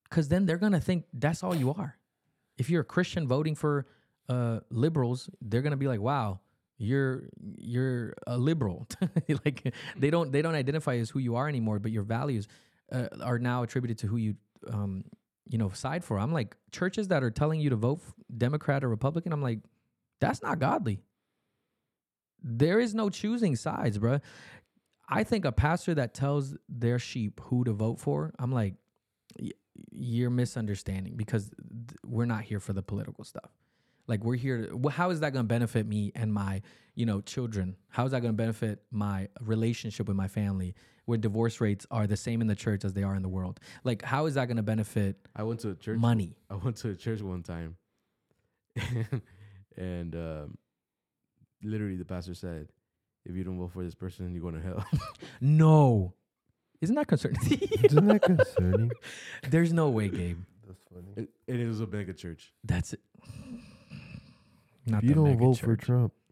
Because 0.04 0.28
then 0.28 0.44
they're 0.44 0.58
going 0.58 0.72
to 0.72 0.80
think 0.80 1.06
that's 1.14 1.42
all 1.42 1.54
you 1.54 1.72
are. 1.72 1.96
If 2.58 2.68
you're 2.68 2.82
a 2.82 2.84
Christian 2.84 3.26
voting 3.26 3.54
for 3.54 3.86
uh, 4.28 4.60
liberals, 4.70 5.30
they're 5.40 5.62
going 5.62 5.70
to 5.70 5.78
be 5.78 5.88
like, 5.88 6.00
wow, 6.00 6.40
you're 6.82 7.28
you're 7.58 8.12
a 8.26 8.36
liberal 8.36 8.88
like 9.44 9.72
they 9.96 10.10
don't 10.10 10.32
they 10.32 10.42
don't 10.42 10.56
identify 10.56 10.96
as 10.96 11.10
who 11.10 11.20
you 11.20 11.36
are 11.36 11.48
anymore 11.48 11.78
but 11.78 11.92
your 11.92 12.02
values 12.02 12.48
uh, 12.90 13.06
are 13.22 13.38
now 13.38 13.62
attributed 13.62 13.96
to 13.98 14.08
who 14.08 14.16
you 14.16 14.34
um 14.72 15.04
you 15.48 15.58
know 15.58 15.70
side 15.70 16.04
for. 16.04 16.18
I'm 16.18 16.32
like 16.32 16.56
churches 16.70 17.08
that 17.08 17.22
are 17.22 17.30
telling 17.30 17.60
you 17.60 17.70
to 17.70 17.76
vote 17.76 18.00
democrat 18.36 18.82
or 18.82 18.88
republican 18.88 19.32
i'm 19.32 19.42
like 19.42 19.60
that's 20.20 20.42
not 20.42 20.60
godly. 20.60 21.00
There 22.44 22.78
is 22.78 22.94
no 22.94 23.10
choosing 23.10 23.56
sides 23.56 23.98
bro. 23.98 24.20
i 25.08 25.22
think 25.24 25.44
a 25.44 25.52
pastor 25.52 25.94
that 25.94 26.14
tells 26.14 26.56
their 26.68 26.98
sheep 26.98 27.40
who 27.44 27.64
to 27.64 27.72
vote 27.72 28.00
for 28.00 28.32
i'm 28.38 28.52
like 28.52 28.74
you're 29.90 30.30
misunderstanding 30.30 31.16
because 31.16 31.50
we're 32.04 32.26
not 32.26 32.42
here 32.42 32.60
for 32.60 32.72
the 32.72 32.82
political 32.82 33.24
stuff 33.24 33.50
like 34.12 34.22
we're 34.24 34.36
here 34.36 34.66
to, 34.66 34.88
how 34.90 35.08
is 35.10 35.20
that 35.20 35.32
going 35.32 35.44
to 35.44 35.48
benefit 35.48 35.86
me 35.86 36.12
and 36.14 36.28
my 36.34 36.60
you 36.94 37.06
know 37.06 37.20
children 37.22 37.74
how 37.88 38.04
is 38.04 38.12
that 38.12 38.20
going 38.20 38.34
to 38.36 38.42
benefit 38.46 38.82
my 38.90 39.26
relationship 39.40 40.06
with 40.06 40.16
my 40.16 40.28
family 40.28 40.74
where 41.06 41.16
divorce 41.18 41.56
rates 41.60 41.86
are 41.90 42.06
the 42.06 42.16
same 42.26 42.40
in 42.42 42.46
the 42.46 42.54
church 42.54 42.84
as 42.84 42.92
they 42.92 43.02
are 43.02 43.14
in 43.14 43.22
the 43.22 43.28
world 43.38 43.58
like 43.84 44.02
how 44.02 44.26
is 44.26 44.34
that 44.34 44.44
going 44.50 44.58
to 44.58 44.62
benefit 44.74 45.16
I 45.34 45.42
went 45.44 45.60
to 45.60 45.70
a 45.70 45.74
church. 45.74 45.98
money 45.98 46.36
I 46.50 46.56
went 46.56 46.76
to 46.82 46.90
a 46.90 46.94
church 46.94 47.22
one 47.22 47.42
time, 47.42 47.76
and 49.76 50.14
um, 50.14 50.58
literally 51.62 51.96
the 51.96 52.04
pastor 52.04 52.34
said, 52.34 52.68
"If 53.24 53.34
you 53.36 53.44
don't 53.44 53.58
vote 53.58 53.72
for 53.72 53.82
this 53.82 53.94
person, 53.94 54.32
you're 54.34 54.42
going 54.42 54.58
to 54.60 54.66
hell." 54.68 54.84
no 55.40 56.12
isn't 56.82 56.96
that 56.96 57.06
concerning 57.06 57.40
Isn't 57.84 58.06
that 58.08 58.22
concerning? 58.22 58.90
there's 59.48 59.72
no 59.72 59.88
way 59.88 60.08
gabe 60.08 60.40
That's 60.66 60.82
funny. 60.92 61.12
and, 61.16 61.28
and 61.48 61.60
it 61.60 61.66
was 61.66 61.80
a 61.80 61.86
mega 61.86 62.12
church. 62.12 62.52
that's 62.64 62.92
it 62.92 63.00
not 64.86 65.02
you 65.02 65.10
the 65.10 65.14
don't 65.14 65.24
mega 65.24 65.38
vote 65.44 65.58
for. 65.58 65.76
Trump, 65.76 66.12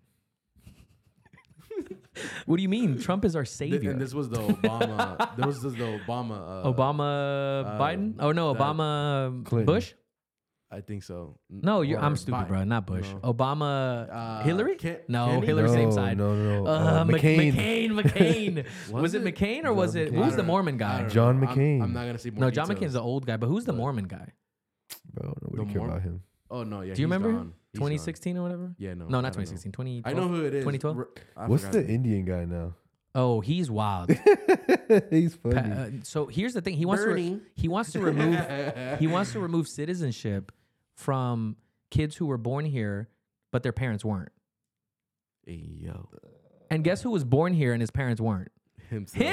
what 2.46 2.56
do 2.56 2.62
you 2.62 2.68
mean 2.68 2.98
trump 2.98 3.24
is 3.24 3.34
our 3.36 3.44
Th- 3.44 3.56
savior 3.56 3.90
and 3.92 4.00
this 4.00 4.12
was 4.12 4.28
the 4.28 4.36
Obama. 4.38 5.16
this 5.36 5.62
was 5.62 5.74
the 5.74 6.00
Obama. 6.06 6.64
Uh, 6.64 6.72
obama 6.72 7.64
uh, 7.64 7.78
biden 7.80 8.14
oh 8.18 8.32
no 8.32 8.54
obama 8.54 9.44
Clinton. 9.44 9.66
bush 9.66 9.92
I 10.72 10.82
think 10.82 11.02
so. 11.02 11.36
No 11.50 11.80
you're 11.82 11.98
i'm 11.98 12.14
stupid 12.16 12.42
Biden. 12.44 12.48
bro 12.48 12.64
not 12.64 12.86
bush 12.86 13.08
No. 13.22 13.32
obama 13.34 14.08
Uh, 14.08 14.42
hillary 14.44 14.76
Ken- 14.76 15.00
no 15.08 15.26
Kenny? 15.26 15.46
hillary 15.46 15.68
same 15.68 15.90
side 15.92 16.16
No, 16.18 16.34
no, 16.34 16.64
no. 16.64 16.70
Uh, 16.70 16.78
Uh, 16.78 17.04
McCain. 17.04 17.52
McCain, 17.54 17.90
McCain. 18.00 18.64
was, 18.92 19.02
Was 19.02 19.14
it 19.14 19.26
it? 19.26 19.34
McCain 19.34 19.64
or 19.64 19.72
was 19.72 19.94
it 19.96 20.12
McCain. 20.12 20.24
who's 20.24 20.36
the 20.36 20.42
Mormon 20.44 20.76
guy? 20.76 20.98
don't 20.98 21.08
know. 21.08 21.14
John 21.14 21.44
I'm- 21.44 21.56
McCain. 21.56 21.82
I'm, 21.82 21.92
not 21.92 22.06
gonna 22.06 22.18
see. 22.18 22.30
more. 22.30 22.40
No, 22.42 22.50
John 22.52 22.68
details. 22.68 22.84
McCain's 22.84 22.92
the 22.92 23.02
old 23.02 23.26
guy, 23.26 23.36
but 23.36 23.48
who's 23.48 23.64
the 23.64 23.72
but- 23.72 23.78
Mormon 23.78 24.04
guy? 24.06 24.32
Bro, 25.12 25.34
nobody 25.42 25.64
The 25.64 25.72
care 25.72 25.80
Mormon- 25.80 25.96
about 25.96 26.02
him. 26.02 26.22
Oh 26.52 26.62
no, 26.62 26.82
yeah. 26.82 26.94
Do 26.94 27.02
you 27.02 27.08
he's 27.08 27.12
remember 27.12 27.32
gone. 27.32 27.40
him? 27.40 27.54
He's 27.72 27.78
gone. 27.78 27.88
2016 27.88 28.36
or 28.36 28.42
whatever? 28.42 28.74
Yeah, 28.78 28.94
no. 28.94 29.04
No, 29.06 29.20
not 29.20 29.32
2016. 29.32 29.72
2012. 29.72 30.04
I 30.04 30.20
know 30.20 30.28
who 30.28 30.44
it 30.44 30.54
is. 30.54 30.64
2012? 30.64 30.96
R- 30.98 31.08
I 31.36 31.46
What's 31.46 31.64
the 31.68 31.80
his. 31.80 31.90
Indian 31.90 32.24
guy 32.24 32.44
now? 32.44 32.74
Oh, 33.14 33.40
he's 33.40 33.68
wild. 33.70 34.10
He's 35.10 35.36
Pa- 35.36 35.50
funny. 35.50 35.72
uh, 35.72 35.90
so 36.04 36.26
here's 36.26 36.54
the 36.54 36.60
thing: 36.60 36.74
he 36.76 36.84
wants 36.84 37.02
to 37.02 37.10
re- 37.10 37.40
he 37.56 37.66
wants 37.66 37.90
to 37.92 37.98
remove 38.00 38.38
he 39.00 39.06
wants 39.08 39.32
to 39.32 39.40
remove 39.40 39.66
citizenship 39.66 40.52
from 40.94 41.56
kids 41.90 42.14
who 42.14 42.26
were 42.26 42.38
born 42.38 42.64
here, 42.64 43.08
but 43.50 43.64
their 43.64 43.72
parents 43.72 44.04
weren't. 44.04 44.30
Hey, 45.44 45.60
yo. 45.80 46.08
And 46.70 46.84
guess 46.84 47.02
who 47.02 47.10
was 47.10 47.24
born 47.24 47.52
here 47.52 47.72
and 47.72 47.82
his 47.82 47.90
parents 47.90 48.20
weren't? 48.20 48.52
Himself. 48.90 49.24
Him. 49.24 49.32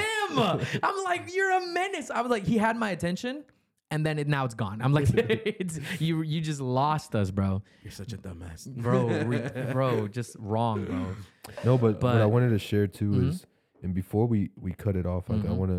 I'm 0.82 1.04
like, 1.04 1.32
you're 1.32 1.52
a 1.52 1.66
menace. 1.68 2.10
I 2.10 2.20
was 2.22 2.30
like, 2.32 2.44
he 2.44 2.58
had 2.58 2.76
my 2.76 2.90
attention, 2.90 3.44
and 3.90 4.04
then 4.04 4.18
it 4.18 4.28
now 4.28 4.44
it's 4.44 4.54
gone. 4.54 4.80
I'm 4.82 4.92
like, 4.92 5.08
it's, 5.14 5.78
you 6.00 6.22
you 6.22 6.40
just 6.40 6.60
lost 6.60 7.14
us, 7.14 7.30
bro. 7.30 7.62
You're 7.82 7.92
such 7.92 8.12
a 8.12 8.16
dumbass. 8.18 8.66
bro, 8.66 9.06
re- 9.24 9.50
bro, 9.72 10.08
just 10.08 10.36
wrong, 10.38 10.84
bro. 10.84 11.16
No, 11.64 11.78
but 11.78 12.02
what 12.02 12.20
I 12.20 12.26
wanted 12.26 12.50
to 12.50 12.58
share 12.58 12.86
too 12.86 13.10
Mhm. 13.12 13.28
is, 13.30 13.46
and 13.82 13.94
before 13.94 14.26
we 14.26 14.50
we 14.56 14.72
cut 14.72 14.96
it 14.96 15.06
off, 15.06 15.28
like 15.30 15.44
I 15.44 15.48
Mhm. 15.48 15.56
want 15.56 15.70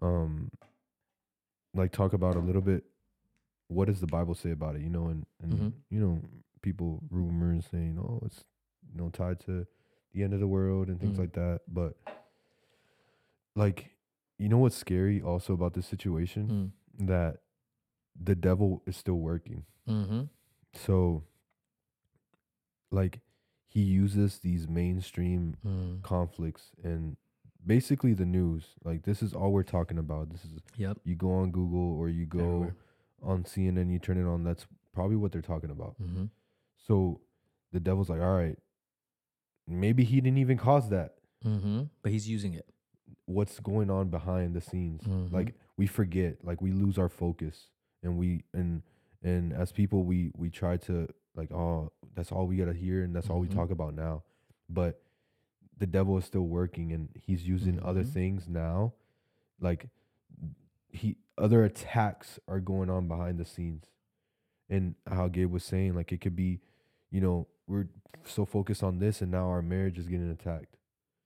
to, 0.00 0.06
um, 0.06 0.50
like 1.74 1.90
talk 1.92 2.12
about 2.12 2.36
a 2.36 2.40
little 2.40 2.62
bit. 2.62 2.84
What 3.68 3.86
does 3.88 4.00
the 4.00 4.06
Bible 4.06 4.34
say 4.34 4.50
about 4.52 4.76
it? 4.76 4.82
You 4.82 4.90
know, 4.90 5.06
and 5.08 5.26
and 5.42 5.52
Mhm. 5.52 5.72
you 5.90 6.00
know, 6.00 6.20
people 6.62 7.02
rumors 7.10 7.66
saying, 7.70 7.98
oh, 7.98 8.20
it's 8.24 8.44
you 8.92 8.96
know 8.98 9.08
tied 9.10 9.40
to 9.40 9.66
the 10.12 10.22
end 10.22 10.32
of 10.32 10.38
the 10.40 10.46
world 10.46 10.88
and 10.88 11.00
things 11.00 11.16
Mhm. 11.16 11.20
like 11.20 11.32
that. 11.32 11.62
But 11.66 11.96
like, 13.56 13.90
you 14.38 14.48
know 14.48 14.58
what's 14.58 14.76
scary 14.76 15.20
also 15.22 15.52
about 15.54 15.74
this 15.74 15.86
situation 15.86 16.48
Mm. 16.48 16.70
That 16.98 17.38
the 18.20 18.34
devil 18.34 18.82
is 18.86 18.96
still 18.96 19.18
working. 19.18 19.64
Mm-hmm. 19.88 20.22
so 20.74 21.24
like 22.90 23.20
he 23.66 23.80
uses 23.82 24.38
these 24.38 24.68
mainstream 24.68 25.56
Mm. 25.66 26.02
conflicts 26.02 26.70
and 26.82 27.16
basically 27.66 28.14
the 28.14 28.24
news. 28.24 28.74
Like 28.84 29.02
this 29.02 29.22
is 29.22 29.34
all 29.34 29.52
we're 29.52 29.62
talking 29.64 29.98
about. 29.98 30.30
This 30.30 30.44
is 30.44 30.52
Yep. 30.76 30.98
you 31.04 31.16
go 31.16 31.32
on 31.32 31.50
Google 31.50 31.92
or 31.98 32.08
you 32.08 32.24
go 32.26 32.38
Everywhere. 32.38 32.76
on 33.22 33.44
CNN, 33.44 33.90
you 33.90 33.98
turn 33.98 34.16
it 34.18 34.26
on. 34.28 34.44
That's 34.44 34.66
probably 34.92 35.16
what 35.16 35.32
they're 35.32 35.42
talking 35.42 35.70
about. 35.70 36.00
Mm-hmm. 36.00 36.26
So 36.86 37.20
the 37.72 37.80
devil's 37.80 38.08
like, 38.08 38.20
all 38.20 38.36
right, 38.36 38.58
maybe 39.66 40.04
he 40.04 40.20
didn't 40.20 40.38
even 40.38 40.56
cause 40.56 40.88
that. 40.90 41.14
Mm-hmm. 41.44 41.84
But 42.02 42.12
he's 42.12 42.28
using 42.28 42.54
it. 42.54 42.66
What's 43.26 43.58
going 43.58 43.90
on 43.90 44.08
behind 44.10 44.54
the 44.54 44.60
scenes? 44.60 45.02
Mhm. 45.02 45.32
Like 45.32 45.54
we 45.76 45.86
forget, 45.86 46.44
like 46.44 46.60
we 46.60 46.70
lose 46.72 46.98
our 46.98 47.08
focus, 47.08 47.68
and 48.02 48.16
we 48.18 48.42
and 48.52 48.82
and 49.22 49.52
as 49.52 49.72
people, 49.72 50.04
we 50.04 50.30
we 50.36 50.50
try 50.50 50.76
to 50.78 51.08
like, 51.34 51.50
oh, 51.52 51.90
that's 52.14 52.30
all 52.32 52.46
we 52.46 52.56
gotta 52.56 52.72
hear, 52.74 53.02
and 53.02 53.14
that's 53.14 53.28
all 53.30 53.40
we 53.40 53.48
Mhm. 53.48 53.54
talk 53.54 53.70
about 53.70 53.94
now. 53.94 54.22
But 54.68 55.02
the 55.76 55.86
devil 55.86 56.16
is 56.18 56.24
still 56.24 56.46
working, 56.46 56.92
and 56.92 57.08
he's 57.14 57.46
using 57.46 57.80
other 57.82 58.04
Mhm. 58.04 58.12
things 58.12 58.48
now, 58.48 58.92
like 59.60 59.88
he 60.88 61.16
other 61.36 61.64
attacks 61.64 62.38
are 62.46 62.60
going 62.60 62.88
on 62.88 63.08
behind 63.08 63.38
the 63.38 63.44
scenes, 63.44 63.90
and 64.70 64.94
how 65.06 65.26
Gabe 65.28 65.50
was 65.50 65.64
saying, 65.64 65.94
like 65.94 66.12
it 66.12 66.20
could 66.20 66.36
be, 66.36 66.60
you 67.10 67.20
know, 67.20 67.48
we're 67.66 67.88
so 68.24 68.44
focused 68.44 68.84
on 68.84 69.00
this, 69.00 69.20
and 69.20 69.32
now 69.32 69.48
our 69.48 69.60
marriage 69.62 69.98
is 69.98 70.06
getting 70.06 70.30
attacked. 70.30 70.76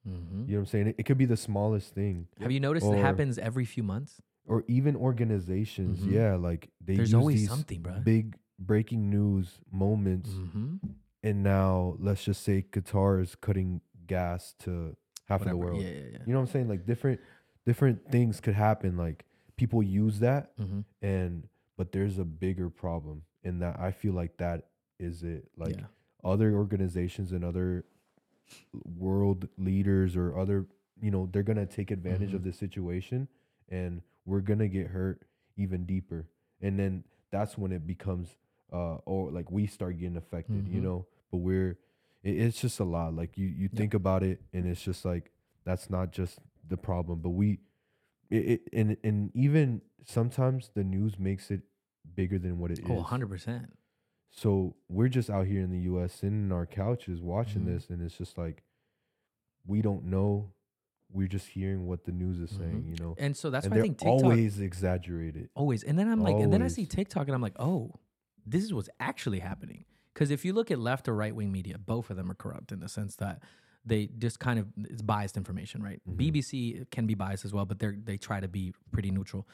Mm-hmm. 0.09 0.45
You 0.47 0.47
know 0.47 0.53
what 0.55 0.59
I'm 0.61 0.67
saying? 0.67 0.87
It, 0.89 0.95
it 0.99 1.03
could 1.05 1.19
be 1.19 1.27
the 1.27 1.37
smallest 1.37 1.93
thing, 1.95 2.29
Have 2.41 2.51
you 2.51 2.61
noticed 2.61 2.87
Or- 2.87 2.97
it 2.97 3.01
happens 3.01 3.37
every 3.39 3.67
few 3.67 3.83
months? 3.83 4.23
Or 4.49 4.65
even 4.69 4.97
organizations. 4.97 6.01
Mhm. 6.01 6.13
Yeah, 6.13 6.35
like 6.37 6.71
they 6.81 6.97
There's 6.97 7.11
use 7.13 7.15
always 7.21 7.41
these 7.41 7.49
something, 7.49 7.83
bro. 7.83 8.01
big 8.01 8.37
breaking 8.59 9.11
news 9.11 9.61
moments, 9.71 10.31
Mm-hmm. 10.31 10.77
and 11.23 11.43
now 11.43 11.97
let's 12.01 12.25
just 12.25 12.43
say 12.43 12.65
Qatar 12.71 13.23
is 13.23 13.35
cutting 13.37 13.81
gas 14.07 14.55
to 14.61 14.97
half 15.29 15.43
of 15.43 15.49
the 15.49 15.57
world. 15.57 15.81
Yeah, 15.83 15.89
yeah, 15.91 15.95
yeah. 16.13 16.19
You 16.27 16.33
know 16.33 16.41
what 16.41 16.49
I'm 16.49 16.53
saying? 16.53 16.69
Like 16.69 16.87
different 16.87 17.21
different 17.67 18.11
things 18.11 18.41
could 18.41 18.55
happen. 18.55 18.97
Like 18.97 19.25
people 19.57 19.83
use 19.83 20.19
that, 20.21 20.57
Mm-hmm. 20.57 20.81
and 21.03 21.49
but 21.77 21.93
there's 21.93 22.19
a 22.19 22.25
bigger 22.25 22.69
problem 22.71 23.23
in 23.45 23.59
that. 23.61 23.79
I 23.79 23.91
feel 23.93 24.13
like 24.15 24.39
that 24.39 24.69
is 24.99 25.23
it. 25.23 25.49
Like 25.57 25.77
yeah. 25.77 25.87
other 26.25 26.55
organizations 26.55 27.31
and 27.33 27.45
other 27.45 27.85
world 28.97 29.49
leaders 29.59 30.17
or 30.17 30.39
other 30.39 30.67
you 31.01 31.11
know 31.11 31.29
they're 31.33 31.43
gonna 31.43 31.67
take 31.67 31.91
advantage 31.91 32.35
of 32.35 32.41
Mhm. 32.41 32.45
this 32.45 32.57
situation 32.59 33.29
and 33.69 34.03
we're 34.29 34.41
gonna 34.41 34.69
get 34.69 34.87
hurt 34.89 35.23
even 35.57 35.85
deeper 35.87 36.27
and 36.61 36.79
then 36.79 37.03
that's 37.31 37.57
when 37.59 37.73
it 37.73 37.87
becomes 37.87 38.29
uh 38.73 38.97
or 39.07 39.31
like 39.31 39.51
we 39.51 39.67
start 39.67 39.99
getting 39.99 40.17
affected 40.17 40.67
you 40.69 40.81
Mhm. 40.81 40.85
know 40.85 41.07
but 41.31 41.39
we're 41.39 41.79
it, 42.23 42.37
it's 42.37 42.61
just 42.61 42.79
a 42.81 42.85
lot 42.85 43.15
like 43.15 43.37
you 43.39 43.47
you 43.47 43.69
think 43.69 43.95
about 43.95 44.23
it 44.23 44.41
and 44.53 44.67
it's 44.67 44.83
just 44.83 45.05
like 45.05 45.33
that's 45.65 45.89
not 45.91 46.13
just 46.13 46.39
the 46.69 46.77
problem 46.77 47.21
but 47.21 47.31
we 47.31 47.59
it, 48.31 48.37
it 48.37 48.61
and 48.73 48.97
and 49.03 49.31
even 49.35 49.81
sometimes 50.05 50.71
the 50.75 50.85
news 50.85 51.19
makes 51.19 51.51
it 51.51 51.63
bigger 52.15 52.39
than 52.39 52.59
what 52.59 52.71
it 52.71 52.79
is. 52.81 52.91
Oh, 52.91 53.03
100%. 53.03 53.67
So 54.31 54.77
we're 54.89 55.09
just 55.09 55.31
out 55.31 55.47
here 55.47 55.63
in 55.63 55.71
the 55.71 55.81
U.S. 55.93 56.13
sitting 56.13 56.45
in 56.45 56.53
our 56.53 56.67
couches 56.67 57.21
watching 57.23 57.63
Mhm. 57.63 57.75
this, 57.75 57.89
and 57.91 58.03
it's 58.03 58.17
just 58.19 58.37
like 58.39 58.63
we 59.67 59.83
don't 59.83 60.05
know. 60.05 60.53
We're 61.13 61.29
just 61.29 61.47
hearing 61.49 61.87
what 61.87 62.05
the 62.05 62.13
news 62.13 62.39
is 62.39 62.51
saying, 62.57 62.83
Mhm. 62.83 62.89
you 62.91 62.97
know. 63.05 63.15
And 63.19 63.37
so 63.37 63.49
that's 63.51 63.65
and 63.67 63.75
why 63.75 63.79
I 63.79 63.83
think 63.83 63.99
TikTok 63.99 64.23
always 64.25 64.61
exaggerated. 64.61 65.49
Always. 65.55 65.83
And 65.83 65.99
then 65.99 66.09
I'm 66.09 66.23
like, 66.23 66.37
and 66.37 66.53
then 66.53 66.63
I 66.63 66.69
see 66.69 66.85
TikTok 66.87 67.27
and 67.27 67.35
I'm 67.35 67.41
like, 67.41 67.59
oh, 67.59 67.95
this 68.47 68.63
is 68.63 68.75
what's 68.75 68.91
actually 69.01 69.39
happening. 69.39 69.85
Because 70.13 70.31
if 70.31 70.45
you 70.45 70.53
look 70.53 70.71
at 70.71 70.79
left 70.79 71.09
or 71.09 71.15
right 71.15 71.35
wing 71.35 71.51
media, 71.51 71.79
both 71.79 72.11
of 72.11 72.17
them 72.17 72.31
are 72.31 72.35
corrupt 72.35 72.73
in 72.73 72.81
the 72.81 72.89
sense 72.89 73.17
that 73.17 73.43
they 73.87 74.09
just 74.19 74.39
kind 74.39 74.59
of 74.59 74.67
it's 74.77 75.01
biased 75.01 75.37
information, 75.37 75.83
right? 75.83 76.03
Mhm. 76.07 76.17
BBC 76.17 76.85
can 76.91 77.07
be 77.07 77.15
biased 77.15 77.45
as 77.45 77.55
well, 77.55 77.65
but 77.65 77.79
they 77.79 77.93
they 77.93 78.19
try 78.19 78.39
to 78.41 78.49
be 78.49 78.75
pretty 78.93 79.11
neutral. 79.11 79.49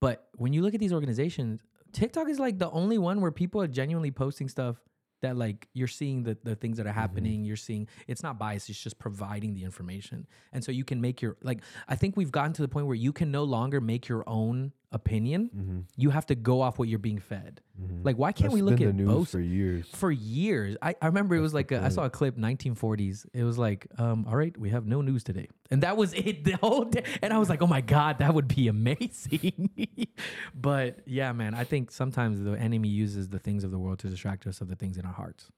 But 0.00 0.28
when 0.36 0.52
you 0.52 0.60
look 0.62 0.74
at 0.74 0.80
these 0.80 0.92
organizations, 0.92 1.62
TikTok 1.92 2.28
is 2.28 2.38
like 2.38 2.58
the 2.58 2.70
only 2.70 2.98
one 2.98 3.20
where 3.22 3.30
people 3.32 3.62
are 3.62 3.66
genuinely 3.68 4.10
posting 4.10 4.48
stuff 4.48 4.76
that 5.20 5.36
like 5.36 5.68
you're 5.74 5.88
seeing 5.88 6.22
the, 6.22 6.36
the 6.44 6.54
things 6.54 6.76
that 6.76 6.86
are 6.86 6.90
mm-hmm. 6.90 6.98
happening 6.98 7.44
you're 7.44 7.56
seeing 7.56 7.88
it's 8.06 8.22
not 8.22 8.38
biased 8.38 8.68
it's 8.70 8.80
just 8.80 8.98
providing 8.98 9.54
the 9.54 9.64
information. 9.64 10.26
And 10.52 10.64
so 10.64 10.72
you 10.72 10.84
can 10.84 11.00
make 11.00 11.20
your 11.22 11.36
like 11.42 11.60
i 11.88 11.94
think 11.94 12.16
we've 12.16 12.32
gotten 12.32 12.52
to 12.54 12.62
the 12.62 12.68
point 12.68 12.86
where 12.86 12.96
you 12.96 13.12
can 13.12 13.30
no 13.30 13.44
longer 13.44 13.80
make 13.80 14.08
your 14.08 14.24
own 14.26 14.72
opinion 14.90 15.50
Mm-hmm. 15.54 15.78
you 15.96 16.08
have 16.10 16.24
to 16.26 16.34
go 16.34 16.62
off 16.62 16.78
what 16.78 16.88
you're 16.88 16.98
being 16.98 17.18
fed. 17.18 17.60
Mm-hmm. 17.78 18.04
Like, 18.04 18.16
why 18.16 18.32
can't 18.32 18.52
we 18.52 18.62
look 18.62 18.76
been 18.78 18.88
at 18.88 18.96
the 18.96 19.02
news 19.02 19.08
both 19.14 19.28
for 19.30 19.40
years? 19.40 19.86
for 19.92 20.10
years? 20.10 20.76
I, 20.80 20.94
I 21.02 21.06
remember 21.06 21.36
it 21.36 21.40
was 21.40 21.52
like 21.52 21.72
a, 21.72 21.82
I 21.84 21.90
saw 21.90 22.04
a 22.04 22.10
clip 22.10 22.36
1940s. 22.38 23.26
It 23.34 23.44
was 23.44 23.58
like, 23.58 23.86
um, 23.98 24.24
all 24.26 24.34
right, 24.34 24.56
we 24.58 24.70
have 24.70 24.86
no 24.86 25.02
news 25.02 25.22
today, 25.24 25.48
and 25.70 25.82
that 25.82 25.96
was 25.98 26.12
it 26.26 26.44
the 26.44 26.56
whole 26.56 26.84
day. 26.86 27.04
And 27.20 27.32
I 27.34 27.38
was 27.38 27.50
like, 27.50 27.60
oh 27.60 27.66
my 27.66 27.82
god, 27.82 28.18
that 28.20 28.32
would 28.32 28.48
be 28.48 28.68
amazing. 28.76 29.70
but 30.54 31.00
yeah, 31.06 31.32
man, 31.32 31.54
I 31.54 31.64
think 31.64 31.90
sometimes 31.90 32.42
the 32.42 32.52
enemy 32.52 32.88
uses 32.88 33.28
the 33.28 33.38
things 33.38 33.64
of 33.64 33.70
the 33.70 33.78
world 33.78 33.98
to 34.00 34.08
distract 34.08 34.46
us 34.46 34.60
of 34.62 34.68
the 34.68 34.76
things 34.76 34.96
in 34.96 35.04
our 35.04 35.12
hearts, 35.12 35.50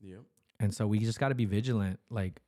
Yep. 0.00 0.20
and 0.60 0.72
so 0.74 0.86
we 0.86 0.98
just 1.00 1.18
got 1.18 1.30
to 1.30 1.34
be 1.34 1.44
vigilant. 1.44 1.98
Like, 2.10 2.40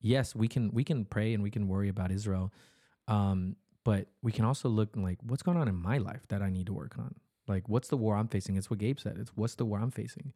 yes, 0.00 0.34
we 0.34 0.48
can 0.48 0.70
we 0.72 0.84
can 0.84 1.04
pray 1.06 1.32
and 1.34 1.42
we 1.42 1.50
can 1.50 1.66
worry 1.68 1.88
about 1.88 2.10
Israel, 2.12 2.52
um, 3.08 3.56
but 3.86 4.02
we 4.26 4.32
can 4.36 4.44
also 4.50 4.68
look 4.78 4.90
like 5.06 5.18
what's 5.28 5.42
going 5.46 5.58
on 5.62 5.68
in 5.68 5.76
my 5.90 5.98
life 6.08 6.24
that 6.32 6.40
I 6.42 6.50
need 6.56 6.66
to 6.70 6.74
work 6.82 6.94
on. 7.04 7.10
Like, 7.52 7.64
what's 7.72 7.88
the 7.92 7.96
war 8.04 8.12
I'm 8.20 8.28
facing? 8.36 8.56
It's 8.58 8.68
what 8.70 8.80
Gabe 8.84 8.98
said. 9.04 9.14
It's 9.22 9.32
what's 9.40 9.54
the 9.60 9.64
war 9.70 9.78
I'm 9.84 9.92
facing. 10.02 10.32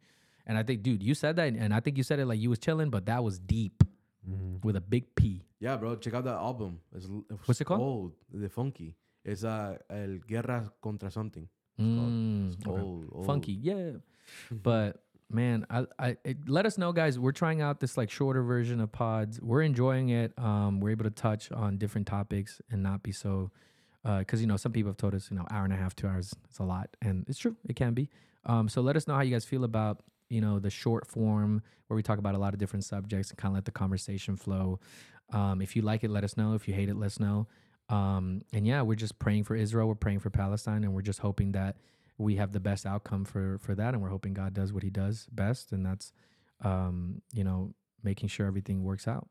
And 0.47 0.57
I 0.57 0.63
think, 0.63 0.81
dude, 0.81 1.03
you 1.03 1.13
said 1.23 1.35
that, 1.35 1.47
and 1.63 1.71
I 1.77 1.79
think 1.83 1.97
you 1.99 2.03
said 2.09 2.17
it 2.19 2.25
like 2.31 2.39
you 2.39 2.49
was 2.49 2.59
chilling, 2.67 2.89
but 2.89 3.05
that 3.11 3.21
was 3.23 3.35
deep 3.39 3.83
Mm-hmm. 4.29 4.57
with 4.67 4.75
a 4.75 4.81
big 4.93 5.05
P. 5.15 5.43
Yeah, 5.59 5.77
bro. 5.77 5.95
Check 5.95 6.13
out 6.13 6.25
that 6.25 6.35
album. 6.49 6.79
It's, 6.95 7.07
it's 7.31 7.47
What's 7.47 7.59
it 7.59 7.65
called? 7.65 7.81
Old, 7.81 8.11
the 8.31 8.49
funky. 8.49 8.95
It's 9.25 9.43
uh, 9.43 9.77
El 9.89 10.19
Guerra 10.31 10.71
contra 10.79 11.09
something. 11.09 11.47
Mm, 11.79 12.53
It's 12.53 12.67
okay. 12.67 12.81
old, 12.81 13.09
old. 13.11 13.25
funky, 13.25 13.53
yeah. 13.53 13.93
But 14.51 15.01
man, 15.33 15.65
I, 15.69 15.85
I 15.99 16.17
let 16.47 16.65
us 16.65 16.77
know, 16.77 16.91
guys. 16.91 17.19
We're 17.19 17.31
trying 17.31 17.61
out 17.61 17.79
this 17.79 17.97
like 17.97 18.09
shorter 18.09 18.43
version 18.43 18.79
of 18.79 18.91
pods. 18.91 19.39
We're 19.41 19.61
enjoying 19.61 20.09
it. 20.09 20.33
Um, 20.37 20.79
we're 20.79 20.91
able 20.91 21.05
to 21.05 21.11
touch 21.11 21.51
on 21.51 21.77
different 21.77 22.07
topics 22.07 22.61
and 22.69 22.83
not 22.83 23.03
be 23.03 23.11
so, 23.11 23.51
because 24.03 24.41
you 24.41 24.47
know 24.47 24.57
some 24.57 24.71
people 24.71 24.89
have 24.89 24.97
told 24.97 25.15
us 25.15 25.29
you 25.31 25.37
know 25.37 25.45
hour 25.51 25.63
and 25.63 25.73
a 25.73 25.77
half, 25.77 25.95
two 25.95 26.07
hours, 26.07 26.33
it's 26.49 26.59
a 26.59 26.63
lot, 26.63 26.95
and 27.01 27.25
it's 27.27 27.39
true, 27.39 27.55
it 27.67 27.75
can 27.75 27.93
be. 27.93 28.09
Um, 28.45 28.69
so 28.69 28.81
let 28.81 28.95
us 28.95 29.07
know 29.07 29.15
how 29.15 29.21
you 29.21 29.31
guys 29.31 29.45
feel 29.45 29.63
about 29.63 30.01
you 30.29 30.41
know 30.41 30.59
the 30.59 30.69
short 30.69 31.07
form 31.07 31.61
where 31.87 31.95
we 31.95 32.03
talk 32.03 32.19
about 32.19 32.35
a 32.35 32.37
lot 32.37 32.53
of 32.53 32.59
different 32.59 32.85
subjects 32.85 33.29
and 33.29 33.37
kind 33.37 33.51
of 33.51 33.55
let 33.55 33.65
the 33.65 33.71
conversation 33.71 34.37
flow. 34.37 34.79
Um, 35.33 35.61
if 35.61 35.75
you 35.75 35.81
like 35.81 36.03
it, 36.03 36.09
let 36.09 36.23
us 36.23 36.37
know. 36.37 36.53
If 36.53 36.67
you 36.67 36.73
hate 36.73 36.89
it, 36.89 36.95
let 36.95 37.07
us 37.07 37.19
know. 37.19 37.47
Um, 37.89 38.43
and 38.53 38.65
yeah, 38.65 38.81
we're 38.81 38.95
just 38.95 39.19
praying 39.19 39.43
for 39.43 39.55
Israel. 39.55 39.87
We're 39.87 39.95
praying 39.95 40.19
for 40.19 40.29
Palestine, 40.29 40.83
and 40.83 40.93
we're 40.93 41.01
just 41.01 41.19
hoping 41.19 41.51
that 41.51 41.75
we 42.21 42.35
have 42.37 42.51
the 42.51 42.59
best 42.59 42.85
outcome 42.85 43.25
for 43.25 43.57
for 43.59 43.75
that. 43.75 43.93
And 43.93 44.01
we're 44.01 44.09
hoping 44.09 44.33
God 44.33 44.53
does 44.53 44.71
what 44.71 44.83
He 44.83 44.89
does 44.89 45.27
best, 45.31 45.71
and 45.71 45.85
that's 45.85 46.13
um, 46.63 47.21
you 47.33 47.43
know 47.43 47.73
making 48.03 48.29
sure 48.29 48.47
everything 48.47 48.83
works 48.83 49.07
out. 49.07 49.27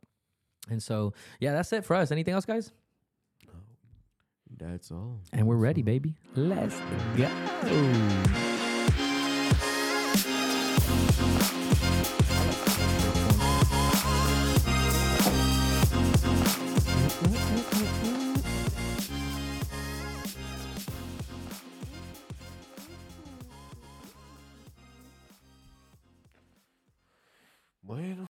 And 0.69 0.83
so 0.83 1.15
yeah, 1.41 1.53
that's 1.53 1.73
it 1.73 1.85
for 1.85 1.97
us. 1.97 2.11
Anything 2.11 2.35
else, 2.35 2.45
guys? 2.45 2.73
That's 4.57 4.91
all. 4.91 5.21
And 5.33 5.47
we're 5.47 5.57
ready, 5.57 5.83
baby. 5.83 6.17
Let's 6.35 6.79
go. 7.17 7.29